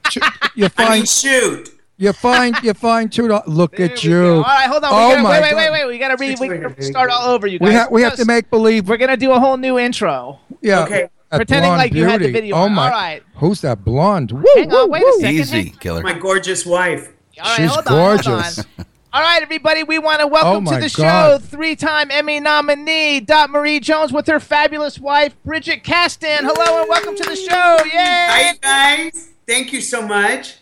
[0.55, 1.69] You I mean, shoot.
[1.97, 3.27] You find you find two.
[3.27, 3.47] dollars.
[3.47, 4.11] Look There at you.
[4.11, 4.35] go.
[4.37, 4.89] All right, hold on.
[4.93, 5.57] Oh we gotta, my wait, wait, God.
[5.57, 5.87] wait, wait.
[5.87, 6.39] We gotta read.
[6.39, 7.45] We gotta start all over.
[7.47, 7.67] You guys.
[7.67, 8.89] We have we have to make believe.
[8.89, 10.39] We're gonna do a whole new intro.
[10.61, 10.83] Yeah.
[10.83, 11.09] Okay.
[11.29, 12.85] Pretending blonde like you had the video Oh my!
[12.85, 13.23] All right.
[13.37, 14.31] Who's that blonde?
[14.31, 15.35] Woo, Hang on, woo, a second.
[15.35, 16.03] Easy, killer.
[16.03, 17.11] My gorgeous wife.
[17.39, 18.59] All right, She's hold on, hold gorgeous.
[18.59, 18.65] on.
[19.13, 23.19] All right, everybody, we want to welcome Oh to my the show three-time Emmy nominee
[23.19, 26.39] Dot Marie Jones with her fabulous wife Bridget Casteen.
[26.41, 27.77] Hello and welcome to the show!
[27.83, 27.91] Yay!
[27.95, 29.29] Hi guys.
[29.47, 30.57] Thank you so much.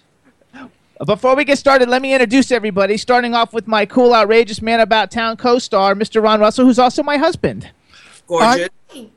[1.05, 2.95] Before we get started, let me introduce everybody.
[2.95, 6.21] Starting off with my cool, outrageous man about town co-star, Mr.
[6.21, 7.71] Ron Russell, who's also my husband.
[8.27, 8.69] Gorgeous.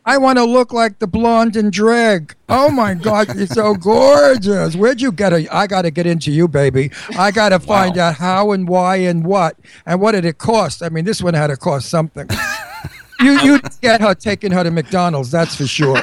[0.07, 2.35] I want to look like the blonde in drag.
[2.49, 4.77] Oh my God, you're so gorgeous.
[4.77, 5.43] Where'd you get her?
[5.53, 6.91] I got to get into you, baby.
[7.19, 10.83] I got to find out how and why and what and what did it cost.
[10.83, 12.29] I mean, this one had to cost something.
[13.21, 16.01] you you get her taking her to McDonald's, that's for sure.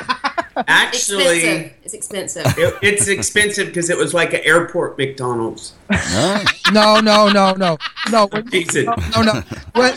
[0.68, 1.74] Actually, expensive.
[1.84, 2.46] It's expensive.
[2.58, 5.74] it, it's expensive because it was like an airport McDonald's.
[6.72, 7.78] No, no, no, no,
[8.12, 8.28] no.
[8.28, 8.88] When, Decent.
[9.16, 9.44] no, no.
[9.74, 9.94] When,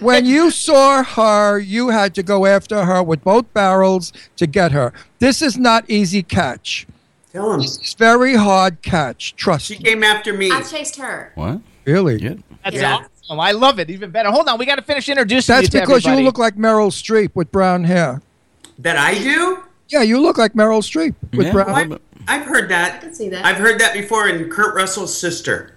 [0.00, 4.72] when you saw her, you had to go after her with both barrels to get
[4.72, 4.92] her.
[5.18, 6.86] This is not easy catch.
[7.32, 7.60] Tell him.
[7.60, 9.36] It's very hard catch.
[9.36, 9.76] Trust me.
[9.76, 9.90] She me.
[9.90, 10.50] came after me.
[10.50, 11.32] I chased her.
[11.34, 11.60] What?
[11.84, 12.18] Really?
[12.18, 12.42] Good.
[12.64, 13.06] That's Yeah.
[13.22, 13.40] awesome.
[13.40, 13.90] I love it.
[13.90, 14.30] Even better.
[14.30, 14.58] Hold on.
[14.58, 17.52] We got to finish introducing That's you to because you look like Meryl Streep with
[17.52, 18.22] brown hair.
[18.78, 19.64] That I do?
[19.88, 21.70] Yeah, you look like Meryl Streep with Yeah, brown.
[21.70, 22.02] a little bit.
[22.28, 22.96] I've heard that.
[22.96, 23.44] I can see that.
[23.44, 25.74] I've heard that before in Kurt Russell's sister.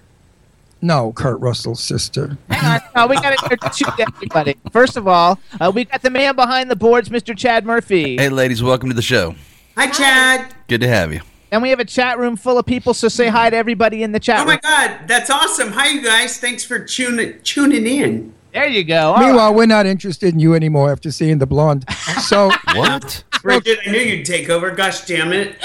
[0.81, 2.37] No, Kurt Russell's sister.
[2.49, 2.89] Hang on.
[2.95, 4.55] No, we got to introduce everybody.
[4.71, 7.37] First of all, uh, we got the man behind the boards, Mr.
[7.37, 8.17] Chad Murphy.
[8.17, 9.35] Hey, ladies, welcome to the show.
[9.77, 10.53] Hi, Chad.
[10.67, 11.21] Good to have you.
[11.51, 14.11] And we have a chat room full of people, so say hi to everybody in
[14.11, 14.57] the chat Oh my.
[14.57, 15.71] God, that's awesome.
[15.73, 16.37] Hi, you guys.
[16.37, 18.33] Thanks for tuning tuning in.
[18.53, 19.07] There you go.
[19.07, 19.27] All right.
[19.27, 21.85] Meanwhile, we're not interested in you anymore after seeing the blonde.
[22.23, 23.23] So What?
[23.41, 24.71] Bridget, I knew you'd take over.
[24.71, 25.55] Gosh damn it.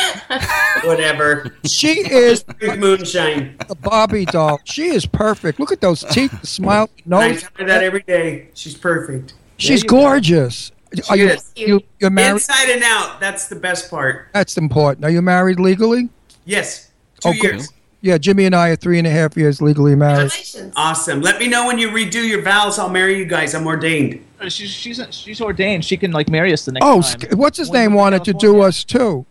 [0.84, 1.54] Whatever.
[1.66, 3.56] she is moonshine.
[3.68, 4.60] the Barbie doll.
[4.64, 5.58] She is perfect.
[5.60, 7.42] Look at those teeth, the smile, I nose.
[7.42, 8.48] tell her that every day.
[8.54, 9.34] She's perfect.
[9.58, 10.00] She's you go.
[10.00, 10.72] gorgeous.
[11.10, 11.52] Are you, is.
[11.56, 12.34] you you're married?
[12.36, 13.20] Inside and out.
[13.20, 14.28] That's the best part.
[14.32, 15.04] That's important.
[15.04, 16.08] Are you married legally?
[16.44, 16.90] Yes.
[17.20, 17.62] Two Oh, good.
[18.02, 18.12] Years.
[18.14, 20.30] Yeah, Jimmy and I are three and a half years legally married.
[20.30, 20.72] Congratulations.
[20.76, 21.20] Awesome.
[21.22, 22.78] Let me know when you redo your vows.
[22.78, 23.54] I'll marry you guys.
[23.54, 24.24] I'm ordained.
[24.48, 25.84] She's, she's, she's ordained.
[25.84, 27.20] She can like marry us the next Oh, time.
[27.20, 29.24] Sk- what's his When name wanted to do us too.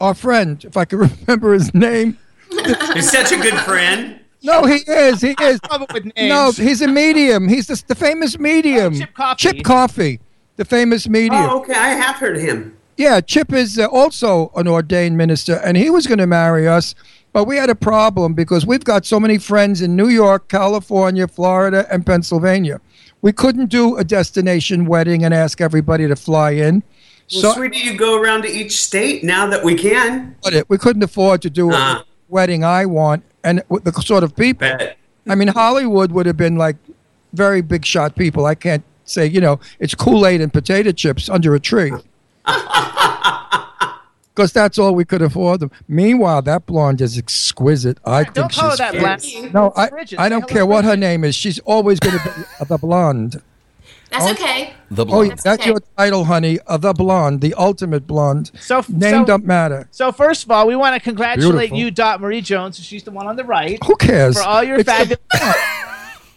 [0.00, 2.18] Our friend, if I can remember his name.
[2.50, 4.20] You're such a good friend.
[4.42, 5.20] No, he is.
[5.20, 5.60] He is.
[5.60, 7.48] Come up with No, he's a medium.
[7.48, 8.94] He's the, the famous medium.
[8.94, 9.38] Oh, Chip Coffey.
[9.38, 10.20] Chip Coffey,
[10.56, 11.44] the famous medium.
[11.44, 11.74] Oh, okay.
[11.74, 12.76] I have heard of him.
[12.96, 16.94] Yeah, Chip is uh, also an ordained minister, and he was going to marry us,
[17.32, 21.26] but we had a problem because we've got so many friends in New York, California,
[21.28, 22.80] Florida, and Pennsylvania.
[23.22, 26.82] We couldn't do a destination wedding and ask everybody to fly in.
[27.32, 30.34] Well, so sweetie, you go around to each state now that we can.
[30.42, 32.02] but it- we couldn't afford to do a Uh.
[32.28, 34.68] wedding I want and with the sort of people.
[34.68, 34.96] Bet.
[35.28, 36.76] I mean, Hollywood would have been like
[37.32, 38.44] very big shot people.
[38.44, 41.92] I can't say, you know, it's Kool Aid and potato chips under a tree.
[44.34, 45.70] Because that's all we could afford them.
[45.88, 47.98] Meanwhile, that blonde is exquisite.
[48.04, 48.78] I Don't think call her she's.
[48.78, 49.52] that Thank black.
[49.54, 51.34] No, I, Bridget, I don't hello, care what her name is.
[51.34, 53.42] She's always going to be the blonde.
[54.10, 54.72] That's okay.
[54.90, 55.30] The Oh, blonde.
[55.44, 55.70] that's okay.
[55.70, 56.58] your title, honey.
[56.66, 58.50] Uh, the blonde, the ultimate blonde.
[58.60, 59.88] So, Name so, don't matter.
[59.90, 61.78] so first of all, we want to congratulate Beautiful.
[61.78, 62.78] you, Dot Marie Jones.
[62.78, 63.78] She's the one on the right.
[63.84, 64.36] Who cares?
[64.38, 65.18] For all your It's- fabulous.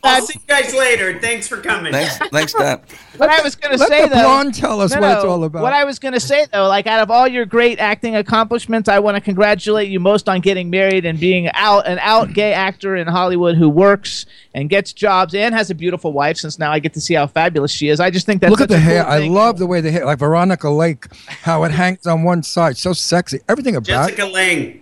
[0.06, 1.19] I'll see you guys later.
[1.19, 1.91] Thanks for coming.
[1.91, 2.82] Thanks, thanks, Dad.
[3.18, 4.22] What I was going to Let say the though.
[4.22, 5.64] blonde tell us No, what it's all about.
[5.64, 8.90] What I was going to say though, like out of all your great acting accomplishments,
[8.90, 12.53] I want to congratulate you most on getting married and being out an out gay
[12.53, 16.38] actor in Hollywood who works and gets jobs and has a beautiful wife.
[16.38, 17.99] Since now I get to see how fabulous she is.
[17.99, 19.07] I just think that's Look at the a cool hair.
[19.07, 22.77] I love the way the hair, like Veronica Lake, how it hangs on one side.
[22.77, 23.40] So sexy.
[23.48, 24.15] Everything about it.
[24.15, 24.82] Jessica Lange.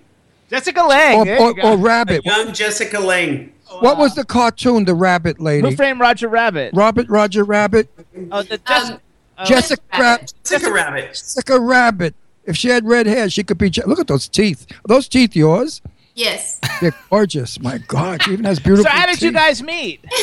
[0.50, 1.16] Jessica Lange.
[1.20, 2.26] Or, there or, you or Rabbit.
[2.26, 3.52] Young Jessica Lange.
[3.82, 5.60] What was the cartoon, the Rabbit lady?
[5.62, 5.76] Who lady?
[5.76, 6.74] framed Roger Rabbit?
[6.74, 7.90] Robert Roger Rabbit?
[8.32, 9.00] Oh, the Jess- Um,
[9.40, 10.34] oh, Jessica Rabbit.
[10.44, 11.08] Jessica Rabbit.
[11.10, 12.16] Jessica Rabbit.
[12.46, 13.70] If she had red hair, she could be.
[13.70, 14.66] Je- Look at those teeth.
[14.72, 15.82] Are those teeth yours?
[16.16, 16.60] Yes.
[16.82, 17.60] They're gorgeous.
[17.60, 18.84] My God, she even has beautiful.
[18.92, 20.04] So how did you guys meet?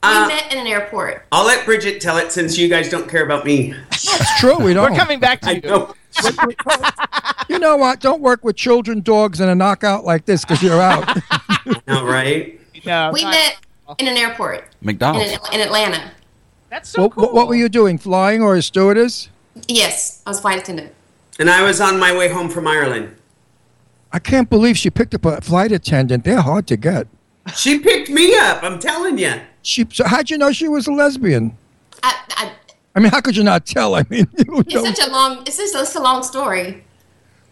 [0.00, 1.26] We Uh, met in an airport.
[1.32, 3.74] I'll let Bridget tell it since you guys don't care about me.
[3.90, 4.56] That's true.
[4.56, 4.92] We don't.
[4.92, 5.94] We're coming back to I you.
[6.22, 6.52] Know.
[7.48, 8.00] You know what?
[8.00, 11.08] Don't work with children, dogs, and a knockout like this because you're out.
[11.88, 12.60] All right.
[12.84, 13.56] No, We not- met
[13.98, 15.32] in an airport McDonald's.
[15.52, 16.10] in Atlanta.
[16.70, 17.24] That's so what, cool.
[17.24, 17.96] what, what were you doing?
[17.98, 19.30] Flying or a stewardess?
[19.66, 20.92] Yes, I was a flight attendant.
[21.38, 23.14] And I was on my way home from Ireland.
[24.12, 26.24] I can't believe she picked up a flight attendant.
[26.24, 27.06] They're hard to get.
[27.56, 28.62] She picked me up.
[28.62, 29.40] I'm telling you.
[29.62, 29.86] She.
[29.92, 31.56] So how'd you know she was a lesbian?
[32.02, 32.52] I, I,
[32.98, 33.94] I mean, how could you not tell?
[33.94, 35.42] I mean, you it's know, such a long.
[35.46, 36.82] It's just it's a long story.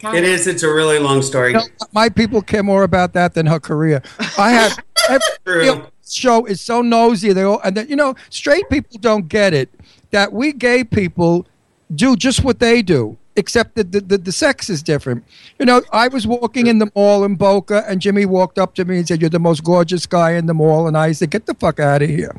[0.00, 0.30] Kind It of.
[0.30, 0.48] is.
[0.48, 1.52] It's a really long story.
[1.52, 4.02] you know, my people care more about that than her career.
[4.36, 4.76] I have
[5.08, 5.86] every True.
[6.04, 7.32] show is so nosy.
[7.32, 9.70] They all and then, you know, straight people don't get it
[10.10, 11.46] that we gay people
[11.94, 13.16] do just what they do.
[13.38, 15.22] Except that the, the, the sex is different.
[15.58, 18.84] You know, I was walking in the mall in Boca, and Jimmy walked up to
[18.86, 21.44] me and said, "You're the most gorgeous guy in the mall." And I said, "Get
[21.44, 22.34] the fuck out of here,"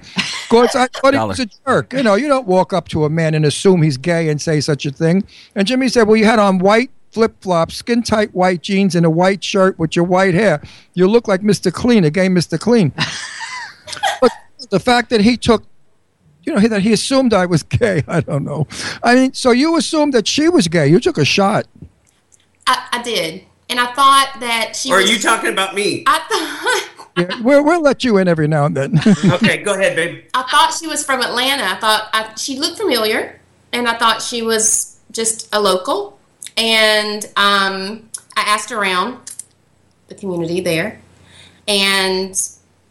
[0.50, 1.94] because I thought he was a jerk.
[1.94, 4.60] You know, you don't walk up to a man and assume he's gay and say
[4.62, 5.24] such a thing.
[5.56, 9.06] And Jimmy said, "Well, you had on white flip flops, skin tight white jeans, and
[9.06, 10.62] a white shirt with your white hair.
[10.94, 11.72] You look like Mr.
[11.72, 12.60] Clean, a gay Mr.
[12.60, 12.92] Clean."
[14.22, 14.32] but
[14.70, 15.64] the fact that he took
[16.48, 18.04] you know, that he assumed I was gay.
[18.08, 18.68] I don't know.
[19.04, 20.88] I mean, so you assumed that she was gay.
[20.88, 21.68] You took a shot.
[22.66, 24.90] I, I did, and I thought that she.
[24.90, 26.04] Or are was, you talking about me?
[26.08, 26.97] I thought.
[27.18, 29.00] Yeah, we'll, we'll let you in every now and then.
[29.26, 30.26] Okay, go ahead, babe.
[30.34, 31.64] I thought she was from Atlanta.
[31.64, 33.40] I thought I, she looked familiar,
[33.72, 36.20] and I thought she was just a local.
[36.56, 39.20] And um, I asked around
[40.08, 41.00] the community there,
[41.68, 42.40] and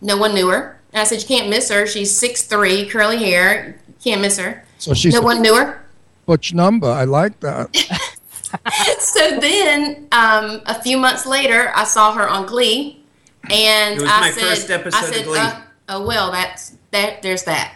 [0.01, 0.81] no one knew her.
[0.93, 1.86] And I said, "You can't miss her.
[1.86, 3.78] She's six three, curly hair.
[4.03, 5.82] Can't miss her." so she's no one knew her.
[6.27, 6.89] butch number.
[6.89, 7.74] I like that.
[8.98, 13.03] so then, um, a few months later, I saw her on Glee,
[13.51, 16.73] and It was I my said, first episode I of said, Uh, "Oh well, that's
[16.90, 17.23] that.
[17.23, 17.74] There's that."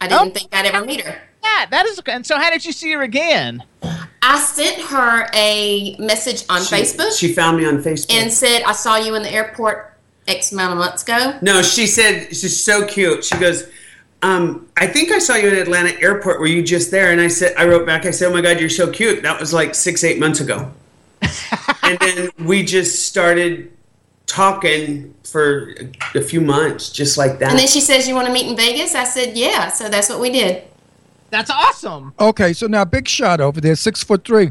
[0.00, 0.30] I didn't Oh.
[0.30, 1.20] think I'd ever meet her.
[1.42, 2.00] Yeah, that is.
[2.06, 3.62] And so, how did you see her again?
[4.22, 8.12] I sent her a message on She- Facebook She found me on Facebook.
[8.12, 9.92] and said, "I saw you in the airport
[10.28, 13.24] X amount of months ago." no, she said she's so cute.
[13.24, 13.64] She goes,
[14.22, 16.38] um, I think I saw you at Atlanta Airport.
[16.38, 17.10] Were you just there?
[17.10, 18.06] And I said, I wrote back.
[18.06, 19.22] I said, Oh my God, you're so cute.
[19.24, 20.70] That was like six, eight months ago.
[21.82, 23.72] and then we just started
[24.26, 25.74] talking for
[26.14, 27.50] a, a few months, just like that.
[27.50, 30.08] And then she says, "You want to meet in Vegas?" I said, "Yeah." So that's
[30.08, 30.64] what we did.
[31.30, 32.12] That's awesome.
[32.20, 34.50] Okay, so now big shot over there, six foot three.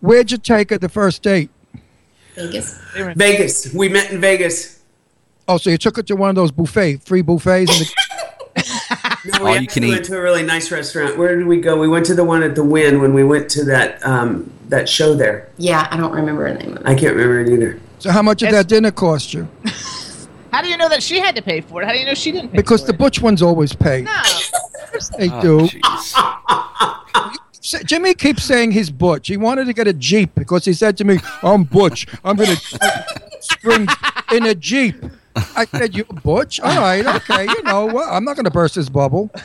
[0.00, 1.50] Where'd you take her the first date?
[2.34, 2.80] Vegas.
[3.16, 3.72] Vegas.
[3.74, 4.80] We met in Vegas.
[5.46, 7.70] Oh, so you took her to one of those buffet, free buffets.
[7.80, 7.92] In the-
[9.24, 10.04] No, we you actually can went eat.
[10.08, 11.16] to a really nice restaurant.
[11.16, 11.78] Where did we go?
[11.78, 14.88] We went to the one at the Wynn when we went to that um, that
[14.88, 15.48] show there.
[15.58, 16.72] Yeah, I don't remember her name.
[16.76, 16.86] Of it.
[16.86, 17.78] I can't remember it either.
[18.02, 18.54] So how much did Yes.
[18.54, 19.48] that dinner cost you?
[20.52, 21.86] How do you know that she had to pay for it?
[21.86, 22.50] How do you know she didn't?
[22.50, 22.98] Pay Because for the it?
[22.98, 24.02] butch ones always pay.
[24.02, 24.12] No.
[25.18, 25.58] They Oh, do.
[25.60, 27.34] jeez.
[27.62, 29.28] Sa- Jimmy keeps saying he's butch.
[29.28, 32.06] He wanted to get a jeep because he said to me, "I'm butch.
[32.22, 32.56] I'm gonna
[33.40, 33.88] spring
[34.32, 34.96] in a jeep."
[35.56, 36.60] I said, "You butch?
[36.60, 37.44] All right, okay.
[37.46, 39.30] You know, well, I'm not gonna burst his bubble."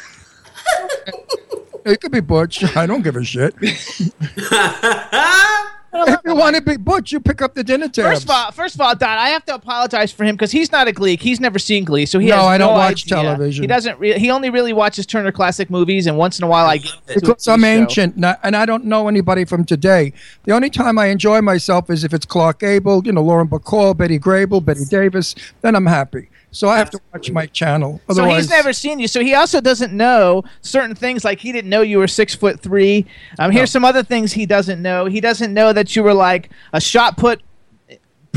[1.85, 2.75] You could be butch.
[2.75, 3.55] I don't give a shit.
[5.93, 8.07] if you want to be butch, you pick up the dinner tabs.
[8.07, 10.71] First of all, first of all, Don, I have to apologize for him because he's
[10.71, 11.21] not a Gleek.
[11.21, 13.23] He's never seen Glee, so he No, I don't no watch idea.
[13.23, 13.63] television.
[13.63, 13.99] He doesn't.
[13.99, 16.91] Re- he only really watches Turner Classic Movies, and once in a while I get
[17.07, 20.13] to because I'm ancient and I, and I don't know anybody from today.
[20.45, 23.95] The only time I enjoy myself is if it's Clark Gable, you know, Lauren Bacall,
[23.95, 25.35] Betty Grable, Bette Davis.
[25.61, 26.29] Then I'm happy.
[26.51, 28.01] So I have to watch my channel.
[28.09, 29.07] So he's never seen you.
[29.07, 32.59] So he also doesn't know certain things, like he didn't know you were six foot
[32.59, 33.05] three.
[33.37, 35.05] Um, here's some other things he doesn't know.
[35.05, 37.41] He doesn't know that you were like a shot put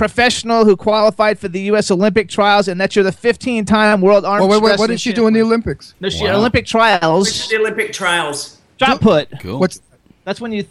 [0.01, 1.91] professional who qualified for the U.S.
[1.91, 4.43] Olympic trials, and that you're the 15 time world arm.
[4.43, 5.43] Oh, wait, wait, what did she do in the.
[5.43, 5.95] Olympics?
[6.01, 6.37] No, she, Wow.
[6.37, 7.49] Olympic trials.
[7.49, 8.59] The Olympic trials.
[8.78, 9.28] Shot put.
[9.41, 9.61] Cool.
[9.61, 9.82] What's
[10.24, 10.65] That's when you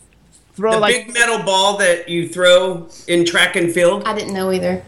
[0.54, 4.04] throw The like big metal ball that you throw in track and field.
[4.06, 4.84] I didn't know either.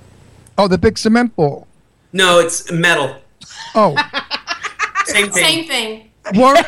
[0.57, 1.67] oh the big cement ball?
[2.13, 3.17] No, it's metal.
[3.75, 3.95] Oh,
[5.05, 5.43] Same thing.
[5.43, 6.07] Same thing.
[6.35, 6.63] Warren,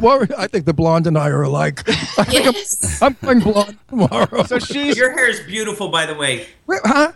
[0.00, 1.82] Warren, I think the blonde and I are alike.
[1.88, 3.02] I think Yes.
[3.02, 4.44] I'm, I'm going blonde tomorrow.
[4.44, 6.46] so she's Your hair is beautiful, by the way.
[6.70, 7.12] Huh?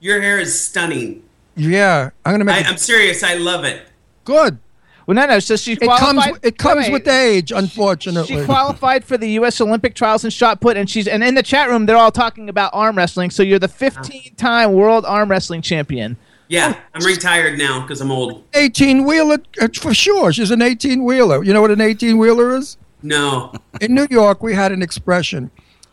[0.00, 1.22] Your hair is stunning.
[1.56, 3.22] Yeah, I'm gonna make I, it I'm serious.
[3.22, 3.86] I love it.
[4.24, 4.58] good.
[5.06, 5.38] well, no, no.
[5.38, 5.98] So she It comes.
[6.00, 6.34] qualified.
[6.42, 8.36] It comes wait, with age, unfortunately.
[8.40, 9.60] She qualified for the U.S.
[9.60, 12.48] Olympic trials in shot put, and she's and in the chat room they're all talking
[12.50, 13.30] about arm wrestling.
[13.30, 16.16] So you're the 15 time world arm wrestling champion.
[16.48, 18.44] Yeah, I'm retired now because I'm old.
[18.54, 20.32] 18 wheeler uh, for sure.
[20.32, 21.42] She's an 18 wheeler.
[21.42, 22.76] You know what an 18 wheeler is?
[23.02, 23.52] No.
[23.80, 25.50] In New York, we had an expression.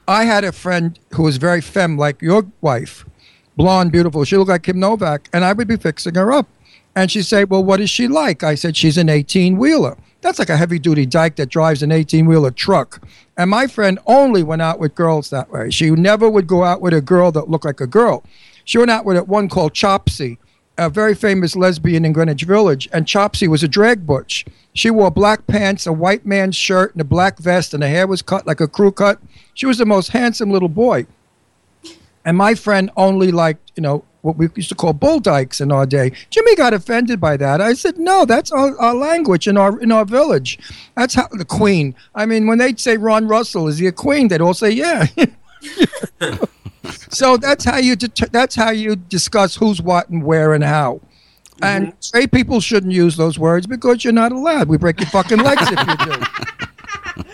[0.08, 3.06] I had a friend who was very femme, like your wife,
[3.56, 4.24] blonde, beautiful.
[4.24, 6.48] She looked like Kim Novak, and I would be fixing her up.
[6.96, 8.44] And she'd say, Well, what is she like?
[8.44, 9.98] I said, She's an 18 wheeler.
[10.22, 13.02] That's like a heavy duty dyke that drives an 18 wheeler truck.
[13.38, 15.72] And my friend only went out with girls that way.
[15.72, 18.24] She never would go out with a girl that looked like a girl.
[18.64, 20.38] She went out with one called Chopsy,
[20.78, 22.90] a very famous lesbian in Greenwich Village.
[22.92, 24.46] And Chopsy was a drag butch.
[24.74, 28.08] She wore black pants, a white man's shirt, and a black vest, and her hair
[28.08, 29.20] was cut like a crew cut.
[29.54, 31.08] She was the most handsome little boy.
[32.24, 35.72] And my friend only liked, you know, what we used to call bull dykes in
[35.72, 36.12] our day.
[36.30, 37.60] Jimmy got offended by that.
[37.60, 40.60] I said, no, that's our, our language in our in our village.
[40.96, 41.96] That's how the queen.
[42.14, 44.28] I mean, when they'd say Ron Russell, is he a queen?
[44.28, 45.08] They'd all say, yeah.
[47.10, 51.02] so that's how you det- that's how you discuss who's what and where and how.
[51.64, 54.68] And straight people shouldn't use those words because you're not allowed.
[54.68, 57.26] We break your fucking legs if you do.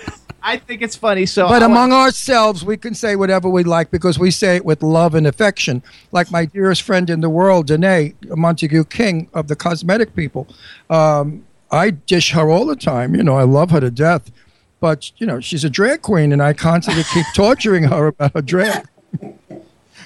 [0.48, 1.26] I think it's funny.
[1.26, 4.64] So, But I among ourselves, we can say whatever we like because we say it
[4.64, 5.84] with love and affection.
[6.14, 10.48] Like my dearest friend in the world, Danae Montague King of the Cosmetic People.
[10.90, 13.14] Um, I dish her all the time.
[13.14, 14.32] You know, I love her to death.
[14.80, 18.42] But, you know, she's a drag queen, and I constantly keep torturing her about her
[18.42, 18.86] drag.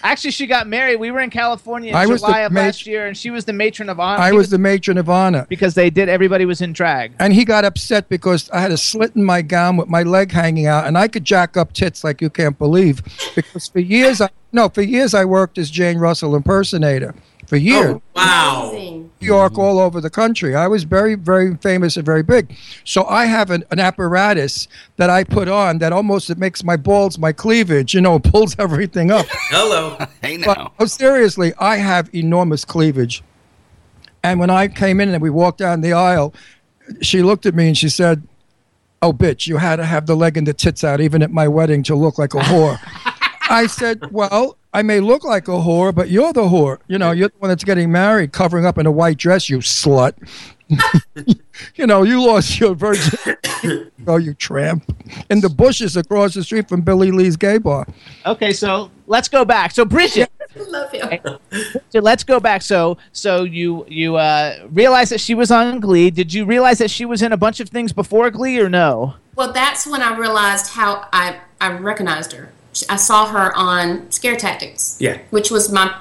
[0.04, 0.96] actually, she got married.
[0.98, 3.54] We were in California in I July of ma- last year, and she was the
[3.54, 4.22] matron of honor.
[4.24, 5.46] I She was the matron of honor.
[5.50, 6.08] because they did.
[6.10, 7.12] Everybody was in drag.
[7.20, 10.32] And he got upset because I had a slit in my gown with my leg
[10.32, 13.02] hanging out, and I could jack up tits like you can't believe.
[13.36, 17.14] Because for years, I, no, for years I worked as Jane Russell impersonator.
[17.52, 18.70] For oh, years, Oh, wow.
[18.72, 19.12] Amazing.
[19.20, 20.56] New York, all over the country.
[20.56, 22.56] I was very, very famous and very big.
[22.86, 26.78] So I have an, an apparatus that I put on that almost it makes my
[26.78, 27.94] balls my cleavage.
[27.94, 29.26] You know, pulls everything up.
[29.50, 29.98] Hello.
[30.22, 30.72] Hey But now.
[30.80, 33.22] oh, seriously, I have enormous cleavage.
[34.24, 36.34] And when I came in and we walked down the aisle,
[37.02, 38.24] she looked at me and she said,
[39.02, 41.50] "Oh, bitch, you had to have the leg and the tits out even at my
[41.50, 42.80] wedding to look like a whore."
[43.50, 46.80] I said, well, I may look like a whore, but you're the whore.
[46.88, 49.58] You know, you're the one that's getting married, covering up in a white dress, you
[49.60, 50.14] slut.
[51.76, 53.36] you know, you lost your virgin.
[54.08, 54.96] oh, you tramp.
[55.30, 57.86] In the bushes across the street from Billy Lee's gay bar.
[58.26, 59.72] Okay, so let's go back.
[59.72, 61.40] So Bridget, Love you.
[61.90, 62.62] so let's go back.
[62.62, 66.10] So so you you uh, realized that she was on Glee.
[66.10, 69.16] Did you realize that she was in a bunch of things before Glee or no?
[69.36, 72.52] Well, that's when I realized how I, I recognized her.
[72.90, 74.98] I saw her on Scare Tactics.
[75.00, 75.20] Yeah.
[75.30, 75.94] Which was my,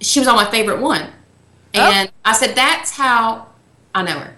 [0.00, 1.10] she was on my favorite one.
[1.74, 1.92] Oh.
[1.92, 3.48] And I said, that's how
[3.94, 4.34] I know her.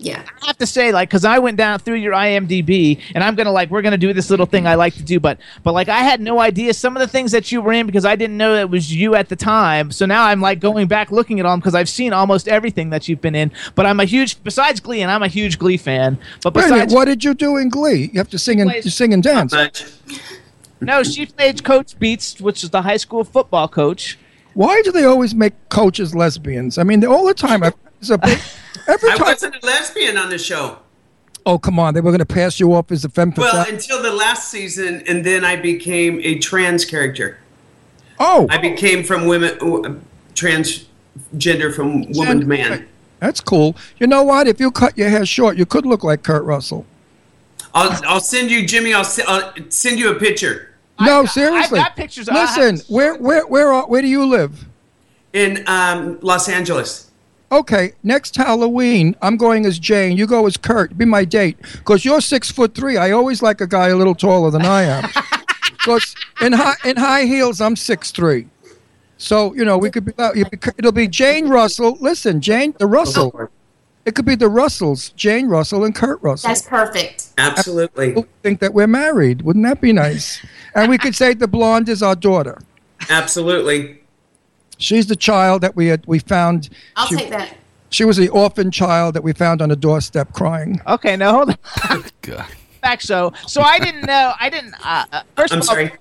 [0.00, 0.22] Yeah.
[0.42, 3.50] I have to say, like, because I went down through your IMDb, and I'm gonna
[3.50, 5.98] like, we're gonna do this little thing I like to do, but but like, I
[5.98, 8.54] had no idea some of the things that you were in because I didn't know
[8.54, 9.90] that it was you at the time.
[9.90, 12.90] So now I'm like going back looking at all them because I've seen almost everything
[12.90, 13.50] that you've been in.
[13.74, 16.18] But I'm a huge, besides Glee, and I'm a huge Glee fan.
[16.42, 18.10] But Wait a minute, besides, what did you do in Glee?
[18.12, 19.52] You have to sing and you sing and dance.
[20.80, 20.86] Much.
[20.86, 24.18] no, she played Coach Beiste, which is the high school football coach.
[24.54, 26.78] Why do they always make coaches lesbians?
[26.78, 27.62] I mean, all the time.
[27.62, 28.38] I- It's a big,
[28.88, 29.26] every I time.
[29.26, 30.78] wasn't a lesbian on the show.
[31.46, 31.94] Oh, come on!
[31.94, 33.72] They were going to pass you off as a femme Well, fatale.
[33.74, 37.38] until the last season, and then I became a trans character.
[38.20, 39.94] oh, I became from women, uh,
[40.34, 42.86] transgender from woman to man.
[43.20, 43.76] That's cool.
[43.98, 44.46] You know what?
[44.46, 46.86] If you cut your hair short, you could look like Kurt Russell.
[47.74, 48.92] I'll, I'll send you, Jimmy.
[48.94, 50.67] I'll, I'll send you a picture.
[51.00, 51.78] No, got- seriously.
[51.78, 52.28] I've got pictures.
[52.28, 54.64] I have- Listen, where, where, where, are, where do you live?
[55.34, 57.10] in um, Los Angeles.
[57.52, 60.16] Okay, next Halloween, I'm going as Jane.
[60.16, 60.96] You go as Kurt.
[60.98, 61.58] Be my date.
[61.74, 62.96] Because you're six foot three.
[62.96, 65.10] I always like a guy a little taller than I am.
[65.78, 68.48] Because in high in high heels, I'm six three.
[69.16, 70.12] So you know we could be.
[70.18, 70.32] uh,
[70.76, 71.96] It'll be Jane Russell.
[72.00, 73.48] Listen, Jane the Russell.
[74.04, 76.48] It could be the Russells, Jane Russell and Kurt Russell.
[76.48, 77.28] That's perfect.
[77.38, 78.08] Absolutely.
[78.08, 79.42] People think that we're married.
[79.42, 80.44] Wouldn't that be nice?
[80.78, 82.58] And we could say the blonde is our daughter.
[83.10, 84.00] Absolutely.
[84.78, 86.06] She's the child that we had.
[86.06, 86.68] We found.
[86.96, 87.56] I'll she, take that.
[87.90, 90.80] She was the orphan child that we found on a doorstep crying.
[90.86, 91.50] Okay, now hold
[91.90, 92.04] on.
[92.22, 92.46] God.
[92.80, 94.32] Back so so I didn't know.
[94.38, 94.74] I didn't.
[94.84, 95.92] Uh, uh, first I'm of all, sorry.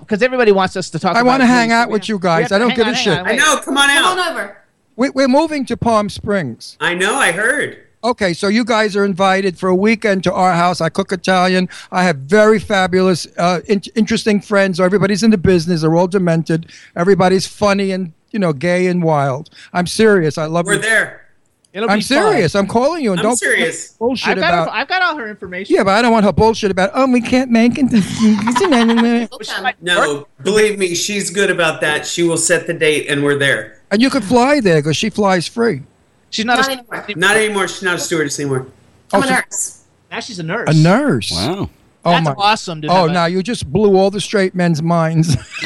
[0.00, 1.16] because everybody wants us to talk.
[1.16, 2.50] I want wanna hang out with you guys.
[2.50, 3.18] I don't give a shit.
[3.18, 3.60] I know.
[3.64, 4.18] Come on Come out.
[4.18, 4.58] on over.
[4.96, 6.76] We, we're moving to Palm Springs.
[6.80, 7.14] I know.
[7.14, 7.87] I heard.
[8.04, 10.80] Okay, so you guys are invited for a weekend to our house.
[10.80, 11.68] I cook Italian.
[11.90, 14.78] I have very fabulous, uh, in- interesting friends.
[14.78, 15.80] Everybody's in the business.
[15.80, 16.70] They're all demented.
[16.94, 19.48] Everybody's funny and you know, gay and wild.
[19.72, 20.36] I'm serious.
[20.38, 20.80] I love We're you.
[20.82, 21.24] there.
[21.72, 22.54] It'll I'm be serious.
[22.54, 23.92] I'm calling you and I'm don't serious.
[23.92, 24.68] bullshit I've got, about.
[24.68, 25.74] her, I've got all her information.
[25.74, 26.90] yeah, but I don't want her bullshit about.
[26.94, 27.86] Oh, we can't make it.
[27.90, 29.62] We'll Which come.
[29.62, 32.06] might No, believe me, she's good about that.
[32.06, 33.80] She will set the date, and we're there.
[33.90, 35.82] and you could fly there because she flies free.
[36.30, 37.04] She's not, Not a, anymore.
[37.16, 37.68] Not anymore.
[37.68, 38.66] She's not a stewardess anymore.
[39.12, 39.84] I'm Oh, a nurse.
[40.10, 40.68] Now she's a nurse.
[40.68, 41.30] A nurse.
[41.32, 41.70] Wow.
[42.04, 42.34] Oh That's my.
[42.38, 42.80] awesome.
[42.82, 45.34] To Oh, now you just blew all the straight men's minds.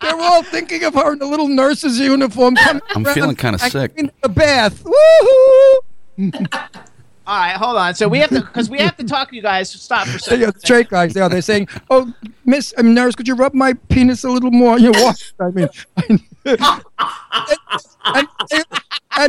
[0.00, 2.54] They're all thinking of her in a little nurse's uniform.
[2.56, 3.92] coming I'm feeling kinda sick.
[3.96, 4.84] In the bath.
[4.84, 5.80] Woohoo!
[7.28, 7.92] All right, hold on.
[7.96, 9.30] So we have to because we have to talk.
[9.30, 10.40] To you guys stop for a second.
[10.42, 11.28] Yeah, straight guys there.
[11.28, 12.14] They're saying, "Oh,
[12.44, 15.32] Miss um, Nurse, could you rub my penis a little more?" You know what?
[15.40, 15.68] I mean,
[16.08, 18.64] and, and, and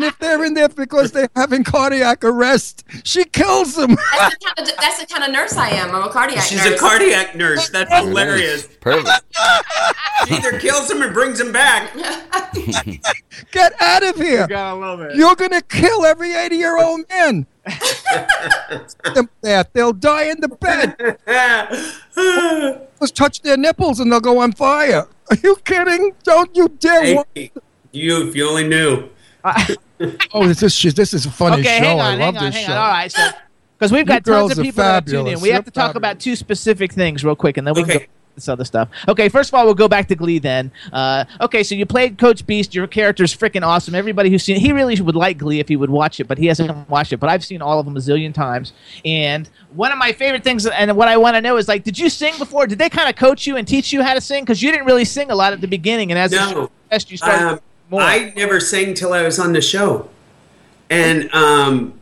[0.04, 3.96] if they're in there because they're having cardiac arrest, she kills them.
[4.18, 5.94] That's the, kind of, that's the kind of nurse I am.
[5.96, 6.76] I'm a cardiac She's nurse.
[6.76, 7.70] a cardiac nurse.
[7.70, 8.68] That's hilarious.
[8.82, 9.22] Perfect.
[10.28, 11.94] She either kills him or brings him back.
[13.52, 14.42] Get out of here!
[14.42, 15.16] You Got a little bit.
[15.16, 17.46] You're gonna kill every 80 year old man.
[19.04, 20.96] The bath, They'll die in the bed.
[23.00, 25.08] Just touch their nipples and they'll go on fire.
[25.30, 26.14] Are you kidding?
[26.24, 27.24] Don't you dare!
[27.36, 27.52] hey,
[27.92, 29.10] you, if you only knew.
[30.34, 31.84] Oh, this is this is a funny okay, show.
[31.86, 32.72] hang on, I hang love on, this hang show.
[32.74, 32.78] on.
[32.78, 33.28] All right, so
[33.80, 35.88] because we've got You tons of people that tune in, we have You're to talk
[35.94, 35.98] fabulous.
[35.98, 38.00] about two specific things real quick, and then we can Okay.
[38.06, 38.06] go
[38.36, 38.90] this other stuff.
[39.08, 40.72] Okay, first of all, we'll go back to Glee then.
[40.94, 42.76] Uh, okay, so you played Coach Beiste.
[42.76, 43.96] Your character's freaking awesome.
[43.96, 46.46] Everybody who's seen, he really would like Glee if he would watch it, but he
[46.46, 47.18] hasn't watched it.
[47.18, 48.74] But I've seen all of them a zillion times.
[49.04, 51.98] And one of my favorite things, and what I want to know is like, did
[51.98, 52.68] you sing before?
[52.68, 54.44] Did they kind of coach you and teach you how to sing?
[54.44, 56.70] Because you didn't really sing a lot at the beginning, and as the No.
[56.92, 58.02] show you started Um, more.
[58.02, 60.10] I never sang till I was on the show.
[60.90, 62.00] And um,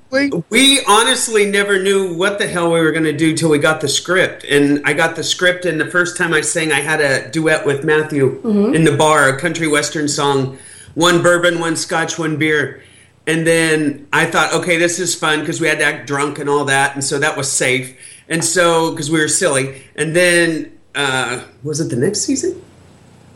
[0.49, 3.82] we honestly never knew what the hell we were going to do till we got
[3.82, 4.44] the script.
[4.45, 7.66] And I got the script, and the first time I sang, I had a duet
[7.66, 8.40] with Matthew
[8.74, 10.57] in the bar, a country western song
[10.94, 12.82] one bourbon, one scotch, one beer.
[13.28, 16.49] And then I thought, okay, this is fun because we had to act drunk and
[16.49, 16.94] all that.
[16.94, 17.98] And so that was safe.
[18.30, 19.84] And so, because we were silly.
[19.95, 22.62] And then, uh, was it the next season?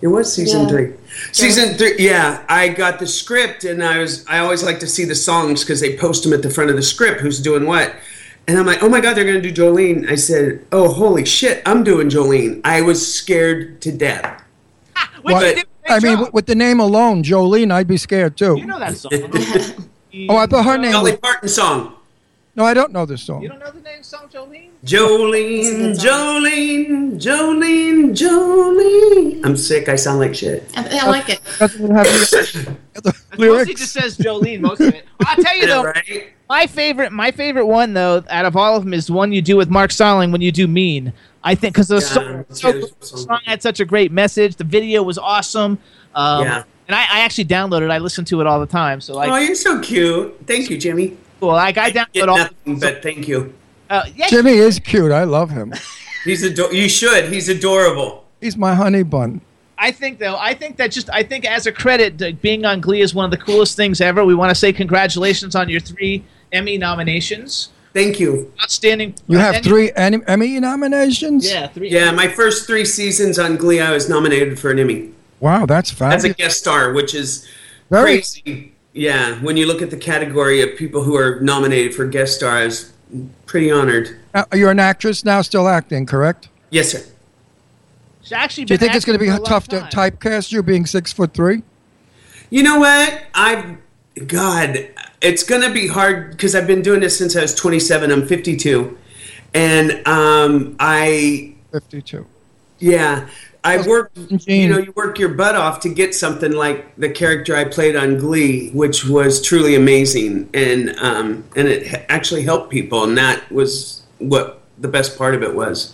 [0.02, 0.68] It was season Yeah.
[0.70, 0.94] three.
[1.32, 2.44] Season three, yeah.
[2.48, 4.26] I got the script, and I was.
[4.28, 6.76] I always like to see the songs because they post them at the front of
[6.76, 7.20] the script.
[7.22, 7.94] Who's doing what?
[8.48, 10.10] And I'm like, oh my God, they're going to do Jolene.
[10.10, 12.62] I said, oh, holy shit, I'm doing Jolene.
[12.64, 14.42] I was scared to death.
[15.24, 18.58] Well, But- I mean, with, with the name alone, Jolene, I'd be scared too.
[18.58, 19.12] You know that song.
[20.28, 21.20] Oh, I thought her name Dolly was.
[21.20, 21.94] Parton song.
[22.60, 23.42] No, I don't know this song.
[23.42, 24.72] You don't know the name song, Jolene?
[24.84, 29.46] Jolene, Jolene, Jolene, Jolene.
[29.46, 29.88] I'm sick.
[29.88, 30.70] I sound like shit.
[30.76, 31.40] I, I like it.
[31.58, 33.80] Doesn't have the, the Mostly lyrics.
[33.80, 35.06] just says Jolene, most of it.
[35.22, 36.34] I'll tell you though, right?
[36.50, 39.56] my favorite, my favorite one though, out of all of them, is one you do
[39.56, 41.14] with Mark Starling when you do Mean.
[41.46, 43.04] I think because the Yeah, song, so- good.
[43.06, 44.58] song had such a great message.
[44.58, 45.80] The video was awesome.
[46.14, 46.64] Um, Yeah.
[46.90, 47.90] And I, I actually downloaded.
[47.90, 49.00] I listen to it all the time.
[49.00, 50.36] So like, oh, you're so cute.
[50.46, 51.16] Thank you, Jimmy.
[51.40, 51.50] Cool.
[51.50, 52.38] Like I Get download all.
[52.38, 53.54] nothing, but thank you.
[53.90, 55.12] Uh, yeah, Jimmy is cute.
[55.12, 55.74] I love him.
[56.26, 57.32] He's ador- You should.
[57.32, 58.26] He's adorable.
[58.42, 59.42] He's my honey bun.
[59.78, 62.82] I think though, I think that just I think as a credit, uh, being on
[62.82, 64.26] Glee is one of the coolest things ever.
[64.26, 67.70] We want to say congratulations on your three Emmy nominations.
[67.94, 68.54] Thank you.
[68.62, 69.16] Outstanding.
[69.28, 71.50] You have and- three Emmy Emmy nominations.
[71.50, 71.90] Yeah, three.
[71.90, 76.00] Yeah, my first three seasons on Glee, I was nominated for an Emmy Wow, that's
[76.02, 77.48] as a guest star, which is
[77.90, 78.16] Very.
[78.18, 78.74] crazy.
[78.94, 82.92] Yeah, when you look at the category of people who are nominated for guest stars,
[83.46, 84.18] pretty honored.
[84.34, 86.50] Now, you're an actress now, still acting, correct?
[86.70, 87.04] Yes, sir.
[88.22, 89.96] She's actually Do you think it's going to be acting for a long tough to
[89.96, 91.64] typecast you being six foot three?
[92.50, 93.24] You know what?
[93.34, 93.78] I've
[94.28, 94.90] God,
[95.22, 98.12] it's gonna be hard because I've been doing this since I was 27.
[98.12, 98.98] I'm 52,
[99.54, 102.26] and um, I Fifty-two.
[102.80, 103.28] Yeah,
[103.64, 104.18] I worked.
[104.48, 107.96] You know, you work your butt off to get something like the character I played
[107.96, 113.52] on Glee, which was truly amazing, and um, and it actually helped people, and that
[113.52, 115.94] was what the best part of it was.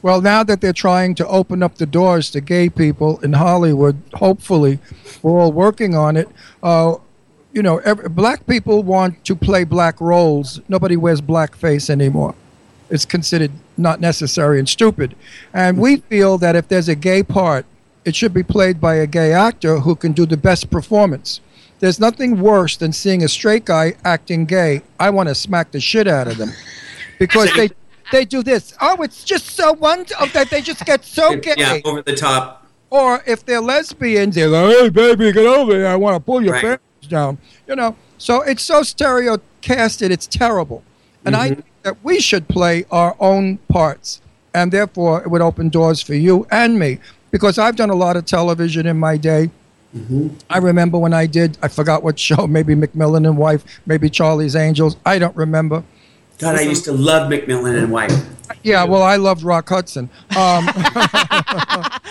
[0.00, 4.00] Well, now that they're trying to open up the doors to gay people in Hollywood,
[4.14, 4.78] hopefully,
[5.22, 6.28] we're all working on it.
[6.62, 6.96] Uh,
[7.52, 10.60] you know, every, black people want to play black roles.
[10.68, 12.34] Nobody wears blackface anymore.
[12.90, 15.14] It's considered not necessary and stupid.
[15.52, 17.66] And we feel that if there's a gay part,
[18.04, 21.40] it should be played by a gay actor who can do the best performance.
[21.80, 24.82] There's nothing worse than seeing a straight guy acting gay.
[24.98, 26.50] I want to smack the shit out of them
[27.18, 27.68] because they
[28.10, 28.72] they do this.
[28.80, 31.54] Oh, it's just so wonderful that they just get so gay.
[31.58, 32.66] Yeah, over the top.
[32.90, 35.86] Or if they're lesbians, they're like, "Hey, baby, get over here!
[35.86, 36.62] I want to pull your Right.
[36.62, 37.36] pants down."
[37.66, 40.10] You know, so it's so stereocasted.
[40.10, 40.82] It's terrible,
[41.26, 44.20] and I think that we should play our own parts,
[44.54, 46.98] and therefore it would open doors for you and me
[47.30, 49.50] because I've done a lot of television in my day.
[50.50, 54.54] I remember when I did, I forgot what show, maybe McMillan and Wife, maybe Charlie's
[54.54, 54.96] Angels.
[55.04, 55.82] I don't remember.
[56.38, 58.12] God, I used to love McMillan and Wife.
[58.62, 60.08] Yeah, well, I loved Rock Hudson.
[60.36, 60.68] Um,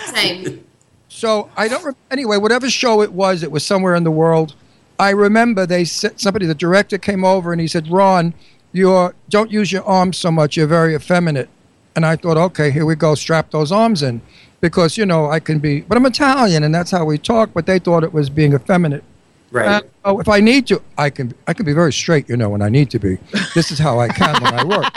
[0.14, 0.64] Same.
[1.08, 1.82] so I don't.
[1.84, 4.54] Re- anyway, whatever show it was, it was somewhere in the world.
[4.98, 8.34] I remember they said somebody, the director came over and he said, "Ron,
[8.72, 10.56] you're don't use your arms so much.
[10.56, 11.48] You're very effeminate."
[11.96, 13.16] And I thought, okay, here we go.
[13.16, 14.20] Strap those arms in,
[14.60, 15.80] because you know I can be.
[15.80, 17.50] But I'm Italian, and that's how we talk.
[17.52, 19.02] But they thought it was being effeminate.
[19.50, 19.82] Right.
[20.04, 21.34] Oh, if I need to, I can.
[21.46, 23.18] I can be very straight, you know, when I need to be.
[23.54, 24.92] This is how I can when I work.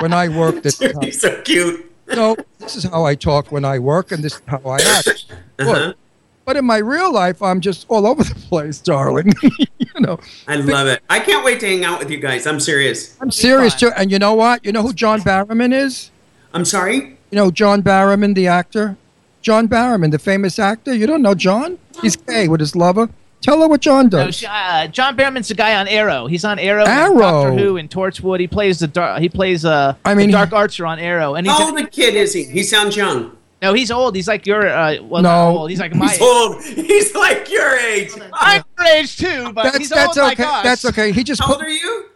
[0.00, 1.92] When I work, this is how, so cute.
[2.08, 5.26] no, this is how I talk when I work, and this is how I act.
[5.58, 5.70] Uh-huh.
[5.70, 5.96] Look,
[6.44, 9.32] but in my real life, I'm just all over the place, darling.
[9.78, 11.02] you know, I love it.
[11.08, 12.46] I can't wait to hang out with you guys.
[12.46, 13.16] I'm serious.
[13.20, 13.90] I'm serious too.
[13.96, 14.64] And you know what?
[14.64, 16.10] You know who John Barrowman is?
[16.52, 16.96] I'm sorry.
[17.30, 18.96] You know John Barrowman, the actor.
[19.40, 20.94] John Barrowman, the famous actor.
[20.94, 21.78] You don't know John?
[22.00, 23.08] He's gay with his lover.
[23.40, 24.36] Tell her what John does.
[24.36, 26.28] sh- uh, John Barrowman's the guy on Arrow.
[26.28, 26.84] He's on Arrow.
[26.84, 27.18] and Arrow.
[27.18, 28.38] Doctor Who and Torchwood.
[28.38, 29.20] He plays the dark.
[29.20, 29.96] He plays uh.
[30.04, 32.44] I mean, the Dark Archer on Arrow, and he's How old a kid is he?
[32.44, 33.36] He sounds young.
[33.62, 34.16] No, he's old.
[34.16, 35.00] He's like your uh.
[35.02, 35.58] Well, No.
[35.58, 35.70] old.
[35.70, 36.08] He's like my.
[36.08, 36.62] He's old.
[36.64, 38.10] He's like your age.
[38.34, 40.42] I'm your age too, but That's he's that's old okay.
[40.42, 40.62] like us.
[40.64, 41.12] That's okay.
[41.12, 42.08] He just How put old are you?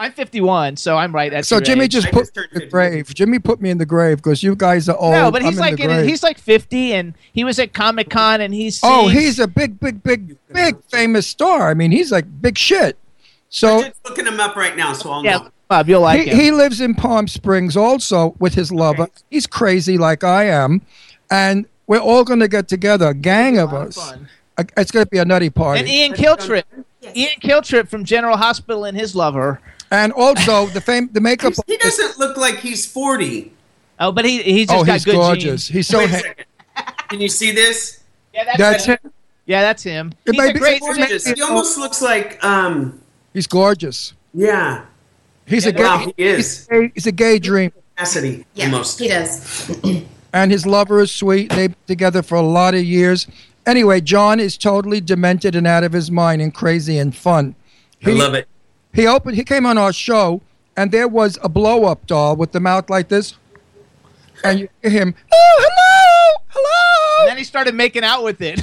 [0.00, 1.32] I'm 51, so I'm right.
[1.32, 1.90] That's so your Jimmy age.
[1.90, 3.12] just I put just turned the grave.
[3.12, 5.12] Jimmy put me in the grave because you guys are old.
[5.12, 8.08] No, but I'm he's in like in, he's like 50, and he was at Comic
[8.08, 11.68] Con, and he's oh, he's a big, big, big, big famous star.
[11.68, 12.96] I mean, he's like big shit.
[13.48, 15.50] So I'm just looking him up right now, so I'll yeah, know.
[15.68, 16.36] Bob, you'll like he, him.
[16.38, 19.08] he lives in Palm Springs also with his lover.
[19.30, 20.80] He's crazy like I am,
[21.30, 23.96] and we're all going to get together, a gang of us.
[23.96, 24.28] fun.
[24.56, 25.80] Uh, It's going to be a nutty party.
[25.80, 26.64] and Ian Kiltrip,
[27.14, 29.60] Ian Kiltrip from General Hospital and his lover.
[29.90, 31.54] And also the fame, the makeup.
[31.66, 33.52] He doesn't look like he's 40.
[34.00, 35.68] Oh, but he he's just oh, got he's good gorgeous.
[35.68, 35.68] genes.
[35.68, 35.98] He's so.
[35.98, 36.10] Wait
[36.74, 38.00] Ha- Can you see this?
[38.34, 38.98] Yeah, that's, that's him.
[39.02, 39.12] him.
[39.46, 40.12] Yeah, that's him.
[40.26, 40.80] It He's a great.
[40.80, 41.26] Gorgeous.
[41.26, 43.00] He almost looks like, um,
[43.32, 44.12] He's gorgeous.
[44.34, 44.84] yeah.
[45.48, 45.82] He's a Yeah, gay.
[45.84, 46.66] Wow, he He's is.
[46.68, 47.72] a gay, he's a gay dream.
[47.96, 48.98] Cassidy, Yeah, almost.
[49.00, 49.76] he does.
[50.32, 51.50] and his lover is sweet.
[51.50, 53.26] They've been together for a lot of years.
[53.66, 57.54] Anyway, John is totally demented and out of his mind and crazy and fun.
[58.06, 58.46] I love it.
[58.94, 59.36] He opened.
[59.36, 60.40] He came on our show,
[60.76, 63.34] and there was a blow up doll with the mouth like this,
[64.44, 68.60] and you hear him, oh hello, hello, And then he started making out with it.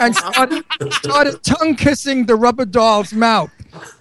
[0.00, 3.50] and started, started tongue kissing the rubber doll's mouth.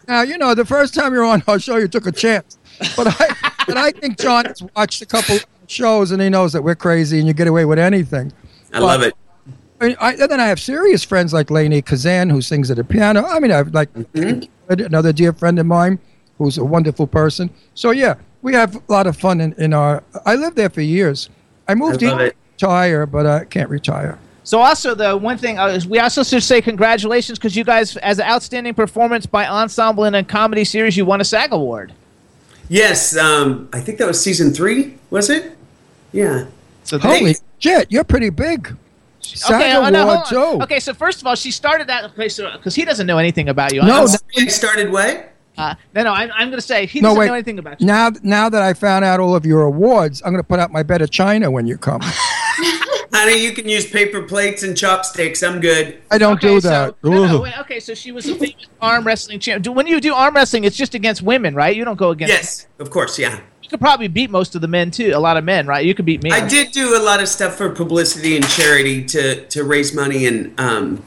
[0.07, 2.57] Now you know the first time you're on our show, you took a chance,
[2.95, 6.63] but I but I think John has watched a couple shows and he knows that
[6.63, 8.31] we're crazy and you get away with anything.
[8.73, 9.15] I love it.
[9.79, 12.83] I, I, and then I have serious friends like Lainie Kazan, who sings at the
[12.83, 13.25] piano.
[13.25, 14.81] I mean, I've like mm-hmm.
[14.81, 15.99] another dear friend of mine
[16.37, 17.49] who's a wonderful person.
[17.75, 20.03] So, yeah, we have a lot of fun in, in our.
[20.25, 21.29] I lived there for years.
[21.67, 24.17] I moved I here to retire, but I can't retire.
[24.47, 27.97] So also the one thing uh, is we also should say congratulations because you guys,
[27.97, 31.91] as an outstanding performance by ensemble in a comedy series, you won a SAG award.
[32.69, 34.95] Yes, um, I think that was season three.
[35.09, 35.51] Was it?
[36.13, 36.45] Yeah.
[36.85, 38.73] So Holy shit, you're pretty big.
[39.19, 40.63] SAG okay, oh, no, award, hold too.
[40.63, 40.79] okay.
[40.79, 43.73] So first of all, she started that okay, so because he doesn't know anything about
[43.73, 43.81] you.
[43.81, 44.15] No, I'm, no.
[44.37, 45.29] I started what?
[45.57, 46.13] uh, no, no.
[46.13, 47.27] I'm, I'm going to say he No, doesn't wait.
[47.27, 47.87] know anything about you.
[47.87, 50.71] Now, now that I found out all of your awards, I'm going to put out
[50.71, 51.99] my better china when you come.
[53.19, 55.41] Honey, you can use paper plates and chopsticks.
[55.41, 55.99] I'm good.
[56.11, 56.95] I don't Okay, do so- that.
[57.03, 59.63] no, no, wait, okay, so she was a famous arm wrestling champ.
[59.63, 61.75] Do, when you do arm wrestling, it's just against women, right?
[61.75, 62.31] You don't go against.
[62.33, 63.39] Yes, of course, yeah.
[63.63, 65.11] You could probably beat most of the men too.
[65.15, 65.85] A lot of men, right?
[65.85, 66.31] You could beat me.
[66.31, 70.25] I did do a lot of stuff for publicity and charity to, to raise money,
[70.25, 71.03] and um,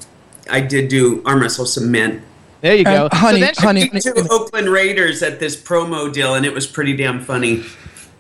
[0.51, 2.23] I did do arm wrestle some men.
[2.61, 3.05] There you go.
[3.05, 6.53] And, honey, so then she- honey, To Oakland Raiders at this promo deal, and it
[6.53, 7.63] was pretty damn funny.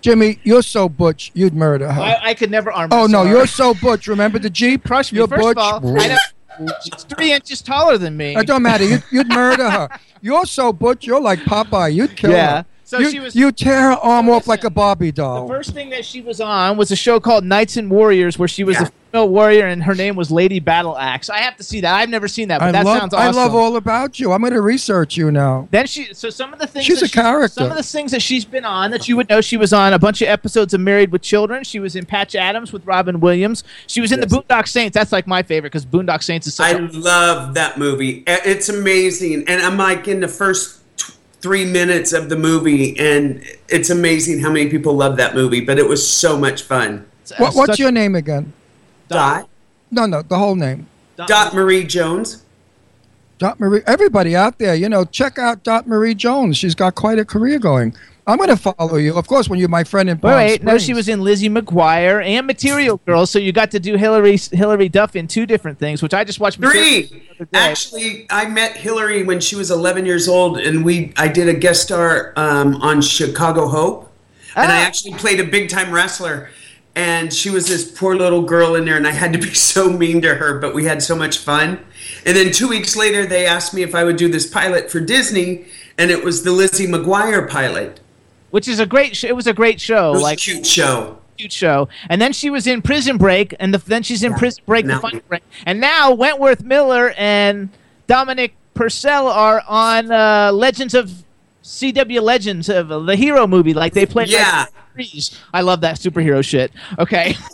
[0.00, 2.00] Jimmy, you're so butch, you'd murder her.
[2.00, 2.90] I, I could never arm.
[2.92, 3.30] oh no, her.
[3.30, 4.06] you're so butch.
[4.06, 4.84] Remember the Jeep?
[4.84, 5.18] Crush me.
[5.18, 5.56] You're First butch.
[5.58, 8.36] of all, she's three inches taller than me.
[8.36, 8.84] It don't matter.
[8.84, 9.88] You'd, you'd murder her.
[10.20, 11.06] You're so butch.
[11.06, 11.94] You're like Popeye.
[11.94, 12.56] You'd kill Yeah.
[12.58, 12.66] her.
[12.90, 15.46] So you, she was- You tear her arm off like a Barbie doll.
[15.46, 18.48] The first thing that she was on was a show called Knights and Warriors, where
[18.48, 18.82] she was Yeah.
[18.88, 21.30] a female warrior and her name was Lady Battle Axe.
[21.30, 21.94] I have to see that.
[21.94, 22.98] I've never seen that, but I that love.
[22.98, 23.28] sounds awesome.
[23.38, 24.32] I love all about you.
[24.32, 25.68] I'm going to research you now.
[25.70, 27.60] Then she, so some of the things She's a she- character.
[27.60, 29.92] Some of the things that she's been on that you would know, she was on
[29.92, 31.62] a bunch of episodes of Married with Children.
[31.62, 33.62] She was in Patch Adams with Robin Williams.
[33.86, 34.94] She was in the Boondock Saints.
[34.94, 38.24] That's like my favorite because Boondock Saints is such I a love that movie.
[38.26, 40.79] It's amazing, and I'm like in the first t-
[41.40, 45.60] three minutes of the movie, and it's amazing how many people love that movie.
[45.60, 47.06] But it was so much fun.
[47.38, 48.52] What, what's your name again?
[49.08, 49.48] Dot
[49.90, 50.86] No, no, the whole name.
[51.16, 52.44] Dot Marie Jones.
[53.38, 53.80] Dot Marie.
[53.86, 56.56] Everybody out there, you know, check out Dot Marie Jones.
[56.56, 57.94] She's got quite a career going.
[58.26, 60.62] I'm going to follow you, of course, when you're my friend in Wait, Palm wait,
[60.62, 64.36] no, she was in Lizzie McGuire and Material Girl, so you got to do Hilary
[64.36, 66.58] Hilary Duff in two different things, which I just watched.
[66.58, 67.02] Three.
[67.02, 67.58] the other day.
[67.58, 71.54] Actually, I met Hilary when she was 11 years old, and we I did a
[71.54, 74.12] guest star um, on Chicago Hope,
[74.54, 74.86] and I Ah.
[74.86, 76.50] actually played a big time wrestler.
[76.96, 79.88] And she was this poor little girl in there, and I had to be so
[79.90, 81.78] mean to her, but we had so much fun.
[82.26, 84.98] And then two weeks later, they asked me if I would do this pilot for
[84.98, 85.66] Disney,
[85.96, 88.00] and it was the Lizzie McGuire pilot.
[88.50, 89.16] Which is a great.
[89.16, 91.18] Sh- it was a great show, It was like a cute show.
[91.38, 91.88] cute show.
[92.08, 94.94] And then she was in Prison Break, and the, then she's in Prison Break, the
[94.94, 97.70] Now- Funny Break, and now Wentworth Miller and
[98.06, 101.10] Dominic Purcell are on uh, Legends of
[101.62, 103.74] CW Legends of the hero movie.
[103.74, 104.24] Like they play.
[104.26, 104.66] Yeah.
[105.54, 106.72] I love that superhero shit.
[106.98, 107.34] Okay.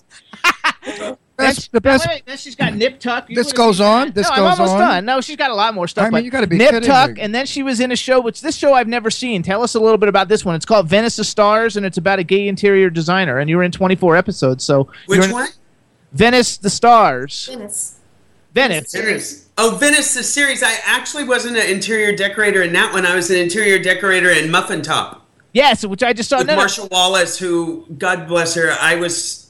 [1.37, 2.07] Best, the best.
[2.07, 3.29] wait, wait, then she's got Nip Tuck.
[3.29, 4.07] You This goes on?
[4.09, 4.15] that.
[4.15, 4.81] This no, I'm goes almost on?
[4.81, 5.05] done.
[5.05, 6.07] No, she's got a lot more stuff.
[6.07, 7.21] I mean, you gotta be Nip Tuck, me.
[7.21, 9.43] and then she was in a show, which this show I've never seen.
[9.43, 10.55] Tell us a little bit about this one.
[10.55, 13.39] It's called Venice of Stars, and it's about a gay interior designer.
[13.39, 15.49] And you were in 24 episodes, so Which one?
[16.13, 17.49] Venice the Stars.
[17.51, 17.99] Goodness.
[18.55, 18.93] Venice.
[18.93, 19.49] Venice.
[19.59, 20.63] Oh, Venice, the series.
[20.63, 23.05] I actually wasn't an interior decorator in that one.
[23.05, 25.27] I was an interior decorator in Muffin Top.
[25.53, 26.39] Yes, which I just saw.
[26.39, 29.46] with No, no, Marcia Wallace, who God bless her, I was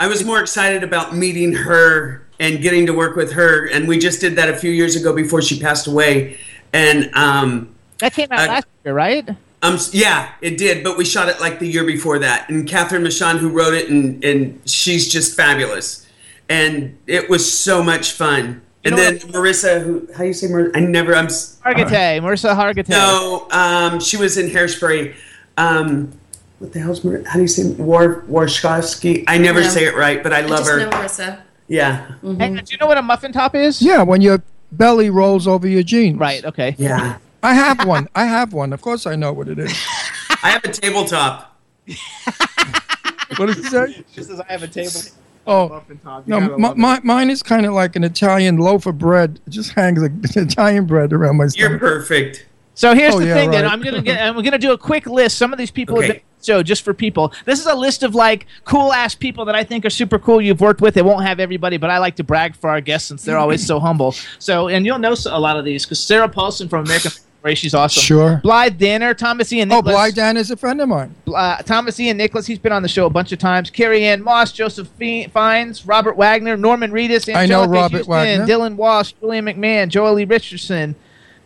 [0.00, 3.98] I was more excited about meeting her and getting to work with her, and we
[3.98, 6.38] just did that a few years ago before she passed away,
[6.72, 9.28] and um, that came out uh, last year, right?
[9.62, 13.02] um, yeah, it did, but we shot it like the year before that, and Catherine
[13.02, 16.06] Michon, who wrote it, and and she's just fabulous,
[16.48, 18.62] and it was so much fun.
[18.82, 20.76] And know then Marissa, who how do you say Marissa?
[20.76, 21.14] I never.
[21.14, 22.88] I'm Hargitay, Marissa Hargitay.
[22.88, 25.14] no, um, she was in Hairspray.
[25.58, 26.18] Um,
[26.60, 29.24] what the hell's Mar- how do you say War Warshkovsky?
[29.26, 29.68] I never Yeah.
[29.68, 30.78] say it right, but I I love just her.
[30.80, 31.40] know Marissa.
[31.68, 32.54] Yeah, Hang on, mm-hmm.
[32.56, 33.80] do you know what a muffin top is?
[33.80, 34.42] Yeah, when your
[34.72, 36.18] belly rolls over your jeans.
[36.18, 36.44] Right.
[36.44, 36.74] Okay.
[36.78, 37.18] yeah.
[37.42, 38.08] I have one.
[38.14, 38.72] I have one.
[38.72, 39.72] Of course, I know what it is.
[40.42, 41.56] I have a tabletop.
[43.36, 44.04] What did you say?
[44.12, 44.90] She says I have a table.
[45.46, 46.26] Oh, Muffin top.
[46.28, 49.40] You no, gotta my, my, mine is kind of like an Italian loaf of bread.
[49.46, 51.70] It just hangs like Italian bread around my stomach.
[51.70, 52.46] You're perfect.
[52.80, 53.50] So here's Oh, the yeah, thing.
[53.50, 53.72] Then right.
[53.74, 54.22] I'm gonna get.
[54.22, 55.36] I'm gonna do a quick list.
[55.36, 56.12] Some of these people have Okay.
[56.14, 57.30] been on the show just for people.
[57.44, 60.40] This is a list of like cool ass people that I think are super cool.
[60.40, 60.96] You've worked with.
[60.96, 63.66] It won't have everybody, but I like to brag for our guests since they're always
[63.66, 64.12] so humble.
[64.38, 67.54] So and you'll know a lot of these because Sarah Paulson from American story.
[67.54, 68.02] She's awesome.
[68.02, 68.40] Sure.
[68.42, 69.94] Blythe Danner, Thomas Ian Oh, Nicholas.
[69.94, 71.14] Oh, Blythe Danner is a friend of mine.
[71.34, 73.68] uh, Thomas Ian Nicholas, he's been on the show a bunch of times.
[73.70, 78.46] Carrie Ann Moss, Joseph Fe- Fiennes, Robert Wagner, Norman Reedus, I know Robert Houston, Wagner.
[78.46, 80.94] Dylan Walsh, Julian McMahon, Joely Richardson,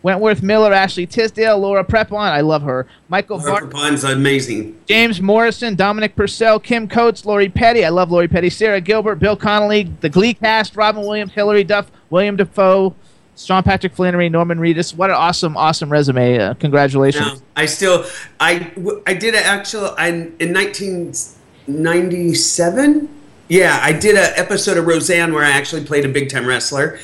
[0.05, 2.86] Wentworth Miller, Ashley Tisdale, Laura Prepon, I love her.
[3.09, 4.78] Michael Laura Bart, Papon's amazing.
[4.86, 9.35] James Morrison, Dominic Purcell, Kim Coates, Lori Petty, I love Lori Petty, Sara Gilbert, Bill
[9.35, 12.94] Connolly, the Glee cast, Robin Williams, Hilary Duff, Willem Dafoe,
[13.35, 14.94] Sean Patrick Flanery, Norman Reedus.
[14.94, 16.39] What an awesome, awesome resume.
[16.39, 17.43] Uh, congratulations.
[17.56, 18.05] I still,
[18.39, 23.09] I, w- I did an actual, I, in 1997,
[23.48, 26.98] yeah, I did an episode of Roseanne where I actually played a big time wrestler.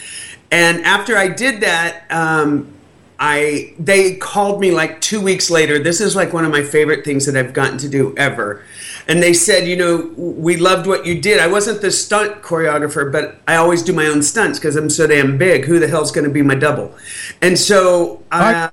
[0.50, 2.74] And after I did that, um,
[3.22, 5.78] I they called me like two weeks later.
[5.78, 8.64] This is like one of my favorite things that I've gotten to do ever.
[9.08, 11.38] And they said, you know, we loved what you did.
[11.38, 15.06] I wasn't the stunt choreographer, but I always do my own stunts because I'm so
[15.06, 15.66] damn big.
[15.66, 16.94] Who the hell's going to be my double?
[17.42, 18.70] And so, uh,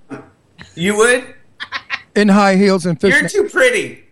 [0.75, 1.35] you would?
[2.15, 4.06] In high heels and You're too pretty.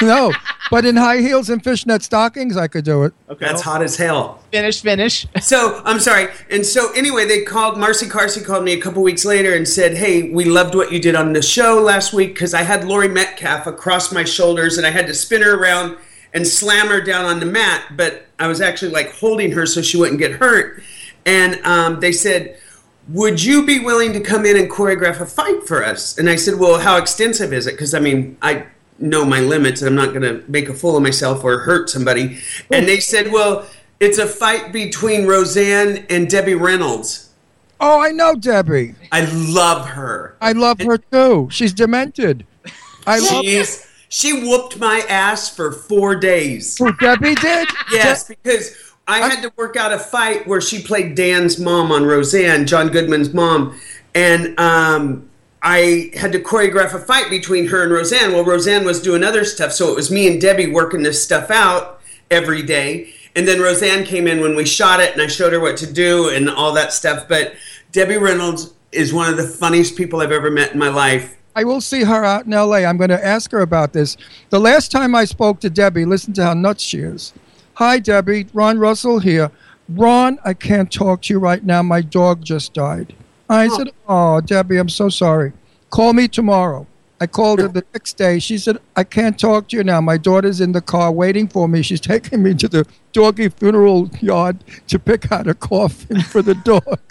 [0.00, 0.32] No,
[0.70, 3.14] but in high heels and fishnet stockings, I could do it.
[3.28, 3.46] Okay.
[3.46, 4.42] That's hot as hell.
[4.52, 5.26] Finish, finish.
[5.40, 6.28] So I'm sorry.
[6.50, 9.96] And so anyway, they called Marcy Carsey called me a couple weeks later and said,
[9.96, 13.08] "Hey, we loved what you did on the show last week because I had Laurie
[13.08, 15.96] Metcalf across my shoulders and I had to spin her around
[16.34, 19.80] and slam her down on the mat, but I was actually like holding her so
[19.82, 20.82] she wouldn't get hurt."
[21.26, 22.58] And um, they said.
[23.12, 26.18] Would you be willing to come in and choreograph a fight for us?
[26.18, 27.70] And I said, Well, how extensive is it?
[27.70, 28.66] Because I mean, I
[28.98, 31.88] know my limits and I'm not going to make a fool of myself or hurt
[31.88, 32.38] somebody.
[32.70, 33.66] And they said, Well,
[34.00, 37.30] it's a fight between Roseanne and Debbie Reynolds.
[37.80, 38.94] Oh, I know Debbie.
[39.12, 40.36] I love her.
[40.40, 41.48] I love her too.
[41.50, 42.44] She's demented.
[43.06, 46.76] I love She's, she whooped my ass for four days.
[46.76, 47.68] who Debbie did.
[47.92, 48.76] Yes, because
[49.06, 52.88] I had to work out a fight where she played Dan's mom on Roseanne, John
[52.88, 53.78] Goodman's mom,
[54.14, 55.28] and um,
[55.70, 58.32] I had to choreograph a fight between her and Roseanne.
[58.32, 61.50] Well, Roseanne was doing other stuff, so it was me and Debbie working this stuff
[61.50, 62.00] out
[62.30, 63.12] every day.
[63.36, 65.92] And then Roseanne came in when we shot it, and I showed her what to
[65.92, 67.28] do and all that stuff.
[67.28, 67.52] But
[67.92, 71.36] Debbie Reynolds is one of the funniest people I've ever met in my life.
[71.54, 72.76] I will see her out in LA.
[72.76, 74.16] I'm going to ask her about this.
[74.48, 77.34] The last time I spoke to Debbie, listen to how nuts she is.
[77.74, 78.46] Hi, Debbie.
[78.54, 79.50] Ron Russell here.
[79.90, 81.82] Ron, I can't talk to you right now.
[81.82, 83.14] My dog just died.
[83.48, 85.52] I said, Oh, Debbie, I'm so sorry.
[85.90, 86.86] Call me tomorrow.
[87.20, 88.38] I called her the next day.
[88.38, 90.00] She said, I can't talk to you now.
[90.00, 91.82] My daughter's in the car waiting for me.
[91.82, 96.54] She's taking me to the doggy funeral yard to pick out a coffin for the
[96.54, 97.00] dog.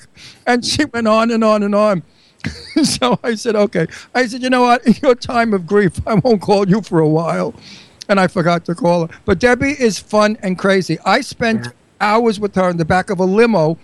[0.47, 2.01] And she went on and on and on.
[2.84, 3.85] so I said, okay.
[4.15, 4.84] I said, you know what?
[4.88, 7.53] In your time of grief, I won't call you for a while.
[8.09, 9.14] And I forgot to call her.
[9.26, 10.97] But Debbie is fun and crazy.
[11.05, 11.68] I spent
[12.01, 13.77] hours with her in the back of a limo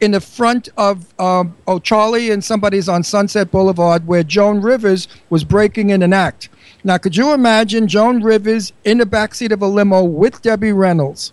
[0.00, 5.08] in the front of um, oh Charlie and somebody's on Sunset Boulevard where Joan Rivers
[5.30, 6.48] was breaking in an act.
[6.84, 11.32] Now, could you imagine Joan Rivers in the backseat of a limo with Debbie Reynolds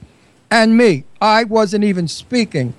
[0.50, 1.04] and me?
[1.22, 2.74] I wasn't even speaking.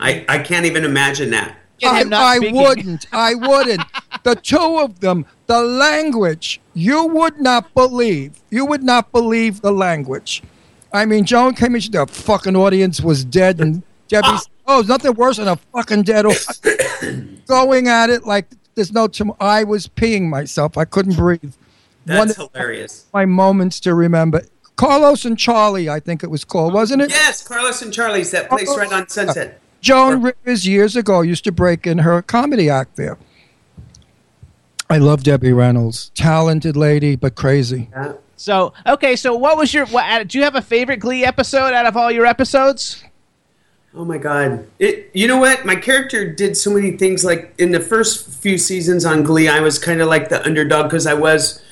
[0.00, 1.56] I, I can't even imagine that.
[1.82, 3.06] I, I wouldn't.
[3.12, 3.82] I wouldn't.
[4.22, 8.40] the two of them, the language, you would not believe.
[8.50, 10.42] You would not believe the language.
[10.92, 14.88] I mean, Joan came in, the fucking audience was dead, and Debbie, said, oh, it's
[14.88, 16.60] nothing worse than a fucking dead audience.
[17.46, 19.36] Going at it like there's no tomorrow.
[19.40, 20.76] I was peeing myself.
[20.76, 21.52] I couldn't breathe.
[22.06, 23.06] That's One of hilarious.
[23.12, 24.42] my moments to remember.
[24.76, 27.10] Carlos and Charlie, I think it was called, wasn't it?
[27.10, 29.60] Yes, Carlos and Charlie's that place right on Sunset.
[29.80, 33.18] Joan Rivers years ago used to break in her comedy act there.
[34.90, 37.88] I love Debbie Reynolds, talented lady but crazy.
[37.92, 38.14] Yeah.
[38.36, 39.86] So okay, so what was your?
[39.86, 43.02] What, do you have a favorite Glee episode out of all your episodes?
[43.96, 44.66] Oh my god!
[44.80, 45.10] It.
[45.14, 45.64] You know what?
[45.64, 47.24] My character did so many things.
[47.24, 50.86] Like in the first few seasons on Glee, I was kind of like the underdog
[50.86, 51.62] because I was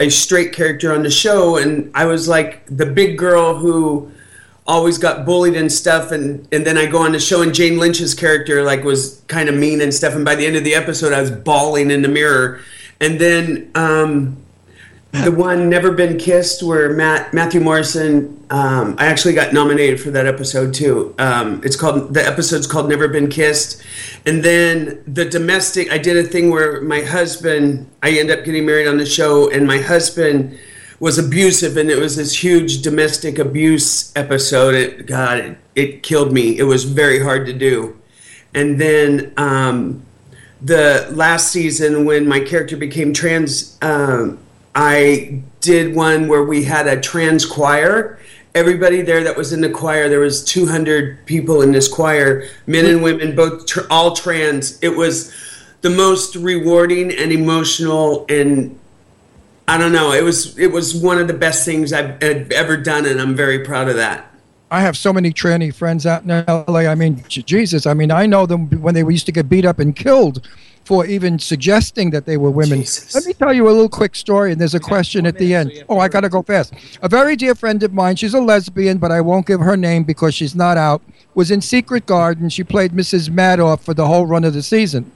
[0.00, 4.10] a straight character on the show, and I was like the big girl who
[4.66, 6.12] always got bullied and stuff.
[6.12, 9.50] And and then I go on the show, and Jane Lynch's character like was kind
[9.50, 10.14] of mean and stuff.
[10.14, 12.60] And by the end of the episode, I was bawling in the mirror.
[13.02, 14.38] And then um,
[15.24, 18.44] the one "Never Been Kissed," where Matt Matthew Morrison.
[18.50, 21.14] Um, I actually got nominated for that episode too.
[21.18, 23.82] Um, it's called the episode's called "Never Been Kissed,"
[24.24, 25.90] and then the domestic.
[25.90, 27.88] I did a thing where my husband.
[28.02, 30.58] I end up getting married on the show, and my husband
[30.98, 34.74] was abusive, and it was this huge domestic abuse episode.
[34.74, 36.58] It God, it, it killed me.
[36.58, 37.96] It was very hard to do,
[38.54, 39.32] and then.
[39.36, 40.02] Um,
[40.62, 44.38] the last season when my character became trans um,
[44.76, 48.18] i did one where we had a trans choir
[48.54, 52.86] everybody there that was in the choir there was 200 people in this choir men
[52.86, 55.34] and women both tr- all trans it was
[55.80, 58.78] the most rewarding and emotional and
[59.68, 60.12] I don't know.
[60.12, 63.34] It was it was one of the best things I've, I've ever done, and I'm
[63.34, 64.30] very proud of that.
[64.70, 66.90] I have so many tranny friends out in LA.
[66.90, 67.86] I mean, Jesus.
[67.86, 70.46] I mean, I know them when they used to get beat up and killed
[70.86, 72.84] for even suggesting that they were women.
[73.12, 75.72] Let me tell you a little quick story, and there's a question at the end.
[75.88, 76.74] Oh, I got to go fast.
[77.02, 80.04] A very dear friend of mine, she's a lesbian, but I won't give her name
[80.04, 81.02] because she's not out,
[81.34, 82.48] was in Secret Garden.
[82.48, 83.28] She played Mrs.
[83.30, 85.10] Madoff for the whole run of the season.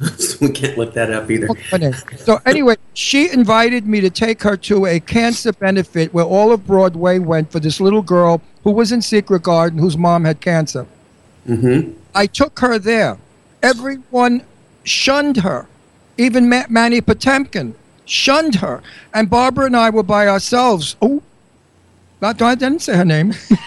[0.40, 1.48] we can't look that up either.
[2.16, 6.66] So anyway, she invited me to take her to a cancer benefit where all of
[6.66, 10.86] Broadway went for this little girl who was in Secret Garden whose mom had cancer.
[11.46, 11.92] Mm-hmm.
[12.14, 13.18] I took her there.
[13.62, 14.42] Everyone
[14.84, 15.66] shunned her.
[16.18, 18.82] Even Ma- Mandy Patinkin shunned her.
[19.14, 20.96] And Barbara and I were by ourselves.
[21.00, 21.22] Oh,
[22.20, 23.32] I didn't say her name.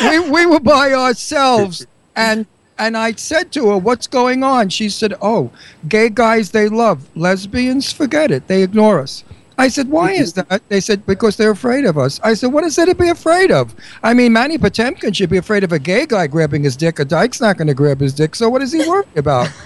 [0.00, 1.86] we, we were by ourselves.
[2.14, 2.46] And
[2.78, 4.70] and I said to her, What's going on?
[4.70, 5.50] She said, Oh,
[5.88, 7.06] gay guys they love.
[7.14, 8.48] Lesbians, forget it.
[8.48, 9.22] They ignore us.
[9.60, 10.62] I said, Why is that?
[10.68, 12.18] They said, Because they're afraid of us.
[12.24, 13.74] I said, What is there to be afraid of?
[14.02, 16.98] I mean, Mandy Patinkin should be afraid of a gay guy grabbing his dick.
[16.98, 18.34] A dyke's not going to grab his dick.
[18.34, 19.50] So what is he worried about?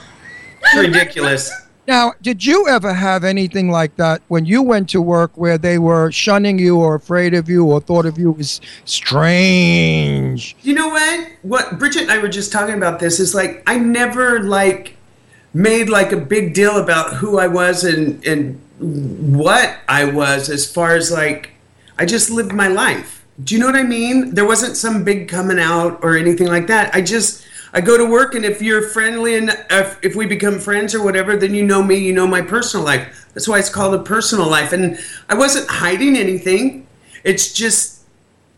[0.67, 1.53] It's ridiculous.
[1.87, 5.79] Now, did you ever have anything like that when you went to work where they
[5.79, 10.57] were shunning you or afraid of you or thought of you as strange?
[10.63, 11.29] You know what?
[11.43, 14.97] What Bridget and I were just talking about this is like I never like
[15.53, 20.71] made like a big deal about who I was and and what I was as
[20.71, 21.53] far as like
[21.99, 23.25] I just lived my life.
[23.43, 24.35] Do you know what I mean?
[24.35, 26.95] There wasn't some big coming out or anything like that.
[26.95, 30.61] I just I go to work and if you're friendly and if, if we become
[30.61, 33.29] friends or whatever, then you know me, you know my personal life.
[33.35, 34.73] That's why it's called a personal life.
[34.73, 34.99] And
[35.29, 36.87] I wasn't hiding anything.
[37.25, 38.03] It's just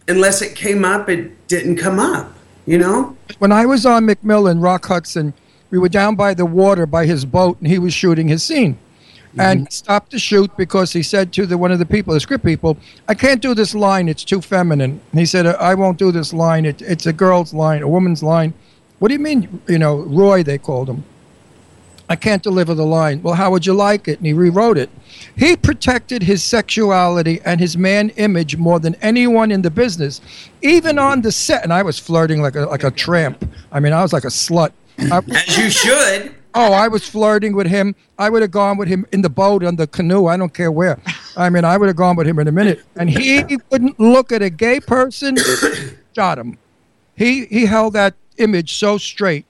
[0.08, 2.32] unless it came up, it didn't come up.
[2.66, 3.16] You know?
[3.38, 5.32] When I was on McMillan, Rock Hudson,
[5.70, 8.78] we were down by the water by his boat and he was shooting his scene.
[9.38, 9.66] And mm-hmm.
[9.66, 12.44] he stopped to shoot because he said to the one of the people, the script
[12.44, 12.76] people,
[13.08, 14.08] I can't do this line.
[14.08, 15.00] It's too feminine.
[15.10, 16.64] And he said, uh, I won't do this line.
[16.64, 18.54] It, it's a girl's line, a woman's line.
[18.98, 19.60] What do you mean?
[19.68, 21.04] You know, Roy, they called him.
[22.08, 23.20] I can't deliver the line.
[23.22, 24.18] Well, how would you like it?
[24.18, 24.90] And he rewrote it.
[25.36, 30.20] He protected his sexuality and his man image more than anyone in the business,
[30.62, 31.64] even on the set.
[31.64, 33.48] And I was flirting like a like a tramp.
[33.72, 34.72] I mean, I was like a slut.
[34.98, 36.34] I- As you should.
[36.58, 37.94] Oh, I was flirting with him.
[38.18, 40.26] I would have gone with him in the boat, on the canoe.
[40.26, 40.98] I don't care where.
[41.36, 42.82] I mean, I would have gone with him in a minute.
[42.96, 45.36] And he wouldn't look at a gay person,
[46.16, 46.56] shot him.
[47.14, 49.44] He he held that image so straight.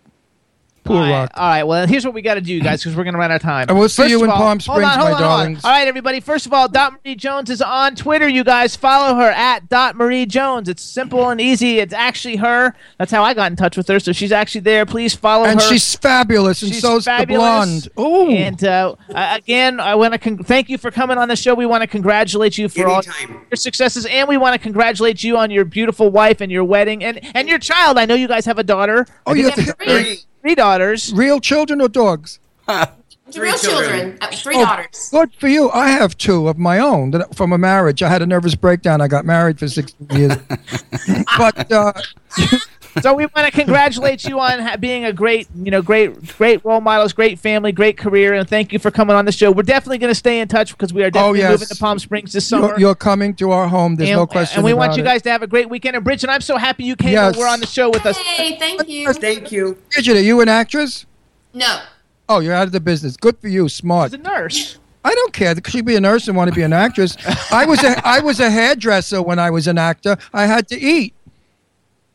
[0.87, 1.31] Poor All right, Rock.
[1.35, 3.31] all right, well, here's what we got to do, guys, because we're going to run
[3.31, 3.67] out of time.
[3.69, 5.15] And we'll see First you in all- Palm hold on, Springs, hold my on, hold
[5.15, 5.21] on.
[5.21, 5.65] darlings.
[5.65, 6.21] All right, everybody.
[6.21, 8.29] First of all, Dot Marie Jones is on Twitter.
[8.29, 10.69] You guys follow her at Dot Marie Jones.
[10.69, 11.79] It's simple and easy.
[11.81, 12.75] It's actually her.
[12.99, 13.99] That's how I got in touch with her.
[14.01, 14.87] So she's actually there.
[14.87, 15.67] Please follow And her.
[15.67, 17.41] And she's fabulous, and She's so's the fabulous.
[17.41, 17.89] blonde.
[17.97, 21.55] Oh, And uh, again, I want to con- thank you for coming on the show.
[21.55, 25.37] We want to congratulate you for all your successes, and we want to congratulate you
[25.37, 27.99] on your beautiful wife and your wedding and and your child.
[27.99, 29.07] I know you guys have a daughter.
[29.27, 31.13] Oh, you think have three, three daughters.
[31.13, 32.39] real children or dogs?
[33.37, 35.09] Real children, uh, three Oh, daughters.
[35.11, 35.69] Good for you.
[35.73, 38.01] I have two of my own that, from a marriage.
[38.01, 39.01] I had a nervous breakdown.
[39.01, 40.37] I got married for 16 years.
[41.37, 41.93] but uh,
[43.03, 46.65] so we want to congratulate you on ha- being a great, you know, great, great
[46.65, 49.51] role models, great family, great career, and thank you for coming on the show.
[49.51, 51.51] We're definitely going to stay in touch because we are oh, definitely yes.
[51.53, 52.69] moving to Palm Springs this summer.
[52.69, 53.97] you're, you're coming to our home.
[53.97, 55.07] There's and, no question and we want about you it.
[55.07, 55.97] guys to have a great weekend.
[55.97, 57.35] And Bridget, I'm so happy you came Yes.
[57.35, 58.17] and were on the show with us.
[58.19, 59.13] Hey, thank you.
[59.13, 59.79] Thank you.
[59.93, 61.07] Bridget, are you an actress?
[61.53, 61.81] No.
[62.29, 63.17] Oh, you're out of the business.
[63.17, 63.69] Good for you.
[63.69, 64.11] Smart.
[64.11, 64.79] She's a nurse.
[65.05, 65.55] I don't care.
[65.69, 67.17] She'd be a nurse and want to be an actress.
[67.53, 70.17] I was a I was a hairdresser when I was an actor.
[70.35, 71.15] I had to eat.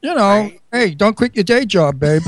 [0.01, 2.23] You know, hey, don't quit your day job, babe.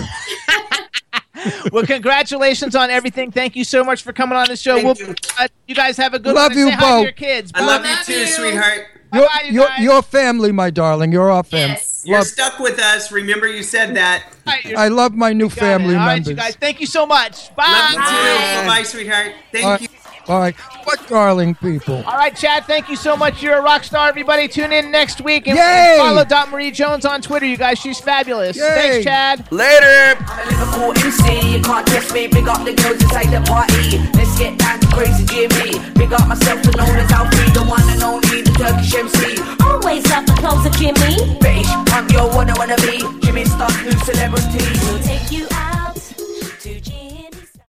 [1.71, 3.31] well, congratulations on everything.
[3.31, 4.75] Thank you so much for coming on the show.
[4.75, 4.95] We'll,
[5.39, 6.59] uh, you guys have a good Love one.
[6.59, 7.03] and you say hi to both.
[7.03, 7.51] your kids.
[7.55, 8.87] I love you too, sweetheart.
[9.13, 11.11] You're, you're, you're family, my darling.
[11.11, 11.77] You're our family.
[12.03, 13.11] You're Love- stuck with us.
[13.11, 14.25] Remember you said that.
[14.45, 16.29] I love my new family All right, members.
[16.29, 16.55] you guys.
[16.55, 17.55] Thank you so much.
[17.55, 17.63] Bye.
[17.67, 18.67] Love you too.
[18.67, 19.33] Bye, sweetheart.
[19.51, 19.77] Thank Bye.
[19.81, 19.87] you.
[20.25, 20.53] Bye.
[20.85, 22.03] What darling people.
[22.05, 23.41] All right, Chad, thank you so much.
[23.41, 24.47] You're a rock star, everybody.
[24.47, 25.63] Tune in next week and, Yay!
[25.63, 27.45] and follow Dot Marie Jones on Twitter.
[27.45, 28.57] You guys, she's fabulous.
[28.57, 28.63] Yay!
[28.63, 29.51] Thanks, Chad.
[29.51, 30.17] Later.
[30.19, 32.27] I'm a Liverpool MC, you can't test me.
[32.27, 33.99] Big up the girls inside the party.
[34.15, 35.79] Let's get down to crazy Jimmy.
[35.95, 39.39] Big up myself and known as Alfie, the one and only, the Turkish MC.
[39.63, 41.37] Always love the clothes of Jimmy.
[41.39, 42.99] British punk, yo, what I wanna be.
[43.25, 44.63] Jimmy Star, new celebrity.
[44.87, 45.62] We'll take you out to Jimmy's.